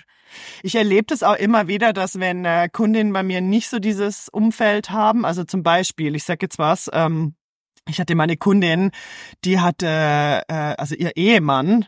Ich 0.62 0.76
erlebe 0.76 1.06
das 1.08 1.24
auch 1.24 1.36
immer 1.36 1.68
wieder, 1.68 1.94
dass 1.94 2.20
wenn 2.20 2.46
äh, 2.46 2.70
Kundinnen 2.72 3.14
bei 3.14 3.24
mir 3.24 3.42
nicht 3.42 3.70
so 3.70 3.80
dieses 3.80 4.30
Umfeld 4.30 4.90
haben, 4.92 5.26
also 5.26 5.44
zum 5.44 5.64
Beispiel, 5.64 6.16
ich 6.16 6.24
sag 6.24 6.42
jetzt 6.42 6.60
was, 6.60 6.90
ähm, 6.94 7.36
ich 7.88 8.00
hatte 8.00 8.14
meine 8.14 8.38
Kundin, 8.38 8.92
die 9.46 9.60
hatte, 9.60 9.88
äh, 10.48 10.54
also 10.54 10.94
ihr 10.96 11.16
Ehemann 11.18 11.86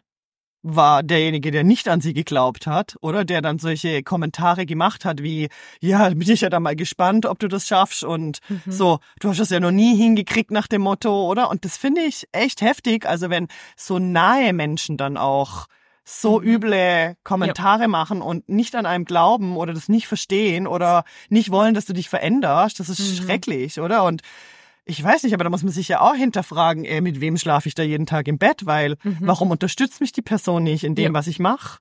war 0.63 1.01
derjenige, 1.03 1.51
der 1.51 1.63
nicht 1.63 1.87
an 1.87 2.01
sie 2.01 2.13
geglaubt 2.13 2.67
hat, 2.67 2.95
oder 3.01 3.25
der 3.25 3.41
dann 3.41 3.57
solche 3.59 4.03
Kommentare 4.03 4.65
gemacht 4.65 5.05
hat 5.05 5.23
wie, 5.23 5.49
ja, 5.79 6.09
bin 6.09 6.29
ich 6.29 6.41
ja 6.41 6.49
da 6.49 6.59
mal 6.59 6.75
gespannt, 6.75 7.25
ob 7.25 7.39
du 7.39 7.47
das 7.47 7.67
schaffst 7.67 8.03
und 8.03 8.39
Mhm. 8.47 8.61
so, 8.71 8.99
du 9.19 9.29
hast 9.29 9.39
das 9.39 9.49
ja 9.49 9.59
noch 9.59 9.71
nie 9.71 9.95
hingekriegt 9.95 10.51
nach 10.51 10.67
dem 10.67 10.81
Motto, 10.81 11.27
oder? 11.29 11.49
Und 11.49 11.65
das 11.65 11.77
finde 11.77 12.01
ich 12.01 12.27
echt 12.31 12.61
heftig, 12.61 13.07
also 13.07 13.29
wenn 13.29 13.47
so 13.75 13.97
nahe 13.99 14.53
Menschen 14.53 14.97
dann 14.97 15.17
auch 15.17 15.67
so 16.03 16.39
Mhm. 16.39 16.47
üble 16.47 17.15
Kommentare 17.23 17.87
machen 17.87 18.21
und 18.21 18.49
nicht 18.49 18.75
an 18.75 18.85
einem 18.85 19.05
glauben 19.05 19.55
oder 19.55 19.73
das 19.73 19.87
nicht 19.87 20.07
verstehen 20.07 20.67
oder 20.67 21.03
nicht 21.29 21.51
wollen, 21.51 21.73
dass 21.73 21.85
du 21.85 21.93
dich 21.93 22.09
veränderst, 22.09 22.79
das 22.79 22.89
ist 22.89 22.99
Mhm. 22.99 23.15
schrecklich, 23.23 23.79
oder? 23.79 24.03
Und 24.03 24.21
ich 24.85 25.03
weiß 25.03 25.23
nicht, 25.23 25.33
aber 25.33 25.43
da 25.43 25.49
muss 25.49 25.63
man 25.63 25.71
sich 25.71 25.87
ja 25.87 26.01
auch 26.01 26.15
hinterfragen, 26.15 26.85
ey, 26.85 27.01
mit 27.01 27.21
wem 27.21 27.37
schlafe 27.37 27.67
ich 27.67 27.75
da 27.75 27.83
jeden 27.83 28.05
Tag 28.05 28.27
im 28.27 28.37
Bett, 28.37 28.65
weil 28.65 28.97
Mhm. 29.03 29.17
warum 29.21 29.51
unterstützt 29.51 30.01
mich 30.01 30.11
die 30.11 30.21
Person 30.21 30.63
nicht 30.63 30.83
in 30.83 30.95
dem, 30.95 31.13
Ja. 31.13 31.13
was 31.13 31.27
ich 31.27 31.39
mache? 31.39 31.79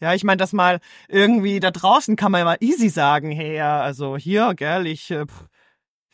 Ja, 0.00 0.14
ich 0.14 0.22
meine, 0.22 0.36
das 0.36 0.52
mal 0.52 0.78
irgendwie 1.08 1.58
da 1.58 1.72
draußen 1.72 2.14
kann 2.14 2.30
man 2.30 2.40
ja 2.40 2.44
mal 2.44 2.56
easy 2.60 2.88
sagen, 2.88 3.32
hey, 3.32 3.56
ja, 3.56 3.80
also 3.80 4.16
hier, 4.16 4.54
gell, 4.54 4.86
ich 4.86 5.10
äh, 5.10 5.26
pff, 5.26 5.46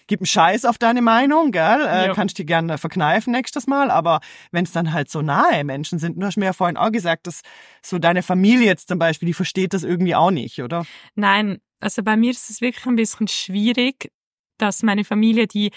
gib 0.07 0.21
einen 0.21 0.27
Scheiß 0.27 0.65
auf 0.65 0.79
deine 0.79 1.03
Meinung, 1.03 1.51
gell, 1.53 1.83
äh, 1.87 2.07
Ja. 2.07 2.15
kannst 2.15 2.39
dir 2.39 2.47
gerne 2.47 2.79
verkneifen 2.79 3.33
nächstes 3.33 3.67
Mal, 3.67 3.91
aber 3.91 4.21
wenn 4.53 4.65
es 4.65 4.73
dann 4.73 4.93
halt 4.95 5.11
so 5.11 5.21
nahe 5.21 5.65
Menschen 5.65 5.99
sind, 5.99 6.19
du 6.21 6.27
hast 6.27 6.37
mir 6.39 6.47
ja 6.47 6.53
vorhin 6.55 6.79
auch 6.79 6.91
gesagt, 6.93 7.27
dass 7.27 7.43
so 7.83 7.99
deine 7.99 8.23
Familie 8.23 8.67
jetzt 8.67 8.89
zum 8.89 8.99
Beispiel, 8.99 9.27
die 9.27 9.35
versteht 9.35 9.75
das 9.75 9.83
irgendwie 9.83 10.15
auch 10.15 10.31
nicht, 10.31 10.63
oder? 10.63 10.87
Nein, 11.15 11.59
also 11.81 12.03
bei 12.03 12.17
mir 12.17 12.31
ist 12.31 12.49
es 12.49 12.63
wirklich 12.63 12.87
ein 12.87 12.97
bisschen 12.97 13.29
schwierig, 13.29 14.11
dass 14.57 14.83
meine 14.83 15.05
Familie, 15.05 15.47
die, 15.47 15.73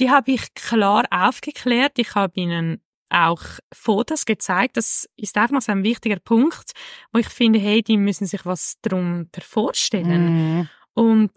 die 0.00 0.10
habe 0.10 0.32
ich 0.32 0.54
klar 0.54 1.04
aufgeklärt. 1.10 1.98
Ich 1.98 2.14
habe 2.14 2.32
ihnen 2.40 2.80
auch 3.10 3.42
Fotos 3.72 4.26
gezeigt. 4.26 4.76
Das 4.76 5.08
ist 5.16 5.38
auch 5.38 5.50
noch 5.50 5.62
so 5.62 5.72
ein 5.72 5.84
wichtiger 5.84 6.18
Punkt, 6.18 6.72
wo 7.12 7.18
ich 7.20 7.28
finde, 7.28 7.58
hey, 7.58 7.82
die 7.82 7.96
müssen 7.96 8.26
sich 8.26 8.44
was 8.44 8.74
darunter 8.82 9.40
vorstellen. 9.40 10.56
Mhm. 10.58 10.68
Und 10.94 11.30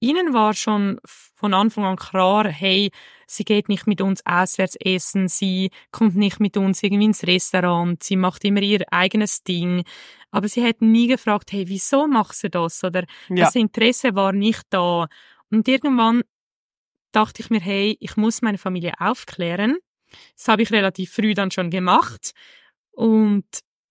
ihnen 0.00 0.32
war 0.32 0.54
schon 0.54 0.98
von 1.04 1.54
Anfang 1.54 1.84
an 1.84 1.96
klar, 1.96 2.48
hey, 2.48 2.90
sie 3.26 3.44
geht 3.44 3.68
nicht 3.68 3.86
mit 3.86 4.00
uns 4.00 4.24
auswärts 4.26 4.76
essen, 4.76 5.28
sie 5.28 5.70
kommt 5.92 6.16
nicht 6.16 6.40
mit 6.40 6.56
uns 6.56 6.82
irgendwie 6.82 7.04
ins 7.04 7.24
Restaurant, 7.24 8.02
sie 8.02 8.16
macht 8.16 8.44
immer 8.44 8.62
ihr 8.62 8.84
eigenes 8.92 9.42
Ding. 9.44 9.84
Aber 10.32 10.48
sie 10.48 10.62
hätten 10.62 10.90
nie 10.90 11.06
gefragt, 11.06 11.52
hey, 11.52 11.68
wieso 11.68 12.06
machst 12.06 12.42
du 12.44 12.50
das? 12.50 12.82
Oder 12.82 13.04
Ja. 13.28 13.44
das 13.44 13.54
Interesse 13.54 14.14
war 14.14 14.32
nicht 14.32 14.62
da. 14.70 15.06
Und 15.50 15.68
irgendwann 15.68 16.22
dachte 17.12 17.42
ich 17.42 17.50
mir, 17.50 17.60
hey, 17.60 17.96
ich 18.00 18.16
muss 18.16 18.42
meine 18.42 18.58
Familie 18.58 18.94
aufklären. 18.98 19.76
Das 20.36 20.48
habe 20.48 20.62
ich 20.62 20.72
relativ 20.72 21.12
früh 21.12 21.34
dann 21.34 21.50
schon 21.50 21.70
gemacht. 21.70 22.32
Und 22.92 23.44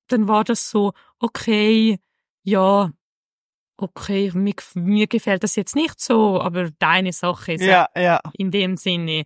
dann 0.07 0.27
war 0.27 0.43
das 0.43 0.69
so, 0.69 0.93
okay, 1.19 1.99
ja, 2.43 2.91
okay, 3.77 4.31
mir, 4.33 4.53
mir 4.75 5.07
gefällt 5.07 5.43
das 5.43 5.55
jetzt 5.55 5.75
nicht 5.75 5.99
so, 5.99 6.41
aber 6.41 6.69
deine 6.79 7.13
Sache 7.13 7.53
ist 7.53 7.63
Ja, 7.63 7.87
ja. 7.95 8.19
in 8.37 8.51
dem 8.51 8.75
Sinne. 8.77 9.23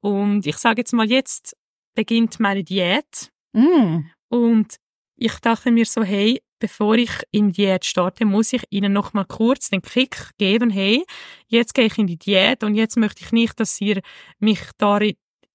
Und 0.00 0.46
ich 0.46 0.56
sage 0.56 0.80
jetzt 0.80 0.92
mal, 0.92 1.08
jetzt 1.10 1.56
beginnt 1.94 2.40
meine 2.40 2.64
Diät. 2.64 3.30
Mhm. 3.52 4.10
Und 4.28 4.76
ich 5.16 5.34
dachte 5.40 5.70
mir 5.70 5.84
so, 5.84 6.02
hey, 6.02 6.40
bevor 6.60 6.94
ich 6.94 7.10
in 7.32 7.48
die 7.48 7.62
Diät 7.62 7.84
starte, 7.84 8.24
muss 8.24 8.52
ich 8.52 8.62
ihnen 8.70 8.92
noch 8.92 9.12
mal 9.12 9.24
kurz 9.24 9.70
den 9.70 9.82
Kick 9.82 10.30
geben, 10.38 10.70
hey, 10.70 11.04
jetzt 11.48 11.74
gehe 11.74 11.86
ich 11.86 11.98
in 11.98 12.06
die 12.06 12.18
Diät 12.18 12.62
und 12.62 12.74
jetzt 12.76 12.96
möchte 12.96 13.24
ich 13.24 13.32
nicht, 13.32 13.58
dass 13.58 13.80
ihr 13.80 14.00
mich 14.38 14.60
da 14.78 15.00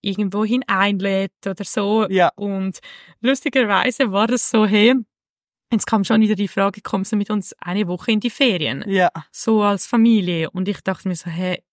irgendwo 0.01 0.43
hin 0.45 0.63
einlädt 0.67 1.31
oder 1.47 1.63
so. 1.63 2.07
Ja. 2.09 2.31
Und 2.35 2.79
lustigerweise 3.21 4.11
war 4.11 4.27
das 4.27 4.49
so, 4.49 4.65
hey, 4.65 4.93
jetzt 5.71 5.87
kam 5.87 6.03
schon 6.03 6.21
wieder 6.21 6.35
die 6.35 6.47
Frage, 6.47 6.81
kommst 6.81 7.11
du 7.11 7.15
mit 7.15 7.29
uns 7.29 7.53
eine 7.59 7.87
Woche 7.87 8.11
in 8.11 8.19
die 8.19 8.29
Ferien? 8.29 8.83
Ja. 8.87 9.09
So 9.31 9.61
als 9.61 9.87
Familie. 9.87 10.49
Und 10.51 10.67
ich 10.67 10.81
dachte 10.81 11.07
mir 11.07 11.15
so, 11.15 11.29
hey, 11.29 11.63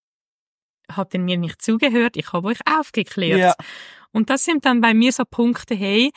habt 0.90 1.14
ihr 1.14 1.20
mir 1.20 1.36
nicht 1.36 1.60
zugehört? 1.62 2.16
Ich 2.16 2.32
habe 2.32 2.48
euch 2.48 2.60
aufgeklärt. 2.66 3.38
Ja. 3.38 3.54
Und 4.12 4.30
das 4.30 4.44
sind 4.44 4.64
dann 4.64 4.80
bei 4.80 4.94
mir 4.94 5.12
so 5.12 5.24
Punkte, 5.24 5.74
hey, 5.74 6.10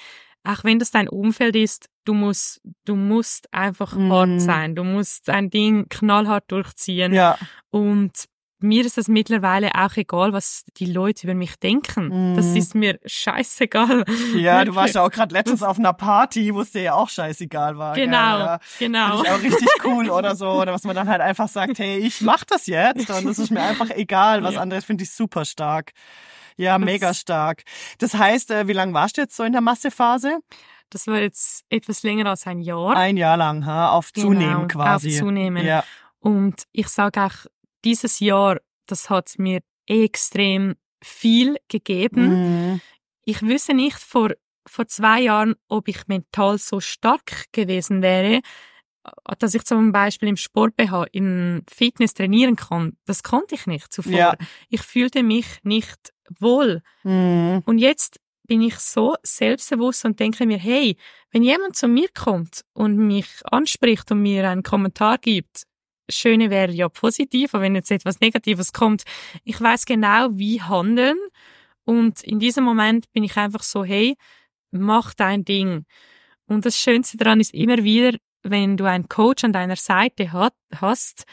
auch 0.46 0.64
wenn 0.64 0.80
das 0.80 0.92
dein 0.92 1.10
Umfeld 1.10 1.56
ist, 1.56 1.88
du 2.06 2.14
musst, 2.14 2.62
du 2.86 2.96
musst 2.96 3.52
einfach 3.54 3.96
Mhm. 3.96 4.12
hart 4.12 4.42
sein. 4.42 4.76
Du 4.76 4.84
musst 4.84 5.28
dein 5.28 5.50
Ding 5.50 5.88
knallhart 5.90 6.46
durchziehen. 6.52 7.14
Ja. 7.14 7.38
Und 7.72 8.26
mir 8.60 8.86
ist 8.86 8.98
es 8.98 9.08
mittlerweile 9.08 9.76
auch 9.76 9.96
egal, 9.98 10.32
was 10.34 10.64
die 10.78 10.86
Leute 10.86 11.28
über 11.28 11.34
mich 11.36 11.58
denken. 11.60 12.36
Das 12.36 12.46
Mhm. 12.48 12.56
ist 12.56 12.74
mir 12.74 13.00
scheißegal. 13.06 14.06
Ja, 14.36 14.64
du 14.66 14.74
warst 14.74 14.96
ja 14.96 15.04
auch 15.04 15.12
gerade 15.12 15.34
letztens 15.34 15.62
auf 15.64 15.78
einer 15.78 15.94
Party, 15.94 16.54
wo 16.54 16.62
es 16.62 16.72
dir 16.72 16.82
ja 16.82 16.94
auch 16.94 17.10
scheißegal 17.10 17.78
war. 17.78 17.94
gell? 17.96 18.06
Genau, 18.06 18.18
Ja. 18.40 18.60
genau. 18.80 19.18
Finde 19.18 19.24
ich 19.24 19.32
auch 19.32 19.44
richtig 19.44 19.70
cool 19.84 20.10
oder 20.10 20.36
so. 20.36 20.50
Oder 20.50 20.74
was 20.74 20.84
man 20.84 20.96
dann 20.96 21.10
halt 21.10 21.22
einfach 21.22 21.48
sagt, 21.50 21.78
hey, 21.80 21.98
ich 22.00 22.22
mach 22.22 22.44
das 22.46 22.66
jetzt 22.68 23.10
und 23.10 23.28
es 23.28 23.40
ist 23.40 23.52
mir 23.52 23.62
einfach 23.62 23.90
egal. 23.92 24.42
Was 24.44 24.56
Ja. 24.56 24.62
anderes 24.62 24.86
finde 24.86 25.04
ich 25.04 25.12
super 25.12 25.44
stark. 25.46 25.92
Ja, 26.58 26.78
mega 26.78 27.14
stark. 27.14 27.64
Das 28.00 28.14
heißt, 28.14 28.52
äh, 28.52 28.68
wie 28.68 28.74
lange 28.74 28.94
warst 28.94 29.18
du 29.18 29.22
jetzt 29.22 29.36
so 29.36 29.44
in 29.44 29.52
der 29.52 29.62
Massephase? 29.62 30.40
Das 30.90 31.08
war 31.08 31.20
jetzt 31.20 31.66
etwas 31.70 32.04
länger 32.04 32.28
als 32.28 32.48
ein 32.48 32.62
Jahr. 32.62 32.96
Ein 32.96 33.18
Jahr 33.18 33.38
lang, 33.38 33.66
ha? 33.66 33.90
auf 33.90 34.12
Genau, 34.14 34.28
Zunehmen 34.28 34.68
quasi. 34.68 35.10
Auf 35.10 35.18
Zunehmen. 35.18 35.66
Ja. 35.66 35.84
Und 36.20 36.64
ich 36.72 36.88
sage 36.88 37.24
auch, 37.24 37.46
dieses 37.84 38.20
Jahr, 38.20 38.60
das 38.88 39.10
hat 39.10 39.34
mir 39.38 39.62
extrem 39.88 40.76
viel 41.04 41.58
gegeben. 41.68 42.72
Mhm. 42.72 42.82
Ich 43.26 43.42
wüsste 43.42 43.74
nicht 43.74 43.98
vor, 43.98 44.32
vor 44.68 44.88
zwei 44.88 45.22
Jahren, 45.22 45.56
ob 45.68 45.88
ich 45.88 46.08
mental 46.08 46.58
so 46.58 46.80
stark 46.80 47.46
gewesen 47.52 48.02
wäre, 48.02 48.42
dass 49.38 49.54
ich 49.54 49.64
zum 49.66 49.92
Beispiel 49.92 50.30
im 50.30 50.38
Sport 50.38 50.76
BH, 50.76 51.06
im 51.12 51.64
Fitness 51.70 52.14
trainieren 52.14 52.56
kann. 52.56 52.98
Das 53.06 53.22
konnte 53.22 53.56
ich 53.56 53.68
nicht 53.68 53.94
zuvor. 53.94 54.14
Ja. 54.14 54.36
Ich 54.70 54.82
fühlte 54.82 55.24
mich 55.24 55.60
nicht 55.64 56.15
wohl. 56.40 56.82
Mhm. 57.04 57.62
Und 57.66 57.78
jetzt 57.78 58.20
bin 58.48 58.62
ich 58.62 58.78
so 58.78 59.16
selbstbewusst 59.24 60.06
und 60.06 60.20
denke 60.20 60.46
mir, 60.46 60.58
hey, 60.58 60.98
wenn 61.32 61.44
jemand 61.44 61.76
zu 61.76 61.88
mir 61.88 62.08
kommt 62.14 62.62
und 62.74 62.98
mich 62.98 63.28
anspricht 63.46 64.12
und 64.12 64.22
mir 64.22 64.48
einen 64.50 64.64
Kommentar 64.64 65.18
gibt, 65.18 65.64
Schöne 66.08 66.52
wäre 66.52 66.72
ja 66.72 66.88
positiv, 66.88 67.54
aber 67.54 67.64
wenn 67.64 67.76
jetzt 67.76 67.90
etwas 67.90 68.20
Negatives 68.20 68.74
kommt, 68.74 69.04
ich 69.44 69.60
weiß 69.60 69.86
genau, 69.86 70.30
wie 70.34 70.62
handeln. 70.62 71.18
Und 71.84 72.24
in 72.24 72.40
diesem 72.40 72.64
Moment 72.64 73.12
bin 73.12 73.24
ich 73.24 73.38
einfach 73.38 73.64
so, 73.64 73.84
hey, 73.84 74.16
mach 74.72 75.14
dein 75.14 75.46
Ding. 75.46 75.86
Und 76.48 76.66
das 76.66 76.78
Schönste 76.78 77.18
daran 77.18 77.40
ist 77.40 77.54
immer 77.54 77.84
wieder, 77.84 78.18
wenn 78.44 78.78
du 78.78 78.86
einen 78.86 79.10
Coach 79.10 79.44
an 79.44 79.54
deiner 79.54 79.76
Seite 79.76 80.32
hat, 80.32 80.54
hast, 80.76 81.26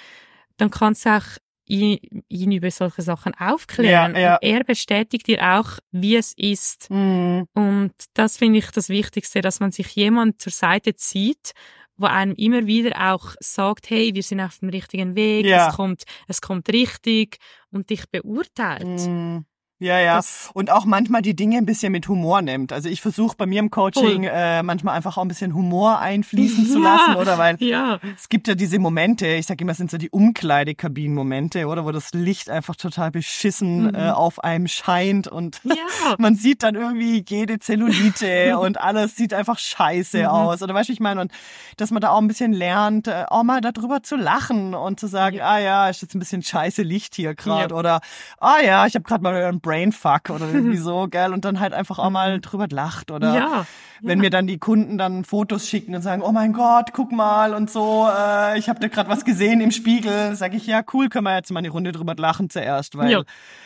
dann 0.57 0.71
kannst 0.71 1.05
du 1.05 1.17
auch 1.17 1.27
ihn, 1.67 1.99
ihn 2.29 2.53
über 2.53 2.71
solche 2.71 3.03
Sachen 3.03 3.35
aufklären. 3.35 4.15
Ja, 4.15 4.21
ja. 4.21 4.35
Und 4.35 4.43
er 4.43 4.65
bestätigt 4.65 5.27
dir 5.27 5.41
auch, 5.59 5.79
wie 5.91 6.17
es 6.17 6.33
ist. 6.37 6.91
Mhm. 6.91 7.47
Und 7.55 7.93
das 8.15 8.37
finde 8.37 8.59
ich 8.59 8.71
das 8.71 8.89
Wichtigste, 8.89 9.41
dass 9.41 9.61
man 9.61 9.73
sich 9.73 9.89
jemand 9.95 10.41
zur 10.41 10.53
Seite 10.53 10.95
zieht, 10.95 11.53
wo 11.97 12.07
einem 12.07 12.35
immer 12.35 12.67
wieder 12.67 13.13
auch 13.15 13.35
sagt, 13.39 13.91
hey, 13.91 14.15
wir 14.15 14.23
sind 14.23 14.41
auf 14.41 14.59
dem 14.59 14.71
richtigen 14.71 15.15
Weg, 15.15 15.47
Ja. 15.47 15.69
es 15.69 15.77
kommt, 15.77 16.03
es 16.27 16.41
kommt 16.41 16.69
richtig 16.71 17.37
und 17.71 17.91
dich 17.91 18.09
beurteilt. 18.11 18.87
Mhm. 19.09 19.45
Ja, 19.83 19.99
ja. 19.99 20.17
Das- 20.17 20.51
Und 20.55 20.71
auch 20.71 20.85
manchmal 20.85 21.23
die 21.23 21.35
Dinge 21.35 21.59
ein 21.59 21.67
bisschen 21.67 21.91
mit 21.93 22.07
Humor 22.09 22.41
nimmt. 22.41 22.73
Also 22.73 22.89
ich 22.89 23.01
versuche 23.01 23.37
bei 23.37 23.47
mir 23.47 23.59
im 23.59 23.71
Coaching 23.71 24.23
Voll. 24.23 24.31
äh, 24.33 24.63
manchmal 24.63 24.95
einfach 24.97 25.17
auch 25.17 25.23
ein 25.23 25.29
bisschen 25.29 25.55
Humor 25.55 25.99
einfließen 25.99 26.67
zu 26.67 26.81
Ja. 26.83 26.97
lassen, 26.97 27.17
oder? 27.17 27.37
Weil 27.39 27.57
Ja, 27.61 27.99
es 28.17 28.29
gibt 28.29 28.47
ja 28.49 28.55
diese 28.55 28.79
Momente, 28.79 29.27
ich 29.27 29.47
sag 29.47 29.61
immer, 29.61 29.73
es 29.73 29.79
sind 29.79 29.91
so 29.91 29.99
die 29.99 30.11
Umkleidekabinen-Momente, 30.11 31.67
oder? 31.67 31.85
Wo 31.85 31.91
das 31.91 32.13
Licht 32.13 32.49
einfach 32.51 32.77
total 32.77 33.11
beschissen 33.11 33.89
Mhm. 33.89 33.95
äh, 33.95 34.11
auf 34.11 34.43
einem 34.45 34.69
scheint 34.69 35.27
und 35.29 35.61
ja, 35.65 35.75
man 36.19 36.35
sieht 36.37 36.63
dann 36.63 36.75
irgendwie 36.75 37.25
jede 37.29 37.59
Zellulite 37.59 38.59
und 38.59 38.81
alles 38.81 39.17
sieht 39.17 39.35
einfach 39.35 39.59
scheiße 39.59 40.19
Mhm. 40.21 40.27
aus. 40.27 40.63
Oder 40.63 40.75
weißt 40.75 40.89
du, 40.89 40.93
ich 40.93 41.01
meine, 41.01 41.21
und 41.21 41.33
dass 41.77 41.91
man 41.91 42.01
da 42.01 42.11
auch 42.11 42.21
ein 42.21 42.29
bisschen 42.29 42.53
lernt, 42.53 43.09
äh, 43.09 43.25
auch 43.29 43.43
mal 43.43 43.61
darüber 43.61 44.03
zu 44.03 44.17
lachen 44.17 44.75
und 44.75 45.01
zu 45.01 45.07
sagen, 45.07 45.41
ah 45.41 45.59
ja, 45.59 45.89
ist 45.89 46.03
jetzt 46.03 46.15
ein 46.15 46.19
bisschen 46.19 46.43
scheiße 46.43 46.83
Licht 46.83 47.15
hier 47.15 47.35
gerade. 47.35 47.75
Ja. 47.75 47.79
Oder 47.79 48.01
ah 48.39 48.61
ja, 48.65 48.87
ich 48.87 48.95
habe 48.95 49.03
gerade 49.05 49.23
mal 49.23 49.35
einen 49.35 49.61
Brainfuck 49.73 50.29
oder 50.31 50.47
irgendwie 50.53 50.77
so, 50.77 51.09
gell? 51.09 51.33
Und 51.33 51.45
dann 51.45 51.61
halt 51.61 51.73
einfach 51.73 51.99
auch 51.99 52.11
mal 52.11 52.41
drüber 52.41 52.67
lacht. 52.71 53.11
Oder 53.11 53.35
ja. 53.35 53.67
wenn 54.03 54.19
mir 54.19 54.31
dann 54.31 54.47
die 54.47 54.59
Kunden 54.59 54.99
dann 54.99 55.25
Fotos 55.25 55.67
schicken 55.69 55.95
und 55.95 56.03
sagen, 56.03 56.23
oh 56.23 56.33
mein 56.33 56.53
Gott, 56.53 56.91
guck 56.93 57.11
mal 57.13 57.55
und 57.55 57.71
so, 57.71 58.07
äh, 58.15 58.59
ich 58.59 58.69
habe 58.69 58.81
da 58.81 58.89
gerade 58.89 59.09
was 59.09 59.25
gesehen 59.25 59.61
im 59.61 59.71
Spiegel, 59.71 60.35
sage 60.37 60.57
ich, 60.57 60.67
ja 60.67 60.83
cool, 60.93 61.09
können 61.09 61.25
wir 61.25 61.35
jetzt 61.37 61.51
mal 61.51 61.59
eine 61.61 61.71
Runde 61.71 61.93
drüber 61.93 62.15
lachen 62.17 62.51
zuerst, 62.51 62.97
weil 62.99 63.11
Ja. 63.11 63.23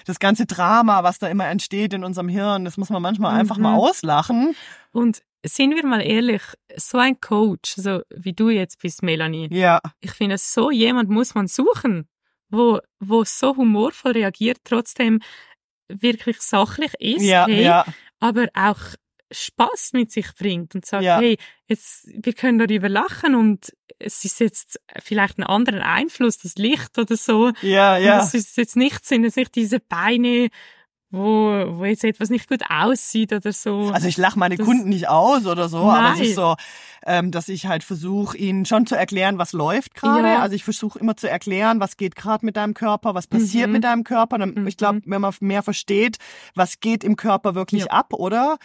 das 0.06 0.18
ganze 0.18 0.46
Drama, 0.46 1.02
was 1.02 1.18
da 1.18 1.26
immer 1.28 1.46
entsteht 1.46 1.92
in 1.92 2.04
unserem 2.04 2.28
Hirn, 2.28 2.64
das 2.64 2.76
muss 2.76 2.90
man 2.90 3.02
manchmal 3.02 3.32
Mhm. 3.34 3.40
einfach 3.40 3.58
mal 3.58 3.74
auslachen. 3.74 4.54
Und 4.92 5.22
sind 5.44 5.74
wir 5.74 5.86
mal 5.86 6.00
ehrlich, 6.02 6.42
so 6.76 6.98
ein 6.98 7.20
Coach, 7.20 7.74
so 7.76 8.00
wie 8.14 8.32
du 8.32 8.50
jetzt 8.50 8.80
bist, 8.80 9.02
Melanie, 9.02 9.48
Ja, 9.52 9.80
ich 10.00 10.10
finde, 10.12 10.38
so 10.38 10.70
jemand 10.70 11.08
muss 11.08 11.34
man 11.34 11.46
suchen, 11.46 12.08
wo, 12.50 12.78
wo 13.00 13.24
so 13.24 13.56
humorvoll 13.56 14.12
reagiert, 14.12 14.58
trotzdem 14.64 15.20
wirklich 15.88 16.40
sachlich 16.40 16.92
ist, 16.98 17.22
ja, 17.22 17.46
hey, 17.46 17.62
ja, 17.64 17.84
aber 18.20 18.48
auch 18.54 18.78
Spaß 19.30 19.92
mit 19.92 20.12
sich 20.12 20.26
bringt 20.38 20.74
und 20.74 20.86
sagt, 20.86 21.04
Ja. 21.04 21.18
hey, 21.18 21.36
jetzt, 21.66 22.06
wir 22.12 22.32
können 22.32 22.58
darüber 22.58 22.88
lachen 22.88 23.34
und 23.34 23.72
es 23.98 24.24
ist 24.24 24.40
jetzt 24.40 24.80
vielleicht 25.02 25.38
ein 25.38 25.44
anderer 25.44 25.84
Einfluss, 25.84 26.38
das 26.38 26.56
Licht 26.56 26.98
oder 26.98 27.16
so. 27.16 27.50
ja, 27.62 27.96
ja. 27.96 28.20
es 28.20 28.34
ist 28.34 28.56
jetzt 28.56 28.76
nicht, 28.76 29.04
sind 29.04 29.24
es 29.24 29.36
nicht 29.36 29.54
diese 29.54 29.80
Beine 29.80 30.48
wo, 31.10 31.78
wo 31.78 31.84
jetzt 31.84 32.04
etwas 32.04 32.30
nicht 32.30 32.48
gut 32.48 32.62
aussieht 32.68 33.32
oder 33.32 33.52
so. 33.52 33.90
Also 33.92 34.08
ich 34.08 34.16
lache 34.16 34.38
meine 34.38 34.56
Das- 34.56 34.66
Kunden 34.66 34.88
nicht 34.88 35.08
aus 35.08 35.46
oder 35.46 35.68
so, 35.68 35.78
aber 35.78 36.12
es 36.12 36.18
Nein. 36.18 36.28
ist 36.28 36.34
so, 36.34 36.56
ähm, 37.08 37.30
dass 37.30 37.48
ich 37.48 37.66
halt 37.66 37.84
versuche, 37.84 38.36
ihnen 38.36 38.64
schon 38.66 38.84
zu 38.86 38.96
erklären, 38.96 39.38
was 39.38 39.52
läuft 39.52 39.94
gerade. 39.94 40.26
Ja. 40.26 40.38
Also 40.40 40.56
ich 40.56 40.64
versuche 40.64 40.98
immer 40.98 41.16
zu 41.16 41.30
erklären, 41.30 41.78
was 41.78 41.96
geht 41.96 42.16
gerade 42.16 42.44
mit 42.44 42.56
deinem 42.56 42.74
Körper, 42.74 43.14
was 43.14 43.28
passiert 43.28 43.68
Mhm. 43.68 43.72
mit 43.74 43.84
deinem 43.84 44.02
Körper. 44.02 44.38
Dann, 44.38 44.54
Mhm. 44.54 44.66
Ich 44.66 44.76
glaube, 44.76 45.00
wenn 45.04 45.20
man 45.20 45.32
mehr 45.40 45.62
versteht, 45.62 46.16
was 46.56 46.80
geht 46.80 47.04
im 47.04 47.14
Körper 47.14 47.54
wirklich 47.54 47.82
Ja. 47.84 47.90
ab, 47.92 48.12
oder? 48.12 48.56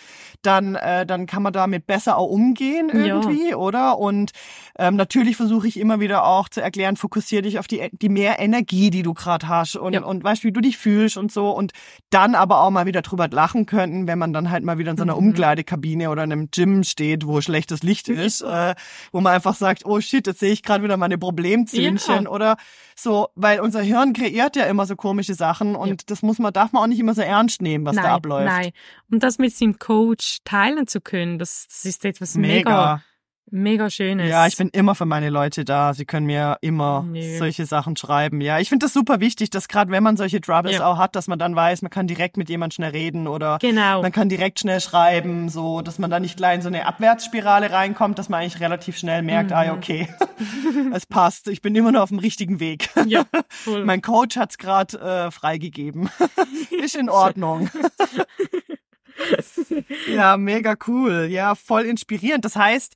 Dann, 0.42 0.74
äh, 0.74 1.06
dann 1.06 1.28
kann 1.28 1.44
man 1.44 1.54
damit 1.54 1.86
besser 1.86 2.18
auch 2.18 2.28
umgehen 2.30 2.90
Ja. 2.92 3.06
irgendwie, 3.06 3.54
oder? 3.54 4.00
Und 4.00 4.32
ähm, 4.80 4.96
natürlich 4.96 5.38
versuche 5.38 5.68
ich 5.68 5.80
immer 5.80 6.00
wieder 6.00 6.26
auch 6.26 6.50
zu 6.50 6.62
erklären, 6.62 6.96
fokussiere 6.98 7.44
dich 7.44 7.60
auf 7.60 7.68
die, 7.68 7.90
die 7.92 8.10
mehr 8.10 8.40
Energie, 8.40 8.90
die 8.90 9.04
du 9.04 9.14
gerade 9.14 9.48
hast 9.48 9.76
und, 9.76 9.94
Ja. 9.94 10.02
und 10.04 10.24
weißt, 10.24 10.44
wie 10.44 10.52
du 10.52 10.62
dich 10.62 10.78
fühlst 10.80 11.18
und 11.18 11.32
so. 11.32 11.52
Und 11.52 11.74
dann 12.10 12.31
aber 12.36 12.62
auch 12.62 12.70
mal 12.70 12.86
wieder 12.86 13.02
drüber 13.02 13.28
lachen 13.30 13.66
könnten, 13.66 14.08
wenn 14.08 14.20
man 14.20 14.34
dann 14.34 14.50
halt 14.52 14.64
mal 14.64 14.78
wieder 14.78 14.92
in 14.92 14.98
so 14.98 15.04
einer 15.04 15.14
Mhm. 15.14 15.28
Umkleidekabine 15.28 16.10
oder 16.10 16.24
in 16.24 16.32
einem 16.32 16.50
Gym 16.52 16.84
steht, 16.84 17.26
wo 17.28 17.42
schlechtes 17.42 17.84
Licht 17.84 18.10
ist, 18.10 18.42
äh, 18.42 18.76
wo 19.12 19.22
man 19.22 19.34
einfach 19.34 19.56
sagt, 19.56 19.86
oh 19.86 20.00
shit, 20.02 20.28
jetzt 20.28 20.40
sehe 20.40 20.52
ich 20.52 20.64
gerade 20.64 20.84
wieder 20.84 20.98
meine 20.98 21.18
Problemzündchen 21.18 22.24
Ja. 22.26 22.30
oder 22.30 22.58
so, 22.96 23.30
weil 23.36 23.60
unser 23.60 23.82
Hirn 23.82 24.14
kreiert 24.14 24.56
ja 24.56 24.66
immer 24.66 24.86
so 24.86 24.96
komische 24.96 25.34
Sachen 25.34 25.76
und 25.76 26.10
das 26.12 26.22
muss 26.22 26.40
man, 26.40 26.54
darf 26.54 26.72
man 26.72 26.84
auch 26.84 26.88
nicht 26.88 27.00
immer 27.00 27.14
so 27.14 27.22
ernst 27.22 27.62
nehmen, 27.62 27.86
was 27.86 27.96
nein, 27.96 28.06
da 28.06 28.16
abläuft. 28.16 28.46
Nein. 28.46 28.72
Und 29.10 29.24
das 29.24 29.38
mit 29.40 29.56
seinem 29.56 29.80
Coach 29.80 30.40
teilen 30.44 30.88
zu 30.88 31.02
können, 31.02 31.40
das, 31.40 31.68
das 31.68 31.86
ist 31.86 32.06
etwas 32.06 32.36
mega, 32.36 32.70
Mega. 32.70 33.04
Mega 33.52 33.90
Schönes. 33.90 34.30
Ja, 34.30 34.48
ich 34.48 34.58
bin 34.58 34.70
immer 34.70 34.96
für 34.96 35.06
meine 35.06 35.30
Leute 35.30 35.66
da. 35.66 35.94
Sie 35.94 36.06
können 36.06 36.26
mir 36.26 36.58
immer 36.62 37.04
Nö. 37.04 37.38
solche 37.38 37.66
Sachen 37.66 37.96
schreiben. 37.98 38.42
Ja, 38.42 38.60
ich 38.60 38.70
finde 38.70 38.86
das 38.86 38.94
super 38.94 39.20
wichtig, 39.20 39.50
dass 39.50 39.68
gerade 39.68 39.92
wenn 39.92 40.02
man 40.04 40.18
solche 40.18 40.42
Troubles 40.42 40.78
Ja. 40.78 40.86
auch 40.86 40.98
hat, 40.98 41.16
dass 41.16 41.28
man 41.28 41.38
dann 41.38 41.56
weiß, 41.56 41.82
man 41.82 41.92
kann 41.92 42.08
direkt 42.08 42.38
mit 42.38 42.50
jemand 42.50 42.74
schnell 42.74 42.92
reden 42.92 43.28
oder 43.28 43.58
Genau. 43.62 44.02
man 44.02 44.12
kann 44.12 44.30
direkt 44.30 44.60
schnell 44.60 44.80
schreiben, 44.82 45.50
so 45.50 45.82
dass 45.82 46.00
man 46.00 46.10
da 46.10 46.20
nicht 46.20 46.38
gleich 46.38 46.56
in 46.56 46.62
so 46.62 46.70
eine 46.70 46.86
Abwärtsspirale 46.86 47.72
reinkommt, 47.72 48.18
dass 48.18 48.30
man 48.30 48.42
eigentlich 48.42 48.60
relativ 48.62 48.98
schnell 48.98 49.22
merkt, 49.22 49.52
Mhm. 49.52 49.56
ah 49.58 49.74
okay, 49.74 50.08
es 50.94 51.06
passt. 51.06 51.48
Ich 51.48 51.62
bin 51.62 51.76
immer 51.76 51.92
noch 51.92 52.02
auf 52.02 52.10
dem 52.10 52.20
richtigen 52.20 52.60
Weg. 52.60 52.90
Ja, 53.06 53.26
voll. 53.50 53.84
Mein 53.86 54.02
Coach 54.02 54.38
hat's 54.38 54.58
gerade 54.58 54.98
äh, 55.00 55.32
freigegeben. 55.32 56.10
Ist 56.84 56.96
in 56.96 57.10
Ordnung. 57.10 57.70
ja, 60.14 60.38
mega 60.38 60.76
cool. 60.88 61.28
Ja, 61.30 61.56
voll 61.56 61.84
inspirierend. 61.84 62.46
Das 62.46 62.56
heißt, 62.56 62.96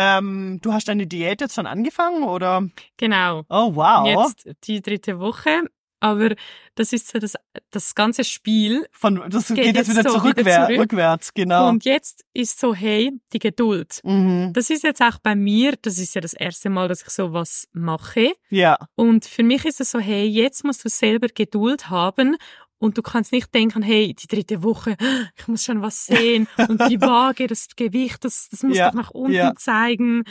ähm, 0.00 0.60
du 0.62 0.72
hast 0.72 0.86
deine 0.88 1.06
Diät 1.08 1.40
jetzt 1.40 1.54
schon 1.56 1.66
angefangen 1.66 2.22
oder? 2.22 2.68
genau. 2.96 3.42
Oh 3.48 3.74
wow. 3.74 4.06
Jetzt 4.28 4.48
die 4.64 4.80
dritte 4.80 5.18
Woche. 5.18 5.62
Aber 6.00 6.36
das 6.76 6.92
ist 6.92 7.08
so 7.08 7.18
das, 7.18 7.34
das 7.72 7.96
ganze 7.96 8.22
Spiel. 8.22 8.86
Von, 8.92 9.20
das 9.30 9.48
geht, 9.48 9.56
Geht 9.56 9.66
jetzt 9.66 9.88
jetzt 9.88 9.90
wieder, 9.98 10.08
so 10.08 10.18
zurück, 10.20 10.36
wieder 10.36 10.66
zurück. 10.66 10.78
rückwärts, 10.78 11.34
genau. 11.34 11.68
Und 11.68 11.84
jetzt 11.84 12.24
ist 12.34 12.60
so, 12.60 12.72
hey, 12.72 13.10
die 13.32 13.40
Geduld. 13.40 14.00
mhm. 14.04 14.52
Das 14.52 14.70
ist 14.70 14.84
jetzt 14.84 15.02
auch 15.02 15.18
bei 15.20 15.34
mir, 15.34 15.74
das 15.82 15.98
ist 15.98 16.14
ja 16.14 16.20
das 16.20 16.34
erste 16.34 16.70
Mal, 16.70 16.86
dass 16.86 17.02
ich 17.02 17.08
sowas 17.08 17.66
mache. 17.72 18.32
Ja, 18.48 18.78
Und 18.94 19.24
für 19.24 19.42
mich 19.42 19.64
ist 19.64 19.80
es 19.80 19.90
so, 19.90 19.98
hey, 19.98 20.24
jetzt 20.24 20.62
musst 20.64 20.84
du 20.84 20.88
selber 20.88 21.26
Geduld 21.34 21.90
haben 21.90 22.36
und 22.78 22.96
du 22.98 23.02
kannst 23.02 23.32
nicht 23.32 23.52
denken, 23.54 23.82
hey, 23.82 24.14
die 24.14 24.26
dritte 24.26 24.62
Woche, 24.62 24.96
ich 25.36 25.48
muss 25.48 25.64
schon 25.64 25.82
was 25.82 26.06
sehen 26.06 26.48
und 26.68 26.80
die 26.88 27.00
Waage, 27.00 27.46
das 27.46 27.68
Gewicht, 27.76 28.24
das, 28.24 28.48
das 28.50 28.62
muss 28.62 28.76
Ja, 28.76 28.88
doch 28.88 28.94
nach 28.94 29.10
unten 29.10 29.32
ja. 29.32 29.54
zeigen. 29.56 30.24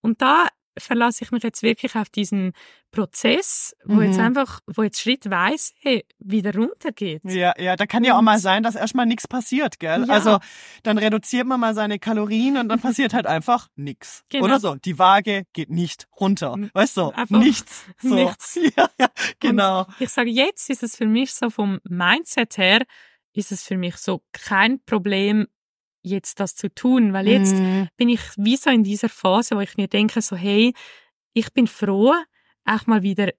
Und 0.00 0.22
da 0.22 0.48
verlasse 0.78 1.24
ich 1.24 1.30
mich 1.32 1.42
jetzt 1.42 1.62
wirklich 1.62 1.94
auf 1.96 2.08
diesen 2.10 2.52
Prozess, 2.90 3.74
wo 3.84 3.94
Mhm. 3.94 4.02
jetzt 4.02 4.18
einfach, 4.18 4.60
wo 4.66 4.82
jetzt 4.82 5.00
schrittweise 5.00 5.72
hey, 5.80 6.04
wieder 6.18 6.54
runtergeht. 6.54 7.22
ja, 7.24 7.52
ja. 7.58 7.74
Da 7.76 7.86
kann 7.86 8.04
ja 8.04 8.14
auch 8.14 8.18
Und- 8.18 8.26
mal 8.26 8.38
sein, 8.38 8.62
dass 8.62 8.74
erstmal 8.74 9.06
nichts 9.06 9.26
passiert, 9.26 9.78
gell? 9.80 10.04
Ja. 10.06 10.12
Also 10.14 10.38
dann 10.82 10.98
reduziert 10.98 11.46
man 11.46 11.58
mal 11.58 11.74
seine 11.74 11.98
Kalorien 11.98 12.56
und 12.58 12.68
dann 12.68 12.80
passiert 12.96 13.14
halt 13.14 13.26
einfach 13.26 13.68
nichts. 13.76 14.24
Genau. 14.28 14.44
Oder 14.44 14.60
so. 14.60 14.74
Die 14.76 14.98
Waage 14.98 15.44
geht 15.52 15.70
nicht 15.70 16.06
runter. 16.20 16.54
Weißt 16.74 16.96
du? 16.96 17.10
Einfach 17.10 17.38
nichts. 17.38 17.84
So. 18.00 18.14
nichts. 18.14 18.58
Ja, 18.76 18.88
ja, 19.00 19.08
genau. 19.40 19.86
Ich 19.98 20.10
sage, 20.10 20.30
jetzt 20.30 20.70
ist 20.70 20.82
es 20.82 20.96
für 20.96 21.06
mich 21.06 21.32
so 21.32 21.50
vom 21.50 21.80
Mindset 21.84 22.56
her, 22.58 22.82
ist 23.32 23.52
es 23.52 23.62
für 23.62 23.76
mich 23.78 23.96
so 23.96 24.22
kein 24.32 24.82
Problem, 24.84 25.46
jetzt 26.02 26.40
das 26.40 26.54
zu 26.56 26.68
tun, 26.74 27.12
weil 27.12 27.28
jetzt 27.28 27.54
Mhm. 27.54 27.88
bin 27.96 28.08
ich 28.08 28.20
wie 28.36 28.56
so 28.56 28.70
in 28.70 28.82
dieser 28.84 29.08
Phase, 29.08 29.56
wo 29.56 29.60
ich 29.60 29.76
mir 29.76 29.88
denke, 29.88 30.20
so, 30.22 30.36
hey, 30.36 30.74
ich 31.32 31.52
bin 31.52 31.66
froh, 31.66 32.14
auch 32.64 32.86
mal 32.86 33.02
wieder, 33.02 33.30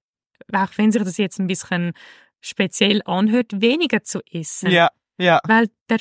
auch 0.51 0.69
wenn 0.77 0.91
sich 0.91 1.03
das 1.03 1.17
jetzt 1.17 1.39
ein 1.39 1.47
bisschen 1.47 1.93
speziell 2.41 3.01
anhört, 3.05 3.61
weniger 3.61 4.03
zu 4.03 4.19
essen. 4.31 4.69
Ja, 4.71 4.89
ja. 5.17 5.39
Weil 5.45 5.69
der, 5.89 5.99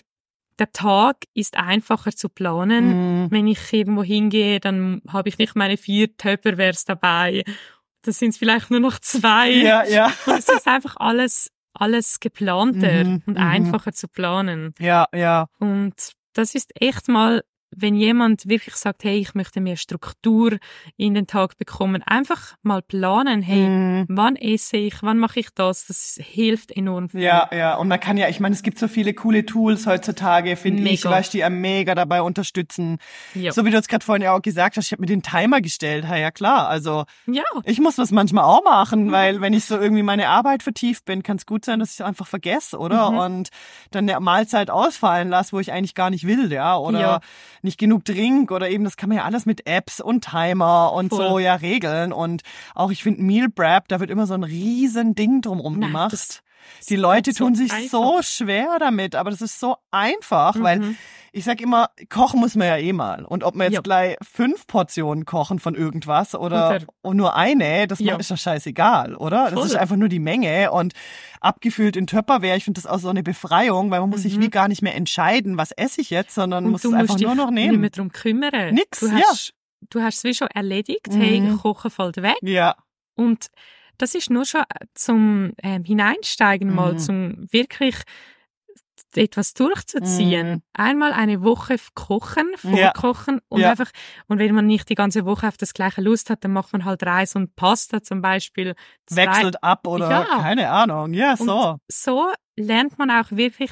der 0.58 0.72
Tag 0.72 1.18
ist 1.34 1.56
einfacher 1.56 2.12
zu 2.12 2.28
planen. 2.28 3.24
Mhm. 3.24 3.30
Wenn 3.30 3.46
ich 3.46 3.72
irgendwo 3.72 4.02
hingehe, 4.02 4.58
dann 4.60 5.02
habe 5.08 5.28
ich 5.28 5.38
nicht 5.38 5.54
meine 5.54 5.76
vier 5.76 6.16
Tupperwares 6.16 6.84
dabei. 6.84 7.44
Das 8.02 8.18
sind 8.18 8.36
vielleicht 8.36 8.70
nur 8.70 8.80
noch 8.80 8.98
zwei. 8.98 9.50
Ja, 9.50 9.84
ja. 9.84 10.06
Und 10.26 10.38
es 10.38 10.48
ist 10.48 10.66
einfach 10.66 10.96
alles, 10.96 11.50
alles 11.74 12.18
geplanter 12.20 13.04
Mhm, 13.04 13.22
und 13.26 13.38
mhm. 13.38 13.42
einfacher 13.42 13.92
zu 13.92 14.08
planen. 14.08 14.74
Ja, 14.80 15.06
ja. 15.14 15.46
Und 15.60 15.94
das 16.32 16.54
ist 16.54 16.70
echt 16.80 17.08
mal, 17.08 17.44
wenn 17.74 17.94
jemand 17.94 18.46
wirklich 18.48 18.74
sagt, 18.76 19.04
hey, 19.04 19.18
ich 19.18 19.34
möchte 19.34 19.60
mehr 19.60 19.76
Struktur 19.76 20.58
in 20.96 21.14
den 21.14 21.26
Tag 21.26 21.56
bekommen, 21.58 22.02
einfach 22.02 22.54
mal 22.62 22.82
planen, 22.82 23.42
hey, 23.42 23.68
Mhm. 23.68 24.06
wann 24.08 24.36
esse 24.36 24.76
ich, 24.76 25.02
wann 25.02 25.18
mache 25.18 25.40
ich 25.40 25.48
das, 25.54 25.86
das 25.86 26.18
hilft 26.22 26.70
enorm 26.70 27.08
viel. 27.08 27.20
Ja, 27.22 27.48
ja. 27.52 27.74
Und 27.76 27.88
man 27.88 27.98
kann 28.00 28.16
ja, 28.16 28.28
ich 28.28 28.40
meine, 28.40 28.54
es 28.54 28.62
gibt 28.62 28.78
so 28.78 28.88
viele 28.88 29.14
coole 29.14 29.46
Tools 29.46 29.86
heutzutage, 29.86 30.56
finde 30.56 30.88
ich, 30.90 31.04
weißt, 31.04 31.32
die 31.34 31.44
einem 31.44 31.60
mega 31.60 31.94
dabei 31.94 32.22
unterstützen. 32.22 32.98
Ja. 33.34 33.52
So 33.52 33.64
wie 33.64 33.70
du 33.70 33.76
jetzt 33.76 33.88
gerade 33.88 34.04
vorhin 34.04 34.22
ja 34.22 34.34
auch 34.36 34.42
gesagt 34.42 34.76
hast, 34.76 34.86
ich 34.86 34.92
habe 34.92 35.00
mir 35.02 35.06
den 35.06 35.22
Timer 35.22 35.60
gestellt. 35.60 36.04
Ja, 36.08 36.16
ja, 36.16 36.30
klar. 36.30 36.68
Also 36.68 37.04
ja. 37.26 37.42
ich 37.64 37.80
muss 37.80 37.96
das 37.96 38.10
manchmal 38.10 38.44
auch 38.44 38.62
machen, 38.64 39.06
Mhm. 39.06 39.12
weil 39.12 39.40
wenn 39.40 39.52
ich 39.52 39.64
so 39.64 39.78
irgendwie 39.78 40.02
meine 40.02 40.28
Arbeit 40.28 40.62
vertieft 40.62 41.04
bin, 41.04 41.22
kann 41.22 41.36
es 41.38 41.46
gut 41.46 41.64
sein, 41.64 41.78
dass 41.80 41.94
ich 41.94 42.04
einfach 42.04 42.26
vergesse, 42.26 42.78
oder? 42.78 43.10
Mhm. 43.10 43.18
Und 43.18 43.48
dann 43.90 44.08
eine 44.08 44.20
Mahlzeit 44.20 44.70
ausfallen 44.70 45.28
lasse, 45.28 45.52
wo 45.52 45.60
ich 45.60 45.72
eigentlich 45.72 45.94
gar 45.94 46.10
nicht 46.10 46.26
will, 46.26 46.52
ja. 46.52 46.76
Oder 46.76 47.00
Ja. 47.00 47.20
Nicht 47.62 47.78
genug 47.78 48.04
trink 48.04 48.50
oder 48.50 48.68
eben, 48.70 48.84
das 48.84 48.96
kann 48.96 49.08
man 49.08 49.18
ja 49.18 49.24
alles 49.24 49.46
mit 49.46 49.66
Apps 49.66 50.00
und 50.00 50.24
Timer 50.24 50.92
und 50.92 51.10
Voll. 51.10 51.28
so 51.28 51.38
ja 51.38 51.54
regeln. 51.54 52.12
Und 52.12 52.42
auch 52.74 52.90
ich 52.90 53.02
finde 53.02 53.22
Meal 53.22 53.48
Prep, 53.48 53.88
da 53.88 54.00
wird 54.00 54.10
immer 54.10 54.26
so 54.26 54.34
ein 54.34 54.44
riesen 54.44 55.14
Ding 55.14 55.40
Nein, 55.78 55.88
gemacht. 55.88 56.12
das 56.12 56.42
Die 56.88 56.96
Leute 56.96 57.32
tun 57.34 57.54
sich 57.54 57.72
einfach. 57.72 57.90
so 57.90 58.22
schwer 58.22 58.76
damit, 58.78 59.14
aber 59.14 59.30
das 59.30 59.40
ist 59.40 59.58
so 59.60 59.76
einfach, 59.90 60.54
weil 60.60 60.78
Mhm. 60.80 60.96
ich 61.32 61.44
sag 61.44 61.60
immer, 61.60 61.90
kochen 62.10 62.40
muss 62.40 62.54
man 62.56 62.66
ja 62.68 62.76
eh 62.76 62.92
mal. 62.92 63.24
Und 63.24 63.44
ob 63.44 63.54
man 63.54 63.66
jetzt 63.66 63.74
Ja. 63.74 63.80
gleich 63.80 64.16
fünf 64.22 64.66
Portionen 64.66 65.24
kochen 65.24 65.58
von 65.58 65.74
irgendwas 65.74 66.34
oder 66.34 66.80
nur 67.04 67.34
eine, 67.36 67.86
das 67.86 67.98
Ja. 68.00 68.16
ist 68.16 68.30
doch 68.30 68.36
scheißegal, 68.38 69.14
oder? 69.16 69.44
Das 69.44 69.54
Voll. 69.54 69.66
ist 69.66 69.76
einfach 69.76 69.96
nur 69.96 70.08
die 70.08 70.18
Menge 70.18 70.70
und 70.72 70.92
abgefüllt 71.40 71.96
in 71.96 72.06
Tupperware. 72.06 72.56
Ich 72.56 72.64
finde 72.64 72.80
das 72.80 72.90
auch 72.90 72.98
so 72.98 73.08
eine 73.08 73.22
Befreiung, 73.22 73.90
weil 73.90 74.00
man 74.00 74.10
muss 74.10 74.22
sich 74.22 74.36
Mhm. 74.36 74.42
wie 74.42 74.50
gar 74.50 74.68
nicht 74.68 74.82
mehr 74.82 74.94
entscheiden, 74.94 75.56
was 75.56 75.72
esse 75.72 76.00
ich 76.00 76.10
jetzt, 76.10 76.34
sondern 76.34 76.64
Und 76.66 76.72
muss 76.72 76.84
es 76.84 76.92
einfach 76.92 77.18
nur 77.18 77.34
noch 77.34 77.50
nicht 77.50 77.66
nehmen. 77.66 77.80
mehr 77.80 77.90
darum 77.90 78.12
kümmern. 78.12 78.74
Nix, 78.74 79.00
du 79.00 79.06
ja. 79.08 79.22
hast, 79.30 79.52
Du 79.90 80.00
hast 80.00 80.18
es 80.18 80.24
wie 80.24 80.32
schon 80.32 80.46
erledigt, 80.46 81.08
hey, 81.10 81.40
Mhm. 81.40 81.58
Kochen 81.58 81.90
fällt 81.90 82.18
weg. 82.22 82.36
Ja, 82.40 82.76
Und 83.16 83.48
das 84.02 84.14
ist 84.14 84.30
nur 84.30 84.44
schon 84.44 84.62
zum 84.94 85.52
ähm, 85.62 85.84
Hineinsteigen 85.84 86.74
mal, 86.74 86.94
Mhm. 86.94 86.98
zum 86.98 87.52
wirklich 87.52 87.96
etwas 89.14 89.52
durchzuziehen. 89.52 90.50
Mhm. 90.52 90.62
Einmal 90.72 91.12
eine 91.12 91.42
Woche 91.42 91.76
kochen, 91.94 92.50
Ja. 92.62 92.92
vorkochen 92.94 93.40
und 93.48 93.60
Ja. 93.60 93.70
einfach, 93.70 93.90
und 94.26 94.38
wenn 94.38 94.54
man 94.54 94.66
nicht 94.66 94.88
die 94.88 94.94
ganze 94.94 95.26
Woche 95.26 95.46
auf 95.48 95.56
das 95.58 95.74
gleiche 95.74 96.00
Lust 96.00 96.30
hat, 96.30 96.44
dann 96.44 96.52
macht 96.52 96.72
man 96.72 96.84
halt 96.86 97.02
Reis 97.04 97.36
und 97.36 97.54
Pasta 97.54 98.02
zum 98.02 98.22
Beispiel. 98.22 98.74
Zwei- 99.06 99.26
wechselt 99.26 99.62
ab 99.62 99.86
oder 99.86 100.10
Ja. 100.10 100.24
keine 100.40 100.70
Ahnung. 100.70 101.12
Ja, 101.12 101.32
Und 101.32 101.46
so. 101.46 101.76
so 101.88 102.32
lernt 102.56 102.98
man 102.98 103.10
auch 103.10 103.30
wirklich 103.30 103.70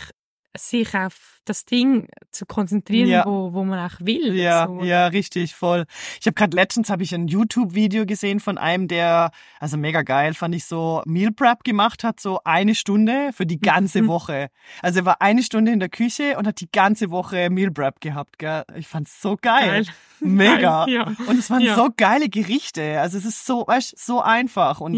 sich 0.56 0.94
auf 0.94 1.39
das 1.44 1.64
Ding 1.64 2.06
zu 2.30 2.46
konzentrieren, 2.46 3.08
Ja. 3.08 3.24
wo, 3.26 3.52
wo 3.52 3.64
man 3.64 3.78
auch 3.78 3.98
will. 4.00 4.34
Ja, 4.36 4.66
so. 4.66 4.82
ja, 4.84 5.06
richtig, 5.08 5.54
voll. 5.54 5.84
Ich 6.20 6.26
habe 6.26 6.34
gerade 6.34 6.54
letztens 6.56 6.90
habe 6.90 7.02
ich 7.02 7.14
ein 7.14 7.28
YouTube-Video 7.28 8.06
gesehen 8.06 8.40
von 8.40 8.58
einem, 8.58 8.88
der, 8.88 9.30
also 9.58 9.76
mega 9.76 10.02
geil, 10.02 10.34
fand 10.34 10.54
ich 10.54 10.64
so 10.64 11.02
Meal 11.06 11.32
Prep 11.32 11.64
gemacht 11.64 12.04
hat, 12.04 12.20
so 12.20 12.40
eine 12.44 12.74
Stunde 12.74 13.30
für 13.32 13.46
die 13.46 13.60
ganze 13.60 14.02
Mhm. 14.02 14.08
Woche. 14.08 14.48
Also 14.82 15.00
er 15.00 15.06
war 15.06 15.22
eine 15.22 15.42
Stunde 15.42 15.72
in 15.72 15.80
der 15.80 15.88
Küche 15.88 16.36
und 16.38 16.46
hat 16.46 16.60
die 16.60 16.70
ganze 16.70 17.10
Woche 17.10 17.50
Meal 17.50 17.70
Prep 17.70 18.00
gehabt, 18.00 18.38
gell? 18.38 18.64
Ich 18.76 18.86
fand's 18.88 19.20
so 19.20 19.36
geil. 19.40 19.84
Geil. 19.84 19.86
Mega. 20.22 20.84
Geil, 20.84 20.94
ja. 20.94 21.04
Und 21.28 21.38
es 21.38 21.48
waren 21.48 21.62
Ja. 21.62 21.74
so 21.76 21.88
geile 21.96 22.28
Gerichte. 22.28 23.00
Also 23.00 23.16
es 23.16 23.24
ist 23.24 23.46
so, 23.46 23.64
weißt, 23.66 23.98
so 23.98 24.20
einfach. 24.20 24.80
Und 24.80 24.94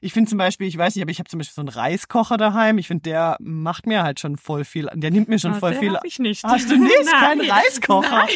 ich 0.00 0.12
finde 0.12 0.30
zum 0.30 0.38
Beispiel, 0.38 0.68
ich 0.68 0.78
weiß 0.78 0.94
nicht, 0.94 1.02
aber 1.02 1.10
ich 1.10 1.18
habe 1.18 1.28
zum 1.28 1.38
Beispiel 1.38 1.54
so 1.54 1.62
einen 1.62 1.68
Reiskocher 1.70 2.36
daheim. 2.36 2.78
Ich 2.78 2.86
finde, 2.86 3.02
der 3.02 3.36
macht 3.40 3.86
mir 3.86 4.04
halt 4.04 4.20
schon 4.20 4.36
voll 4.36 4.64
viel. 4.64 4.88
Der 4.94 5.10
nimmt 5.10 5.28
mir 5.28 5.40
schon 5.40 5.54
Ah, 5.54 5.58
voll 5.58 5.74
viel. 5.80 5.94
hab 5.96 6.04
ich 6.04 6.18
nicht. 6.18 6.44
Hast 6.44 6.70
du 6.70 6.76
nicht? 6.82 6.94
Nein. 7.04 7.14
Keinen 7.20 7.50
Reiskocher? 7.50 8.10
Nein. 8.10 8.28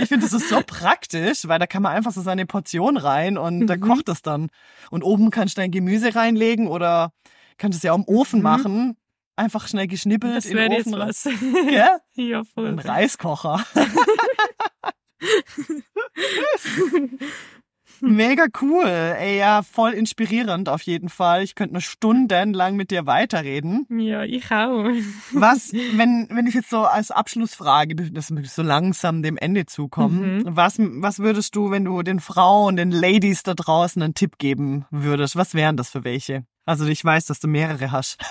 Ich 0.00 0.08
finde, 0.08 0.18
das 0.20 0.32
ist 0.32 0.48
so 0.48 0.60
praktisch, 0.66 1.46
weil 1.48 1.58
da 1.58 1.66
kann 1.66 1.82
man 1.82 1.92
einfach 1.92 2.12
so 2.12 2.20
seine 2.22 2.46
Portion 2.46 2.96
rein 2.96 3.38
und 3.38 3.66
da 3.66 3.76
Mhm. 3.76 3.80
kocht 3.80 4.08
es 4.08 4.22
dann. 4.22 4.48
Und 4.90 5.02
oben 5.02 5.30
kannst 5.30 5.56
du 5.56 5.60
dein 5.62 5.70
Gemüse 5.70 6.14
reinlegen 6.14 6.68
oder 6.68 7.12
kannst 7.58 7.76
es 7.78 7.82
ja 7.82 7.92
auch 7.92 7.98
im 7.98 8.04
Ofen 8.06 8.40
Mhm. 8.40 8.44
machen. 8.44 8.96
Einfach 9.36 9.68
schnell 9.68 9.86
geschnippelt 9.86 10.36
Das 10.36 10.44
in 10.44 10.56
den 10.56 10.70
wäre 10.70 10.78
jetzt 10.78 10.86
Ofen 10.88 11.00
rein. 11.00 11.08
was. 11.08 11.24
Ja? 11.72 11.98
ja, 12.14 12.42
voll. 12.44 12.66
Ein 12.68 12.78
Reiskocher. 12.78 13.64
Mega 18.02 18.46
cool. 18.60 18.86
Ey, 18.86 19.38
ja, 19.38 19.62
voll 19.62 19.92
inspirierend 19.92 20.68
auf 20.68 20.82
jeden 20.82 21.08
Fall. 21.08 21.42
Ich 21.42 21.54
könnte 21.54 21.74
noch 21.74 21.80
stundenlang 21.82 22.76
mit 22.76 22.90
dir 22.90 23.06
weiterreden. 23.06 23.86
Ja, 23.90 24.22
ich 24.24 24.50
auch. 24.50 24.84
Was, 25.32 25.72
wenn, 25.94 26.28
wenn 26.30 26.46
ich 26.46 26.54
jetzt 26.54 26.70
so 26.70 26.80
als 26.84 27.10
Abschlussfrage, 27.10 27.94
dass 28.10 28.30
wir 28.34 28.44
so 28.46 28.62
langsam 28.62 29.22
dem 29.22 29.36
Ende 29.36 29.66
zukommen, 29.66 30.38
Mhm. 30.38 30.42
was, 30.56 30.76
was 30.78 31.18
würdest 31.20 31.54
du, 31.56 31.70
wenn 31.70 31.84
du 31.84 32.02
den 32.02 32.20
Frauen, 32.20 32.76
den 32.76 32.90
Ladies 32.90 33.42
da 33.42 33.54
draußen 33.54 34.02
einen 34.02 34.14
Tipp 34.14 34.38
geben 34.38 34.84
würdest? 34.90 35.36
Was 35.36 35.54
wären 35.54 35.76
das 35.76 35.90
für 35.90 36.04
welche? 36.04 36.44
Also 36.66 36.86
ich 36.86 37.04
weiß, 37.04 37.26
dass 37.26 37.40
du 37.40 37.48
mehrere 37.48 37.90
hast. 37.92 38.18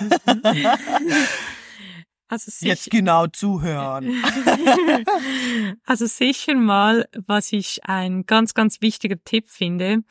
Also 2.30 2.50
Jetzt 2.64 2.84
sicher, 2.84 2.90
genau 2.96 3.26
zuhören. 3.26 4.22
also 5.84 6.06
sicher 6.06 6.54
mal, 6.54 7.08
was 7.26 7.52
ich 7.52 7.80
ein 7.84 8.24
ganz, 8.24 8.54
ganz 8.54 8.80
wichtiger 8.80 9.16
Tipp 9.24 9.48
finde, 9.50 10.02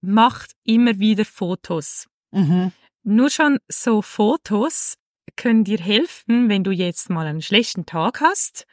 macht 0.00 0.52
immer 0.64 0.98
wieder 0.98 1.24
Fotos. 1.24 2.06
Mhm. 2.32 2.72
Nur 3.04 3.30
schon 3.30 3.58
so 3.68 4.02
Fotos 4.02 4.96
können 5.36 5.64
dir 5.64 5.78
helfen, 5.78 6.48
wenn 6.48 6.64
du 6.64 6.70
jetzt 6.72 7.10
mal 7.10 7.26
einen 7.26 7.42
schlechten 7.42 7.86
Tag 7.86 8.20
hast, 8.20 8.66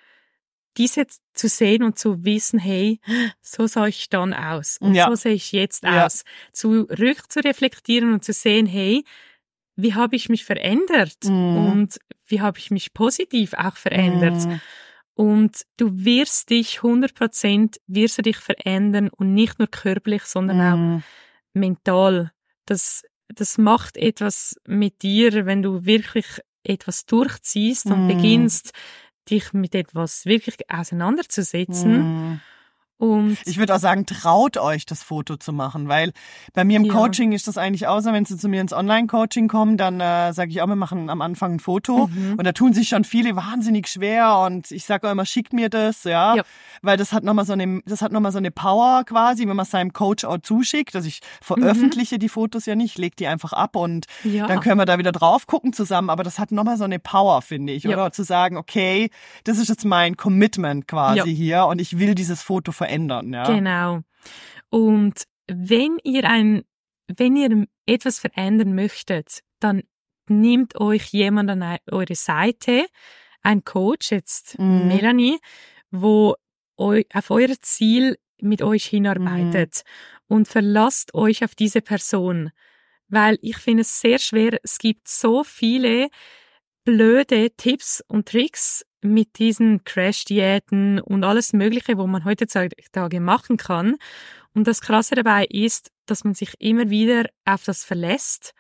diese 0.78 1.06
zu 1.34 1.48
sehen 1.48 1.84
und 1.84 1.98
zu 2.00 2.26
wissen, 2.26 2.60
hey, 2.60 3.00
so 3.42 3.66
sah 3.68 3.88
ich 3.88 4.10
dann 4.10 4.34
aus 4.34 4.78
und 4.80 4.94
Ja. 4.96 5.08
so 5.08 5.16
sehe 5.16 5.34
ich 5.34 5.52
jetzt 5.52 5.84
Ja. 5.84 6.06
aus. 6.06 6.24
Zurück 6.52 7.32
zu 7.32 7.40
reflektieren 7.40 8.12
und 8.14 8.24
zu 8.26 8.34
sehen, 8.34 8.66
hey, 8.66 9.04
wie 9.78 9.94
habe 9.94 10.16
ich 10.16 10.28
mich 10.30 10.44
verändert 10.46 11.18
Mhm. 11.26 11.56
und 11.58 12.00
wie 12.28 12.42
habe 12.42 12.60
ich 12.60 12.72
mich 12.72 12.94
positiv 12.94 13.54
auch 13.54 13.76
verändert. 13.78 14.46
Mhm. 14.48 14.62
Und 15.16 15.62
du 15.78 15.92
wirst 16.06 16.50
dich 16.50 16.82
100% 16.84 17.78
wirst 17.88 18.18
du 18.18 18.22
dich 18.22 18.38
verändern 18.38 19.10
und 19.10 19.34
nicht 19.34 19.60
nur 19.60 19.70
körperlich, 19.70 20.24
sondern 20.24 20.62
auch 20.62 20.80
Mhm. 20.80 21.04
mental. 21.54 22.32
Das, 22.66 23.04
das 23.30 23.58
macht 23.58 23.98
etwas 23.98 24.56
mit 24.68 25.02
dir, 25.04 25.46
wenn 25.46 25.62
du 25.62 25.86
wirklich 25.86 26.26
etwas 26.64 27.06
durchziehst 27.06 27.92
und 27.92 28.06
Mm. 28.06 28.08
beginnst, 28.08 28.72
dich 29.30 29.54
mit 29.54 29.76
etwas 29.76 30.26
wirklich 30.26 30.58
auseinanderzusetzen. 30.70 32.08
Mhm. 33.00 33.08
Und 33.08 33.38
Ich 33.46 33.58
würde 33.58 33.76
auch 33.76 33.80
sagen, 33.80 34.06
traut 34.06 34.58
euch, 34.58 34.86
das 34.86 35.04
Foto 35.04 35.36
zu 35.38 35.52
machen, 35.52 35.88
weil 35.90 36.14
bei 36.54 36.64
mir 36.64 36.78
im 36.78 36.86
Ja. 36.86 36.94
Coaching 36.94 37.34
ist 37.34 37.48
das 37.48 37.58
eigentlich 37.58 37.88
außer, 37.88 38.14
wenn 38.14 38.24
sie 38.26 38.38
zu 38.38 38.48
mir 38.48 38.62
ins 38.62 38.72
Online-Coaching 38.74 39.48
kommen, 39.48 39.76
dann 39.78 40.00
äh, 40.00 40.32
sage 40.34 40.52
ich 40.52 40.62
auch, 40.62 40.68
wir 40.68 40.76
machen 40.76 41.10
am 41.10 41.22
Anfang 41.22 41.56
ein 41.56 41.60
Foto 41.60 42.08
Mhm. 42.08 42.36
und 42.38 42.44
da 42.46 42.52
tun 42.54 42.74
sich 42.74 42.88
schon 42.88 43.04
viele 43.04 43.36
wahnsinnig 43.36 43.88
schwer 43.88 44.38
und 44.40 44.72
ich 44.72 44.86
sage 44.86 45.08
auch 45.08 45.12
immer, 45.12 45.26
schickt 45.26 45.52
mir 45.54 45.70
das, 45.70 46.04
ja, 46.06 46.36
Ja. 46.38 46.44
weil 46.82 46.96
das 46.98 47.12
hat 47.12 47.24
nochmal 47.24 47.46
so 47.46 47.54
eine, 47.54 47.82
das 47.86 48.02
hat 48.02 48.12
noch 48.12 48.22
mal 48.22 48.32
so 48.32 48.38
eine 48.38 48.52
Power 48.52 49.04
quasi, 49.06 49.48
wenn 49.48 49.56
man 49.56 49.64
es 49.64 49.72
seinem 49.72 49.92
Coach 49.94 50.24
auch 50.24 50.38
zuschickt, 50.40 50.96
also 50.96 51.08
ich 51.08 51.20
veröffentliche 51.42 52.18
die 52.20 52.30
Fotos 52.30 52.66
ja 52.66 52.76
nicht, 52.76 52.98
leg 52.98 53.16
die 53.18 53.28
einfach 53.28 53.54
ab 53.54 53.76
und 53.76 54.06
Mhm. 54.24 54.36
ja, 54.36 54.48
dann 54.48 54.60
können 54.62 54.78
wir 54.80 54.86
da 54.86 54.98
wieder 54.98 55.12
drauf 55.12 55.48
gucken 55.48 55.74
zusammen, 55.74 56.10
aber 56.10 56.24
das 56.24 56.40
hat 56.40 56.52
nochmal 56.52 56.78
so 56.78 56.84
eine 56.86 57.00
Power, 57.00 57.42
finde 57.42 57.74
ich. 57.74 57.88
Oder 57.88 58.12
zu 58.12 58.24
sagen, 58.24 58.58
okay, 58.58 59.10
das 59.44 59.58
ist 59.58 59.70
jetzt 59.70 59.86
mein 59.86 60.18
Commitment 60.18 60.88
quasi 60.88 61.36
hier 61.36 61.66
und 61.66 61.80
ich 61.82 62.00
will 62.00 62.16
dieses 62.16 62.42
Foto 62.42 62.72
verändern, 62.72 62.85
ja. 63.34 63.44
Genau. 63.54 64.02
Und 64.70 65.24
wenn 65.48 65.98
ihr 66.04 66.30
ein, 66.30 66.64
wenn 67.08 67.36
ihr 67.36 67.68
etwas 67.86 68.20
verändern 68.20 68.74
möchtet, 68.76 69.42
dann 69.60 69.84
nehmt 70.28 70.80
euch 70.80 71.08
jemand 71.10 71.50
an 71.52 71.78
eure 71.92 72.16
Seite, 72.16 72.86
ein 73.44 73.64
Coach, 73.64 74.12
jetzt 74.12 74.58
Mhm. 74.58 74.88
Melanie, 74.88 75.38
wo 75.92 76.36
eu, 76.78 77.02
auf 77.14 77.30
euer 77.30 77.54
Ziel 77.62 78.18
mit 78.42 78.62
euch 78.62 78.86
hinarbeitet 78.86 79.84
Mhm. 80.28 80.36
und 80.36 80.48
verlasst 80.48 81.14
euch 81.14 81.44
auf 81.44 81.54
diese 81.56 81.82
Person. 81.82 82.52
Weil 83.08 83.38
ich 83.42 83.58
finde 83.58 83.82
es 83.82 84.02
sehr 84.02 84.18
schwer, 84.18 84.60
es 84.64 84.80
gibt 84.80 85.08
so 85.08 85.44
viele 85.44 86.10
blöde 86.84 87.52
Tipps 87.56 88.04
und 88.08 88.28
Tricks 88.28 88.84
mit 89.06 89.38
diesen 89.40 89.84
Crash-Diäten 89.84 91.00
und 91.00 91.24
alles 91.24 91.54
Mögliche, 91.54 91.98
wo 91.98 92.08
man 92.08 92.26
heutzutage 92.26 93.20
machen 93.20 93.58
kann. 93.58 93.96
Und 94.54 94.68
das 94.68 94.82
Krasse 94.82 95.16
dabei 95.16 95.46
ist, 95.46 95.92
dass 96.06 96.24
man 96.24 96.34
sich 96.34 96.54
immer 96.60 96.90
wieder 96.90 97.26
auf 97.46 97.64
das 97.64 97.84
verlässt 97.84 98.54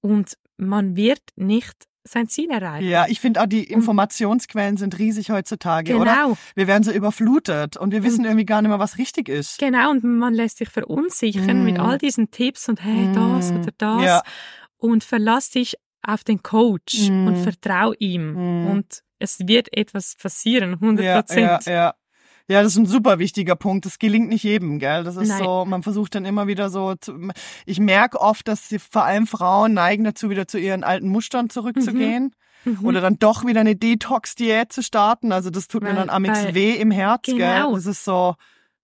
und 0.00 0.34
man 0.56 0.96
wird 0.96 1.20
nicht 1.36 1.74
sein 2.08 2.28
Ziel 2.28 2.50
erreichen. 2.50 2.88
Ja, 2.88 3.06
ich 3.08 3.18
finde 3.18 3.40
auch 3.42 3.46
die 3.46 3.64
Informationsquellen 3.64 4.76
sind 4.76 4.96
riesig 4.98 5.30
heutzutage, 5.30 5.96
oder? 5.96 6.04
Genau, 6.14 6.38
Wir 6.54 6.68
werden 6.68 6.84
so 6.84 6.92
überflutet 6.92 7.76
und 7.76 7.90
wir 7.90 8.04
wissen 8.04 8.24
irgendwie 8.24 8.44
gar 8.44 8.62
nicht 8.62 8.68
mehr, 8.68 8.78
was 8.78 8.96
richtig 8.98 9.28
ist. 9.28 9.58
genau. 9.58 9.90
Und 9.90 10.04
man 10.04 10.32
lässt 10.32 10.58
sich 10.58 10.68
verunsichern 10.68 11.62
Mm. 11.62 11.64
mit 11.64 11.78
all 11.80 11.98
diesen 11.98 12.30
Tipps 12.30 12.68
und 12.68 12.84
hey, 12.84 13.10
das 13.12 13.50
Mm. 13.50 13.56
oder 13.60 13.72
das. 13.76 14.02
Ja. 14.04 14.22
Und 14.76 15.02
verlass 15.02 15.50
dich 15.50 15.74
auf 16.06 16.22
den 16.22 16.44
Coach 16.44 17.08
Mm. 17.10 17.26
und 17.26 17.36
vertrau 17.38 17.92
ihm. 17.98 18.34
Mm. 18.34 18.66
Und 18.70 19.00
es 19.18 19.40
wird 19.46 19.76
etwas 19.76 20.14
passieren, 20.20 20.74
100 20.74 21.04
Ja, 21.04 21.22
Prozent. 21.22 21.66
ja, 21.66 21.72
ja. 21.72 21.94
Ja, 22.48 22.62
das 22.62 22.72
ist 22.74 22.78
ein 22.78 22.86
super 22.86 23.18
wichtiger 23.18 23.56
Punkt. 23.56 23.86
Das 23.86 23.98
gelingt 23.98 24.28
nicht 24.28 24.44
jedem, 24.44 24.78
gell? 24.78 25.02
Das 25.02 25.16
ist 25.16 25.30
Nein. 25.30 25.42
so, 25.42 25.64
man 25.64 25.82
versucht 25.82 26.14
dann 26.14 26.24
immer 26.24 26.46
wieder 26.46 26.70
so 26.70 26.94
zu, 26.94 27.18
ich 27.64 27.80
merke 27.80 28.20
oft, 28.20 28.46
dass 28.46 28.68
sie, 28.68 28.78
vor 28.78 29.04
allem 29.04 29.26
Frauen 29.26 29.74
neigen 29.74 30.04
dazu, 30.04 30.30
wieder 30.30 30.46
zu 30.46 30.56
ihren 30.58 30.84
alten 30.84 31.08
Mustern 31.08 31.50
zurückzugehen. 31.50 32.34
Mhm. 32.64 32.84
Oder 32.84 33.00
dann 33.00 33.18
doch 33.18 33.44
wieder 33.44 33.60
eine 33.62 33.74
Detox-Diät 33.74 34.72
zu 34.72 34.84
starten. 34.84 35.32
Also 35.32 35.50
das 35.50 35.66
tut 35.66 35.82
mir 35.82 35.88
Weil- 35.88 35.96
dann 35.96 36.10
amix 36.10 36.44
weil- 36.44 36.54
weh 36.54 36.74
im 36.74 36.92
Herz, 36.92 37.22
gell? 37.24 37.36
Genau. 37.38 37.74
Das 37.74 37.86
ist 37.86 38.04
so, 38.04 38.36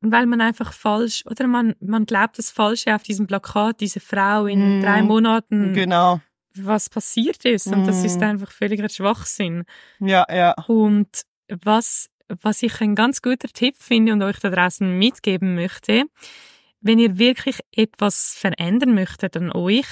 Und 0.03 0.11
weil 0.11 0.27
man 0.27 0.41
einfach 0.41 0.73
falsch, 0.73 1.23
oder 1.31 1.47
man, 1.47 1.77
man 1.81 2.05
glaubt 2.05 2.39
das 2.39 2.51
Falsche 2.51 2.93
auf 2.97 3.05
diesem 3.05 3.29
Plakat, 3.29 3.79
diese 3.81 4.01
Frau 4.01 4.47
in 4.47 4.81
Mm. 4.81 4.83
drei 4.83 5.03
Monaten, 5.03 5.73
genau. 5.73 6.21
Was 6.57 6.89
passiert 6.91 7.45
ist. 7.45 7.67
Und 7.69 7.87
das 7.87 8.05
ist 8.05 8.21
Mm. 8.21 8.25
einfach 8.25 8.51
völliger 8.51 8.89
Schwachsinn. 8.89 9.65
Ja, 10.01 10.27
ja. 10.31 10.53
Und 10.67 11.23
was, 11.49 12.09
was 12.29 12.63
ich 12.63 12.81
ein 12.81 12.95
ganz 12.95 13.23
guter 13.23 13.49
Tipp 13.49 13.77
finde 13.79 14.13
und 14.13 14.23
euch 14.23 14.39
da 14.39 14.51
draußen 14.51 14.99
mitgeben 14.99 15.55
möchte, 15.55 16.05
wenn 16.81 16.99
ihr 16.99 17.19
wirklich 17.19 17.61
etwas 17.75 18.35
verändern 18.37 18.95
möchtet 18.95 19.37
an 19.37 19.53
euch, 19.53 19.87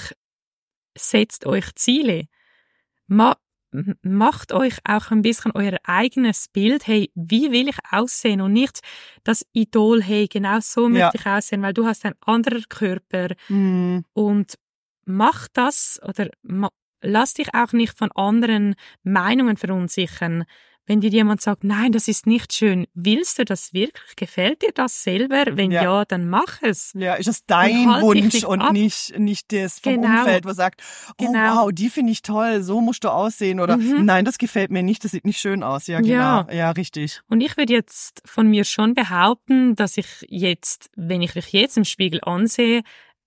setzt 0.97 1.45
euch 1.45 1.73
Ziele. 1.75 2.25
Ma 3.07 3.35
macht 4.01 4.51
euch 4.51 4.79
auch 4.83 5.11
ein 5.11 5.21
bisschen 5.21 5.53
euer 5.53 5.77
eigenes 5.85 6.49
Bild. 6.49 6.87
Hey, 6.87 7.09
wie 7.15 7.51
will 7.53 7.69
ich 7.69 7.77
aussehen? 7.89 8.41
Und 8.41 8.51
nicht 8.51 8.81
das 9.23 9.45
Idol, 9.53 10.03
hey, 10.03 10.27
genau 10.27 10.59
so 10.59 10.89
möchte 10.89 10.99
Ja. 10.99 11.11
ich 11.15 11.25
aussehen, 11.25 11.61
weil 11.61 11.73
du 11.73 11.85
hast 11.85 12.03
ein 12.05 12.15
anderer 12.25 12.59
Körper 12.67 13.29
Hm. 13.47 14.03
und 14.11 14.55
mach 15.15 15.47
das 15.53 15.99
oder 16.07 16.29
ma 16.41 16.69
lass 17.03 17.33
dich 17.33 17.53
auch 17.55 17.73
nicht 17.73 17.97
von 17.97 18.11
anderen 18.11 18.75
Meinungen 19.03 19.57
verunsichern. 19.57 20.43
Wenn 20.87 20.99
dir 20.99 21.09
jemand 21.11 21.41
sagt, 21.41 21.63
nein, 21.63 21.91
das 21.91 22.07
ist 22.07 22.25
nicht 22.27 22.53
schön, 22.53 22.85
willst 22.93 23.39
du 23.39 23.45
das 23.45 23.71
wirklich? 23.73 24.15
Gefällt 24.15 24.61
dir 24.63 24.71
das 24.73 25.03
selber? 25.03 25.45
Wenn 25.51 25.71
Ja. 25.71 25.83
ja, 25.83 26.05
dann 26.05 26.27
mach 26.29 26.61
es. 26.63 26.91
Ja, 26.95 27.13
ist 27.15 27.27
es 27.27 27.45
dein 27.45 27.87
halt 27.87 28.01
dich 28.01 28.03
Wunsch 28.23 28.33
nicht 28.33 28.45
und 28.45 28.61
ab. 28.61 28.73
nicht, 28.73 29.17
nicht 29.17 29.51
das 29.53 29.79
vom 29.79 30.01
Genau. 30.01 30.19
Umfeld, 30.19 30.43
wo 30.45 30.53
sagt, 30.53 30.81
oh 31.11 31.13
Genau. 31.25 31.55
wow, 31.65 31.71
die 31.71 31.89
finde 31.89 32.11
ich 32.11 32.23
toll, 32.23 32.61
so 32.61 32.81
musst 32.81 33.03
du 33.03 33.09
aussehen 33.09 33.59
oder 33.59 33.77
Mhm. 33.77 34.05
nein, 34.05 34.25
das 34.25 34.37
gefällt 34.37 34.69
mir 34.71 34.83
nicht, 34.83 35.03
das 35.03 35.11
sieht 35.11 35.23
nicht 35.25 35.39
schön 35.39 35.63
aus. 35.63 35.87
Ja, 35.87 36.01
genau. 36.01 36.13
Ja. 36.13 36.47
Ja, 36.51 36.71
richtig. 36.71 37.21
Und 37.29 37.41
ich 37.41 37.57
würde 37.57 37.73
jetzt 37.73 38.21
von 38.25 38.47
mir 38.47 38.63
schon 38.65 38.93
behaupten, 38.95 39.75
dass 39.75 39.97
ich 39.97 40.25
jetzt, 40.29 40.89
wenn 40.95 41.21
ich 41.21 41.35
mich 41.35 41.51
jetzt 41.51 41.77
im 41.77 41.85
Spiegel 41.85 42.19
ansehe, 42.23 42.81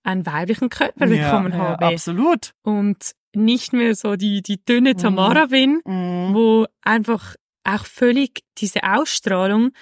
einen 0.05 0.25
weiblichen 0.27 0.69
Körper 0.69 1.07
bekommen 1.07 1.53
ja, 1.53 1.59
habe. 1.59 1.85
Ja, 1.85 1.91
absolut. 1.91 2.55
und 2.63 3.13
nicht 3.35 3.73
mehr 3.73 3.95
so 3.97 4.15
die, 4.17 4.43
die 4.43 4.65
dünne 4.65 4.95
Tamara 4.95 5.47
bin, 5.47 5.81
Mhm. 5.85 6.35
wo 6.35 6.67
einfach 6.83 7.35
auch 7.65 7.85
völlig 7.85 8.45
diese 8.59 8.85
Ausstrahlung, 8.85 9.73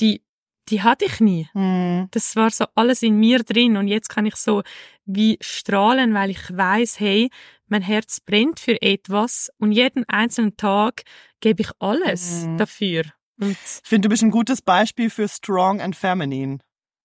die, 0.00 0.22
die 0.68 0.82
hatte 0.82 1.04
ich 1.04 1.20
nie. 1.20 1.48
Mhm. 1.54 2.08
Das 2.10 2.34
war 2.34 2.50
so 2.50 2.64
alles 2.74 3.02
in 3.02 3.16
mir 3.18 3.44
drin 3.44 3.76
und 3.76 3.86
jetzt 3.86 4.08
kann 4.08 4.26
ich 4.26 4.34
so 4.36 4.62
wie 5.04 5.38
strahlen, 5.40 6.14
weil 6.14 6.30
ich 6.30 6.56
weiß, 6.56 6.98
hey, 6.98 7.30
mein 7.68 7.82
Herz 7.82 8.20
brennt 8.20 8.58
für 8.58 8.80
etwas 8.82 9.50
und 9.58 9.70
jeden 9.72 10.08
einzelnen 10.08 10.56
Tag 10.56 11.02
gebe 11.40 11.62
ich 11.62 11.70
alles 11.78 12.44
Mhm. 12.46 12.58
dafür. 12.58 13.02
Und 13.40 13.56
Ich 13.82 13.88
finde, 13.88 14.06
du 14.06 14.10
bist 14.10 14.22
ein 14.22 14.30
gutes 14.30 14.60
Beispiel 14.62 15.10
für 15.10 15.28
strong 15.28 15.80
and 15.80 15.94
feminine. 15.96 16.58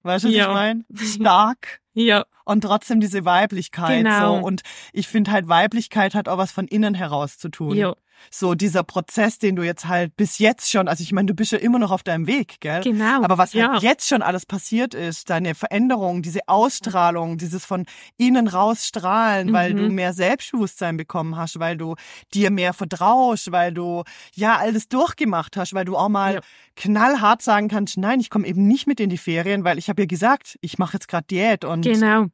Weißt 0.05 0.23
du, 0.23 0.27
was 0.29 0.35
Ja. 0.35 0.47
ich 0.47 0.53
meine? 0.53 0.85
Stark 0.95 1.81
Ja. 1.93 2.25
Und 2.45 2.61
trotzdem 2.61 2.99
diese 2.99 3.25
Weiblichkeit. 3.25 4.03
Genau. 4.03 4.37
So. 4.39 4.45
Und 4.45 4.61
ich 4.93 5.07
finde 5.07 5.31
halt, 5.31 5.47
Weiblichkeit 5.47 6.13
hat 6.13 6.29
auch 6.29 6.37
was 6.37 6.51
von 6.51 6.67
innen 6.67 6.93
heraus 6.93 7.39
zu 7.39 7.49
tun. 7.49 7.75
Ja. 7.75 7.95
So 8.31 8.55
dieser 8.55 8.83
Prozess, 8.83 9.37
den 9.39 9.55
du 9.55 9.63
jetzt 9.63 9.87
halt 9.87 10.15
bis 10.17 10.39
jetzt 10.39 10.69
schon, 10.71 10.87
also 10.87 11.01
ich 11.03 11.11
meine, 11.11 11.27
du 11.27 11.33
bist 11.33 11.51
ja 11.51 11.57
immer 11.57 11.79
noch 11.79 11.91
auf 11.91 12.03
deinem 12.03 12.27
Weg, 12.27 12.57
gell? 12.59 12.81
Genau. 12.81 13.23
Aber 13.23 13.37
was 13.37 13.53
ja. 13.53 13.73
halt 13.73 13.83
jetzt 13.83 14.07
schon 14.07 14.21
alles 14.21 14.45
passiert 14.45 14.93
ist, 14.93 15.29
deine 15.29 15.55
Veränderung, 15.55 16.21
diese 16.21 16.41
Ausstrahlung, 16.47 17.37
dieses 17.37 17.65
von 17.65 17.85
innen 18.17 18.47
raus 18.47 18.85
strahlen, 18.87 19.53
weil 19.53 19.73
Mhm. 19.73 19.77
du 19.77 19.89
mehr 19.89 20.13
Selbstbewusstsein 20.13 20.97
bekommen 20.97 21.35
hast, 21.37 21.59
weil 21.59 21.77
du 21.77 21.95
dir 22.33 22.51
mehr 22.51 22.73
vertraust, 22.73 23.51
weil 23.51 23.73
du 23.73 24.03
ja 24.33 24.57
alles 24.57 24.87
durchgemacht 24.87 25.57
hast, 25.57 25.73
weil 25.73 25.85
du 25.85 25.95
auch 25.97 26.09
mal 26.09 26.35
Ja. 26.35 26.41
knallhart 26.75 27.41
sagen 27.41 27.67
kannst, 27.67 27.97
nein, 27.97 28.19
ich 28.19 28.29
komme 28.29 28.47
eben 28.47 28.67
nicht 28.67 28.87
mit 28.87 28.99
in 28.99 29.09
die 29.09 29.17
Ferien, 29.17 29.63
weil 29.63 29.77
ich 29.77 29.89
habe 29.89 30.01
ja 30.01 30.05
gesagt, 30.05 30.57
ich 30.61 30.77
mache 30.77 30.93
jetzt 30.93 31.07
gerade 31.07 31.25
Diät 31.27 31.63
und 31.63 31.81
Genau. 31.83 32.25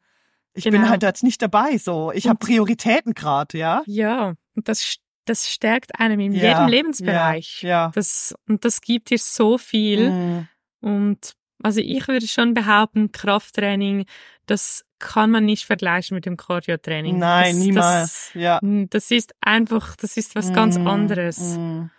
ich 0.53 0.63
genau. 0.63 0.79
bin 0.79 0.89
halt 0.89 1.03
jetzt 1.03 1.23
nicht 1.23 1.41
dabei. 1.41 1.77
So, 1.77 2.11
ich 2.13 2.27
habe 2.27 2.39
Prioritäten 2.39 3.13
gerade, 3.13 3.57
ja. 3.57 3.83
Ja. 3.85 4.33
Und 4.55 4.67
das, 4.67 4.97
das 5.25 5.49
stärkt 5.49 5.99
einem 5.99 6.19
in 6.19 6.33
Ja, 6.33 6.49
jedem 6.49 6.67
Lebensbereich. 6.67 7.61
Ja. 7.63 7.69
ja. 7.69 7.91
Das, 7.93 8.35
und 8.47 8.65
das 8.65 8.81
gibt 8.81 9.09
dir 9.09 9.17
so 9.19 9.57
viel. 9.57 10.09
Mhm. 10.09 10.47
Und 10.81 11.33
also 11.63 11.79
ich 11.79 12.07
würde 12.07 12.27
schon 12.27 12.53
behaupten, 12.55 13.11
Krafttraining, 13.11 14.05
das 14.47 14.83
kann 14.97 15.29
man 15.31 15.45
nicht 15.45 15.65
vergleichen 15.65 16.15
mit 16.15 16.25
dem 16.25 16.37
Cardio-Training. 16.37 17.17
Nein, 17.19 17.55
das, 17.55 17.65
niemals. 17.65 18.31
ja. 18.33 18.59
Das, 18.61 18.89
das 18.89 19.11
ist 19.11 19.33
einfach, 19.41 19.95
das 19.95 20.17
ist 20.17 20.35
was 20.35 20.53
ganz 20.53 20.77
Mhm. 20.77 20.87
anderes. 20.87 21.39
Mhm. 21.57 21.91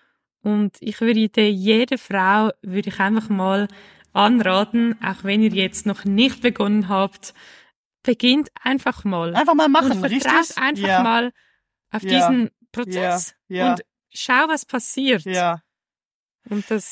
Und 0.42 0.76
ich 0.80 1.00
würde 1.00 1.20
jede 1.42 1.98
Frau, 1.98 2.50
würde 2.62 2.88
ich 2.88 2.98
einfach 2.98 3.28
mal 3.28 3.68
anraten, 4.12 4.96
auch 5.02 5.22
wenn 5.24 5.40
ihr 5.42 5.50
jetzt 5.50 5.86
noch 5.86 6.04
nicht 6.04 6.42
begonnen 6.42 6.88
habt, 6.88 7.32
beginnt 8.02 8.50
einfach 8.60 9.04
mal. 9.04 9.34
Einfach 9.34 9.54
mal 9.54 9.68
machen, 9.68 9.92
und 9.92 10.00
vertraut 10.00 10.40
richtig? 10.40 10.58
einfach 10.58 10.88
ja. 10.88 11.02
mal 11.02 11.32
auf 11.92 12.02
Ja. 12.02 12.28
diesen 12.28 12.50
Prozess 12.72 13.34
Ja. 13.48 13.72
und 13.72 13.82
schau, 14.12 14.48
was 14.48 14.64
passiert. 14.66 15.24
Ja. 15.24 15.62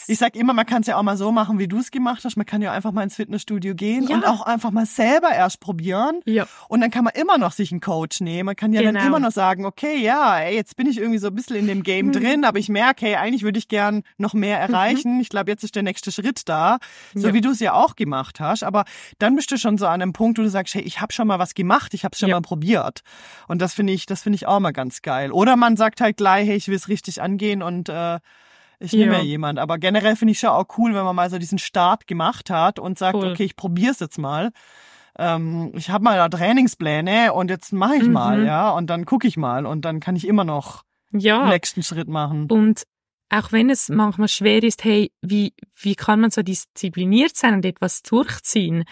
Ich 0.06 0.18
sag 0.18 0.36
immer, 0.36 0.52
man 0.52 0.64
kann 0.64 0.82
es 0.82 0.86
ja 0.86 0.96
auch 0.96 1.02
mal 1.02 1.16
so 1.16 1.32
machen, 1.32 1.58
wie 1.58 1.66
du 1.66 1.78
es 1.78 1.90
gemacht 1.90 2.24
hast. 2.24 2.36
Man 2.36 2.46
kann 2.46 2.62
ja 2.62 2.72
einfach 2.72 2.92
mal 2.92 3.02
ins 3.02 3.16
Fitnessstudio 3.16 3.74
gehen 3.74 4.06
Ja. 4.06 4.16
und 4.16 4.24
auch 4.26 4.42
einfach 4.42 4.70
mal 4.70 4.86
selber 4.86 5.30
erst 5.30 5.60
probieren. 5.60 6.20
ja, 6.24 6.46
Und 6.68 6.80
dann 6.80 6.90
kann 6.90 7.02
man 7.04 7.12
immer 7.14 7.36
noch 7.36 7.52
sich 7.52 7.72
einen 7.72 7.80
Coach 7.80 8.20
nehmen. 8.20 8.46
Man 8.46 8.56
kann 8.56 8.72
ja 8.72 8.82
dann 8.82 8.94
Genau. 8.94 9.06
immer 9.06 9.18
noch 9.20 9.32
sagen, 9.32 9.64
okay, 9.66 9.96
ja, 9.98 10.38
ey, 10.38 10.54
jetzt 10.54 10.76
bin 10.76 10.86
ich 10.86 10.98
irgendwie 10.98 11.18
so 11.18 11.26
ein 11.28 11.34
bisschen 11.34 11.56
in 11.56 11.66
dem 11.66 11.82
Game 11.82 12.06
Mhm. 12.06 12.12
drin, 12.12 12.44
aber 12.44 12.58
ich 12.58 12.68
merke, 12.68 13.06
hey, 13.06 13.16
eigentlich 13.16 13.42
würde 13.42 13.58
ich 13.58 13.66
gern 13.68 14.02
noch 14.18 14.34
mehr 14.34 14.58
erreichen. 14.60 15.20
Ich 15.20 15.28
glaube, 15.28 15.50
jetzt 15.50 15.64
ist 15.64 15.74
der 15.74 15.82
nächste 15.82 16.12
Schritt 16.12 16.48
da. 16.48 16.78
So 17.14 17.28
Ja. 17.28 17.34
wie 17.34 17.40
du 17.40 17.50
es 17.50 17.60
ja 17.60 17.72
auch 17.74 17.96
gemacht 17.96 18.38
hast. 18.40 18.62
Aber 18.62 18.84
dann 19.18 19.34
bist 19.34 19.50
du 19.50 19.58
schon 19.58 19.78
so 19.78 19.86
an 19.86 20.00
einem 20.00 20.12
Punkt, 20.12 20.38
wo 20.38 20.42
du 20.42 20.48
sagst, 20.50 20.74
hey, 20.74 20.82
ich 20.82 21.00
habe 21.00 21.12
schon 21.12 21.26
mal 21.26 21.38
was 21.40 21.54
gemacht, 21.54 21.92
ich 21.94 22.04
habe 22.04 22.12
es 22.12 22.20
schon 22.20 22.28
Ja. 22.28 22.36
mal 22.36 22.42
probiert. 22.42 23.00
Und 23.48 23.60
das 23.60 23.74
finde 23.74 23.92
ich, 23.92 24.06
das 24.06 24.22
finde 24.22 24.36
ich 24.36 24.46
auch 24.46 24.60
mal 24.60 24.72
ganz 24.72 25.02
geil. 25.02 25.32
Oder 25.32 25.56
man 25.56 25.76
sagt 25.76 26.00
halt 26.00 26.16
gleich, 26.16 26.46
hey, 26.46 26.56
ich 26.56 26.68
will 26.68 26.76
es 26.76 26.88
richtig 26.88 27.20
angehen 27.20 27.62
und 27.62 27.88
äh, 27.88 28.18
ich 28.80 28.92
nehme 28.92 29.18
Ja. 29.18 29.22
jemand. 29.22 29.58
Aber 29.58 29.78
generell 29.78 30.16
finde 30.16 30.32
ich 30.32 30.40
schon 30.40 30.50
auch 30.50 30.66
cool, 30.78 30.94
wenn 30.94 31.04
man 31.04 31.14
mal 31.14 31.30
so 31.30 31.38
diesen 31.38 31.58
Start 31.58 32.06
gemacht 32.06 32.50
hat 32.50 32.78
und 32.78 32.98
sagt, 32.98 33.14
Cool. 33.16 33.30
okay, 33.32 33.44
ich 33.44 33.54
probiere 33.56 33.92
es 33.92 34.00
jetzt 34.00 34.18
mal. 34.18 34.50
Ähm, 35.18 35.72
ich 35.76 35.90
habe 35.90 36.02
mal 36.04 36.16
da 36.16 36.28
Trainingspläne 36.28 37.32
und 37.32 37.50
jetzt 37.50 37.72
mache 37.72 37.96
ich 37.96 38.08
mal, 38.08 38.38
Mhm. 38.38 38.46
ja, 38.46 38.70
und 38.70 38.88
dann 38.88 39.04
gucke 39.04 39.28
ich 39.28 39.36
mal 39.36 39.66
und 39.66 39.84
dann 39.84 40.00
kann 40.00 40.16
ich 40.16 40.26
immer 40.26 40.44
noch 40.44 40.82
den 41.12 41.20
ja. 41.20 41.48
nächsten 41.48 41.82
Schritt 41.82 42.08
machen. 42.08 42.46
Und 42.50 42.84
auch 43.28 43.52
wenn 43.52 43.70
es 43.70 43.88
manchmal 43.90 44.28
schwer 44.28 44.62
ist, 44.62 44.82
hey, 44.84 45.12
wie, 45.20 45.52
wie 45.76 45.94
kann 45.94 46.20
man 46.20 46.30
so 46.30 46.42
diszipliniert 46.42 47.36
sein 47.36 47.54
und 47.54 47.64
etwas 47.64 48.02
durchziehen? 48.02 48.84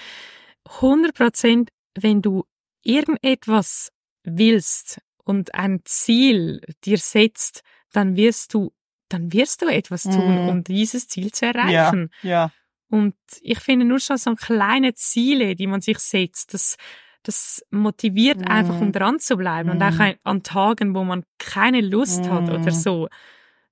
100 0.80 1.14
Prozent, 1.14 1.70
wenn 1.98 2.20
du 2.22 2.44
irgendetwas 2.84 3.90
willst 4.24 5.00
und 5.24 5.54
ein 5.54 5.80
Ziel 5.84 6.60
dir 6.84 6.98
setzt, 6.98 7.62
dann 7.92 8.16
wirst 8.16 8.54
du, 8.54 8.72
dann 9.08 9.32
wirst 9.32 9.62
du 9.62 9.66
etwas 9.66 10.04
tun, 10.04 10.38
Mhm. 10.42 10.48
um 10.48 10.64
dieses 10.64 11.08
Ziel 11.08 11.32
zu 11.32 11.46
Ja, 11.46 11.52
erreichen. 11.52 12.10
ja, 12.22 12.50
Und 12.90 13.14
ich 13.42 13.58
finde 13.60 13.84
nur 13.84 14.00
schon 14.00 14.16
so 14.16 14.34
kleine 14.34 14.94
Ziele, 14.94 15.54
die 15.54 15.66
man 15.66 15.80
sich 15.82 15.98
setzt, 15.98 16.54
das, 16.54 16.76
das 17.22 17.62
motiviert 17.70 18.38
Mhm. 18.40 18.46
einfach, 18.48 18.80
um 18.80 18.92
dran 18.92 19.18
zu 19.18 19.36
bleiben. 19.36 19.70
Und 19.70 19.82
auch 19.82 19.98
Mhm. 19.98 20.14
an 20.24 20.42
Tagen, 20.42 20.94
wo 20.94 21.04
man 21.04 21.24
keine 21.38 21.80
Lust 21.82 22.30
hat 22.30 22.48
oder 22.48 22.70
Mhm. 22.70 22.70
so. 22.72 23.08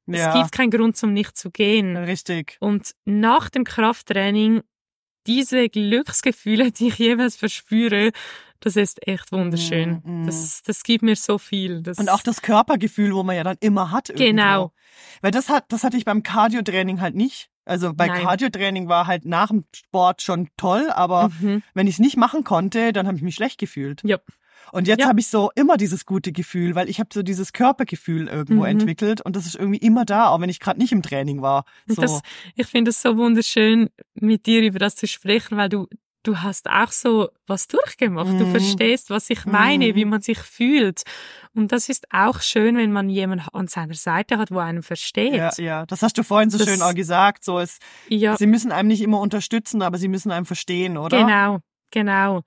Es 0.08 0.20
ja, 0.20 0.32
gibt 0.32 0.52
keinen 0.52 0.70
Grund, 0.70 0.96
zum 0.96 1.12
nicht 1.12 1.36
zu 1.36 1.50
gehen. 1.50 1.96
richtig. 1.96 2.56
Und 2.60 2.92
nach 3.04 3.48
dem 3.50 3.64
Krafttraining, 3.64 4.62
diese 5.26 5.68
Glücksgefühle, 5.68 6.70
die 6.72 6.88
ich 6.88 6.98
jeweils 6.98 7.36
verspüre, 7.36 8.12
das 8.60 8.76
ist 8.76 9.06
echt 9.06 9.32
wunderschön. 9.32 10.02
Mm, 10.04 10.22
mm. 10.22 10.26
Das, 10.26 10.62
das 10.62 10.82
gibt 10.82 11.02
mir 11.02 11.16
so 11.16 11.38
viel. 11.38 11.82
Das, 11.82 11.98
Und 11.98 12.08
auch 12.08 12.22
das 12.22 12.42
Körpergefühl, 12.42 13.14
wo 13.14 13.22
man 13.22 13.36
ja 13.36 13.44
dann 13.44 13.56
immer 13.60 13.90
hat. 13.90 14.08
Irgendwo. 14.10 14.24
Genau. 14.26 14.72
Weil 15.22 15.30
das 15.30 15.48
hat, 15.48 15.64
das 15.68 15.84
hatte 15.84 15.96
ich 15.96 16.04
beim 16.04 16.22
Cardio-Training 16.22 17.00
halt 17.00 17.14
nicht. 17.14 17.48
Also 17.64 17.92
bei 17.92 18.06
Nein. 18.06 18.22
Cardio-Training 18.22 18.88
war 18.88 19.06
halt 19.06 19.24
nach 19.24 19.48
dem 19.48 19.64
Sport 19.74 20.22
schon 20.22 20.48
toll, 20.56 20.88
aber 20.90 21.30
Mhm. 21.40 21.62
wenn 21.74 21.86
ich 21.86 21.94
es 21.94 21.98
nicht 22.00 22.16
machen 22.16 22.44
konnte, 22.44 22.92
dann 22.92 23.06
habe 23.06 23.16
ich 23.16 23.22
mich 23.22 23.34
schlecht 23.34 23.58
gefühlt. 23.58 24.02
Ja. 24.04 24.18
Und 24.72 24.88
jetzt 24.88 25.00
Ja. 25.02 25.08
habe 25.08 25.20
ich 25.20 25.28
so 25.28 25.50
immer 25.54 25.76
dieses 25.76 26.06
gute 26.06 26.32
Gefühl, 26.32 26.74
weil 26.74 26.88
ich 26.88 26.98
habe 26.98 27.10
so 27.12 27.22
dieses 27.22 27.52
Körpergefühl 27.52 28.26
irgendwo 28.28 28.62
Mhm. 28.62 28.66
entwickelt 28.80 29.20
und 29.20 29.36
das 29.36 29.46
ist 29.46 29.54
irgendwie 29.54 29.78
immer 29.78 30.04
da, 30.04 30.28
auch 30.28 30.40
wenn 30.40 30.48
ich 30.50 30.58
gerade 30.60 30.78
nicht 30.80 30.92
im 30.92 31.02
Training 31.02 31.40
war. 31.42 31.64
So. 31.86 32.00
Das, 32.02 32.20
ich 32.56 32.66
finde 32.66 32.90
es 32.90 33.00
so 33.02 33.16
wunderschön, 33.16 33.90
mit 34.14 34.46
dir 34.46 34.62
über 34.62 34.78
das 34.80 34.96
zu 34.96 35.06
sprechen, 35.06 35.56
weil 35.56 35.68
du, 35.68 35.86
du 36.26 36.38
hast 36.42 36.68
auch 36.68 36.90
so 36.92 37.28
was 37.46 37.68
durchgemacht. 37.68 38.28
Du 38.28 38.46
Mhm. 38.46 38.50
verstehst, 38.50 39.10
was 39.10 39.30
ich 39.30 39.46
meine, 39.46 39.88
Mhm. 39.88 39.94
wie 39.94 40.04
man 40.04 40.20
sich 40.20 40.38
fühlt. 40.38 41.02
Und 41.54 41.72
das 41.72 41.88
ist 41.88 42.06
auch 42.12 42.40
schön, 42.40 42.76
wenn 42.76 42.92
man 42.92 43.08
jemanden 43.08 43.46
an 43.52 43.68
seiner 43.68 43.94
Seite 43.94 44.38
hat, 44.38 44.50
wo 44.50 44.58
einen 44.58 44.82
versteht. 44.82 45.34
ja, 45.34 45.50
ja, 45.58 45.86
das 45.86 46.02
hast 46.02 46.18
du 46.18 46.22
vorhin 46.22 46.50
so 46.50 46.58
Das- 46.58 46.68
schön 46.68 46.82
auch 46.82 46.94
gesagt. 46.94 47.44
So 47.44 47.58
es, 47.60 47.78
ja 48.08 48.36
sie 48.36 48.46
müssen 48.46 48.72
einem 48.72 48.88
nicht 48.88 49.02
immer 49.02 49.20
unterstützen, 49.20 49.82
aber 49.82 49.98
sie 49.98 50.08
müssen 50.08 50.30
einem 50.32 50.46
verstehen, 50.46 50.96
oder? 50.98 51.18
Genau, 51.18 51.60
genau. 51.90 52.42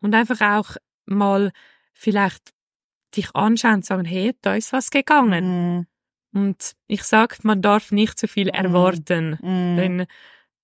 Und 0.00 0.14
einfach 0.14 0.40
auch 0.40 0.76
mal 1.06 1.50
vielleicht 1.92 2.50
dich 3.16 3.34
anschauen 3.34 3.74
und 3.76 3.84
sagen, 3.84 4.04
hey, 4.04 4.34
da 4.42 4.54
ist 4.54 4.72
was 4.72 4.90
gegangen. 4.90 5.76
Mhm. 5.76 5.86
Und 6.34 6.72
ich 6.86 7.02
sag, 7.04 7.44
man 7.44 7.60
darf 7.62 7.92
nicht 7.92 8.18
zu 8.18 8.26
viel 8.28 8.48
erwarten, 8.48 9.38
Mhm. 9.42 9.76
denn 9.76 10.06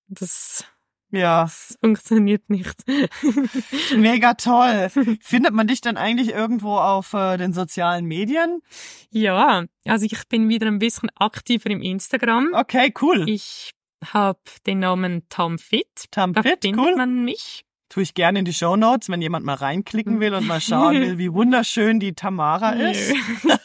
das, 0.07 0.65
Ja, 1.11 1.43
das 1.43 1.77
funktioniert 1.81 2.49
nicht. 2.49 2.83
mega 3.97 4.35
toll. 4.35 4.89
Findet 5.21 5.53
man 5.53 5.67
dich 5.67 5.81
dann 5.81 5.97
eigentlich 5.97 6.29
irgendwo 6.29 6.77
auf 6.77 7.13
äh, 7.13 7.37
den 7.37 7.53
sozialen 7.53 8.05
Medien? 8.05 8.61
ja, 9.09 9.65
also 9.85 10.05
ich 10.05 10.27
bin 10.27 10.49
wieder 10.49 10.67
ein 10.67 10.79
bisschen 10.79 11.09
aktiver 11.15 11.69
im 11.71 11.81
Instagram. 11.81 12.49
Okay, 12.53 12.93
cool. 13.01 13.27
Ich 13.27 13.71
habe 14.05 14.39
den 14.65 14.79
Namen 14.79 15.27
Tamfit. 15.29 16.11
Tam 16.11 16.33
Da 16.33 16.43
findet 16.43 16.77
cool. 16.77 16.95
man 16.95 17.23
mich. 17.25 17.65
Tue 17.89 18.03
ich 18.03 18.13
gerne 18.13 18.39
in 18.39 18.45
die 18.45 18.53
Show 18.53 18.75
Notes, 18.75 19.09
wenn 19.09 19.21
jemand 19.21 19.45
mal 19.45 19.55
reinklicken 19.55 20.19
will 20.19 20.33
und 20.35 20.45
mal 20.45 20.61
schauen 20.61 20.93
will, 21.01 21.17
wie 21.17 21.33
wunderschön 21.33 21.99
die 21.99 22.13
Tamara 22.13 22.73
ist. 22.73 23.15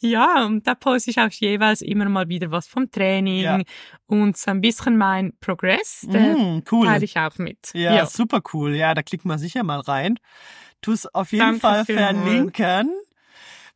ja, 0.00 0.44
und 0.44 0.66
da 0.66 0.74
poste 0.74 1.10
ich 1.10 1.20
auch 1.20 1.30
jeweils 1.30 1.80
immer 1.80 2.08
mal 2.08 2.28
wieder 2.28 2.50
was 2.50 2.66
vom 2.66 2.90
Training 2.90 3.42
Ja. 3.42 3.60
und 4.06 4.36
so 4.36 4.50
ein 4.50 4.60
bisschen 4.60 4.96
mein 4.96 5.32
Progress, 5.40 6.06
Mm, 6.08 6.60
cool. 6.70 6.86
teile 6.86 7.04
ich 7.04 7.16
auch 7.16 7.38
mit. 7.38 7.58
Ja, 7.74 8.06
super 8.06 8.40
cool. 8.52 8.74
Ja, 8.74 8.94
da 8.94 9.02
klickt 9.02 9.24
man 9.24 9.38
sicher 9.38 9.62
mal 9.62 9.80
rein. 9.80 10.18
Tu 10.80 10.92
es 10.92 11.06
auf 11.14 11.32
jeden 11.32 11.44
Danke 11.44 11.60
Fall 11.60 11.84
verlinken. 11.84 12.90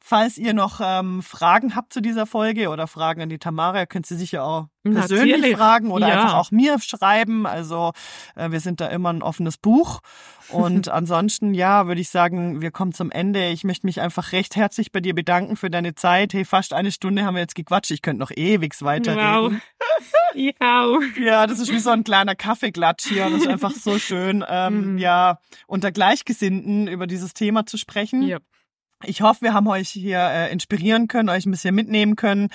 Falls 0.08 0.38
ihr 0.38 0.54
noch 0.54 0.80
ähm, 0.80 1.20
Fragen 1.20 1.74
habt 1.74 1.92
zu 1.92 2.00
dieser 2.00 2.26
Folge 2.26 2.68
oder 2.68 2.86
Fragen 2.86 3.22
an 3.22 3.28
die 3.28 3.38
Tamara, 3.40 3.80
ihr 3.80 3.86
könnt 3.86 4.06
sie 4.06 4.14
sicher 4.16 4.44
auch 4.44 4.66
persönlich 4.84 5.32
Natürlich. 5.34 5.56
fragen 5.56 5.90
oder 5.90 6.06
Ja. 6.06 6.14
einfach 6.22 6.34
auch 6.34 6.52
mir 6.52 6.78
schreiben. 6.78 7.44
Also 7.44 7.90
äh, 8.36 8.52
wir 8.52 8.60
sind 8.60 8.80
da 8.80 8.86
immer 8.86 9.12
ein 9.12 9.20
offenes 9.22 9.56
Buch. 9.58 9.98
Und 10.50 10.86
ansonsten, 10.88 11.54
ja, 11.54 11.88
würde 11.88 12.00
ich 12.00 12.08
sagen, 12.10 12.60
wir 12.60 12.70
kommen 12.70 12.92
zum 12.92 13.10
Ende. 13.10 13.48
Ich 13.48 13.64
möchte 13.64 13.84
mich 13.84 14.00
einfach 14.00 14.30
recht 14.30 14.54
herzlich 14.54 14.92
bei 14.92 15.00
dir 15.00 15.12
bedanken 15.12 15.56
für 15.56 15.70
deine 15.70 15.96
Zeit. 15.96 16.34
Hey, 16.34 16.44
fast 16.44 16.72
eine 16.72 16.92
Stunde 16.92 17.24
haben 17.24 17.34
wir 17.34 17.40
jetzt 17.42 17.56
gequatscht. 17.56 17.90
Ich 17.90 18.00
könnte 18.00 18.20
noch 18.20 18.30
ewig 18.30 18.80
weiterreden. 18.82 19.60
Wow. 19.60 19.60
Ja, 21.18 21.46
das 21.46 21.58
ist 21.60 21.72
wie 21.72 21.78
so 21.78 21.90
ein 21.90 22.04
kleiner 22.04 22.34
Kaffeeklatsch 22.34 23.06
hier. 23.08 23.24
Das 23.30 23.40
ist 23.40 23.48
einfach 23.48 23.70
so 23.72 23.98
schön, 23.98 24.44
ähm, 24.48 24.92
Mhm. 24.92 24.98
ja, 24.98 25.38
unter 25.66 25.90
Gleichgesinnten 25.92 26.88
über 26.88 27.06
dieses 27.06 27.32
Thema 27.34 27.64
zu 27.66 27.76
sprechen. 27.78 28.22
Ja. 28.22 28.38
Ich 29.04 29.20
hoffe, 29.20 29.42
wir 29.42 29.54
haben 29.54 29.68
euch 29.68 29.90
hier 29.90 30.20
äh, 30.20 30.52
inspirieren 30.52 31.08
können, 31.08 31.28
euch 31.28 31.46
ein 31.46 31.50
bisschen 31.50 31.74
mitnehmen 31.74 32.16
können. 32.16 32.48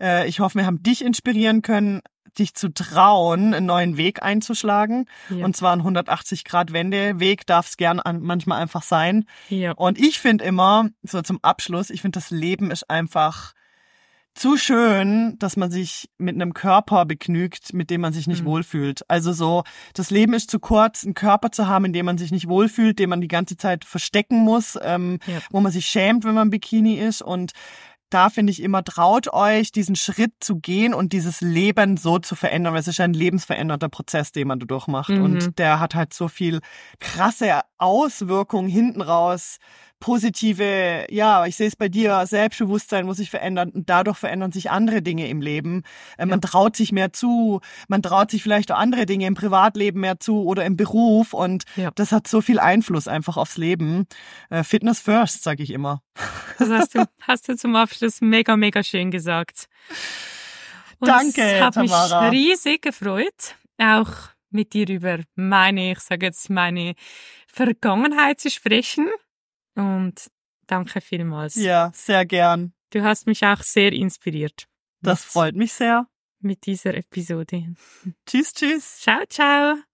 Äh, 0.00 0.26
ich 0.28 0.40
hoffe, 0.40 0.58
wir 0.58 0.66
haben 0.66 0.82
dich 0.82 1.04
inspirieren 1.04 1.62
können, 1.62 2.02
dich 2.38 2.54
zu 2.54 2.68
trauen, 2.72 3.54
einen 3.54 3.66
neuen 3.66 3.96
Weg 3.96 4.22
einzuschlagen. 4.22 5.06
Ja. 5.30 5.44
Und 5.44 5.56
zwar 5.56 5.72
einen 5.72 5.82
180-Grad-Wende-Weg 5.82 7.46
darf 7.46 7.68
es 7.68 7.76
gern 7.76 8.00
an, 8.00 8.20
manchmal 8.22 8.60
einfach 8.60 8.82
sein. 8.82 9.26
ja. 9.48 9.72
Und 9.72 9.98
ich 9.98 10.18
finde 10.18 10.44
immer, 10.44 10.88
so 11.02 11.22
zum 11.22 11.38
Abschluss, 11.42 11.90
ich 11.90 12.02
finde, 12.02 12.18
das 12.18 12.30
Leben 12.30 12.70
ist 12.70 12.90
einfach 12.90 13.54
zu 14.34 14.56
schön, 14.56 15.38
dass 15.38 15.56
man 15.56 15.70
sich 15.70 16.08
mit 16.18 16.34
einem 16.34 16.54
Körper 16.54 17.04
begnügt, 17.04 17.72
mit 17.72 17.90
dem 17.90 18.00
man 18.00 18.12
sich 18.12 18.26
nicht 18.26 18.42
mhm. 18.42 18.46
wohlfühlt. 18.46 19.08
Also 19.08 19.32
so, 19.32 19.62
das 19.94 20.10
Leben 20.10 20.34
ist 20.34 20.50
zu 20.50 20.58
kurz, 20.58 21.04
einen 21.04 21.14
Körper 21.14 21.52
zu 21.52 21.68
haben, 21.68 21.84
in 21.84 21.92
dem 21.92 22.06
man 22.06 22.18
sich 22.18 22.32
nicht 22.32 22.48
wohlfühlt, 22.48 22.98
den 22.98 23.10
man 23.10 23.20
die 23.20 23.28
ganze 23.28 23.56
Zeit 23.56 23.84
verstecken 23.84 24.38
muss, 24.38 24.78
ähm, 24.82 25.18
ja. 25.26 25.38
wo 25.50 25.60
man 25.60 25.72
sich 25.72 25.86
schämt, 25.86 26.24
wenn 26.24 26.34
man 26.34 26.50
Bikini 26.50 26.94
ist 26.94 27.22
und 27.22 27.52
da 28.10 28.30
finde 28.30 28.52
ich 28.52 28.62
immer, 28.62 28.84
traut 28.84 29.32
euch, 29.32 29.72
diesen 29.72 29.96
Schritt 29.96 30.34
zu 30.38 30.56
gehen 30.56 30.94
und 30.94 31.12
dieses 31.12 31.40
Leben 31.40 31.96
so 31.96 32.20
zu 32.20 32.36
verändern. 32.36 32.72
Weil 32.72 32.80
es 32.80 32.86
ist 32.86 33.00
ein 33.00 33.12
lebensverändernder 33.12 33.88
Prozess, 33.88 34.30
den 34.30 34.46
man 34.46 34.60
da 34.60 34.66
durchmacht. 34.66 35.08
Mhm. 35.08 35.22
Und 35.22 35.58
der 35.58 35.80
hat 35.80 35.96
halt 35.96 36.14
so 36.14 36.28
viel 36.28 36.60
krasse 37.00 37.62
Auswirkungen 37.76 38.68
hinten 38.68 39.00
raus 39.02 39.58
positive, 40.04 41.06
ja, 41.08 41.46
ich 41.46 41.56
sehe 41.56 41.66
es 41.66 41.76
bei 41.76 41.88
dir, 41.88 42.26
Selbstbewusstsein 42.26 43.06
muss 43.06 43.16
sich 43.16 43.30
verändern 43.30 43.70
und 43.70 43.88
dadurch 43.88 44.18
verändern 44.18 44.52
sich 44.52 44.70
andere 44.70 45.00
Dinge 45.00 45.28
im 45.28 45.40
Leben. 45.40 45.82
Äh, 46.18 46.26
man 46.26 46.40
ja. 46.42 46.48
traut 46.48 46.76
sich 46.76 46.92
mehr 46.92 47.14
zu, 47.14 47.62
man 47.88 48.02
traut 48.02 48.30
sich 48.30 48.42
vielleicht 48.42 48.70
auch 48.70 48.76
andere 48.76 49.06
Dinge 49.06 49.26
im 49.26 49.32
Privatleben 49.32 50.00
mehr 50.00 50.20
zu 50.20 50.44
oder 50.44 50.66
im 50.66 50.76
Beruf 50.76 51.32
und 51.32 51.64
ja. 51.76 51.90
das 51.94 52.12
hat 52.12 52.28
so 52.28 52.42
viel 52.42 52.58
Einfluss 52.58 53.08
einfach 53.08 53.38
aufs 53.38 53.56
Leben. 53.56 54.06
Äh, 54.50 54.62
Fitness 54.62 55.00
first, 55.00 55.42
sage 55.42 55.62
ich 55.62 55.70
immer. 55.70 56.02
Das 56.58 56.68
hast 56.68 56.94
du, 56.94 57.06
hast 57.22 57.48
du 57.48 57.56
zum 57.56 57.74
Abschluss 57.74 58.20
mega, 58.20 58.56
mega 58.56 58.82
schön 58.82 59.10
gesagt. 59.10 59.68
Und 60.98 61.08
Danke, 61.08 61.40
es 61.40 61.62
hat 61.62 61.74
Tamara. 61.74 62.30
mich 62.30 62.40
riesig 62.50 62.82
gefreut, 62.82 63.56
auch 63.78 64.10
mit 64.50 64.74
dir 64.74 64.86
über 64.86 65.20
meine, 65.34 65.92
ich 65.92 66.00
sage 66.00 66.26
jetzt 66.26 66.50
meine 66.50 66.92
Vergangenheit 67.46 68.38
zu 68.38 68.50
sprechen 68.50 69.08
und 69.74 70.30
danke 70.66 71.00
vielmals. 71.00 71.54
Ja, 71.56 71.90
sehr 71.94 72.24
gern. 72.26 72.72
Du 72.90 73.02
hast 73.02 73.26
mich 73.26 73.44
auch 73.44 73.62
sehr 73.62 73.92
inspiriert. 73.92 74.66
Das 75.02 75.24
freut 75.24 75.54
mich 75.54 75.72
sehr. 75.72 76.06
Mit 76.40 76.66
dieser 76.66 76.94
Episode. 76.94 77.74
Tschüss, 78.26 78.52
tschüss. 78.52 79.00
Ciao, 79.00 79.24
ciao. 79.28 79.93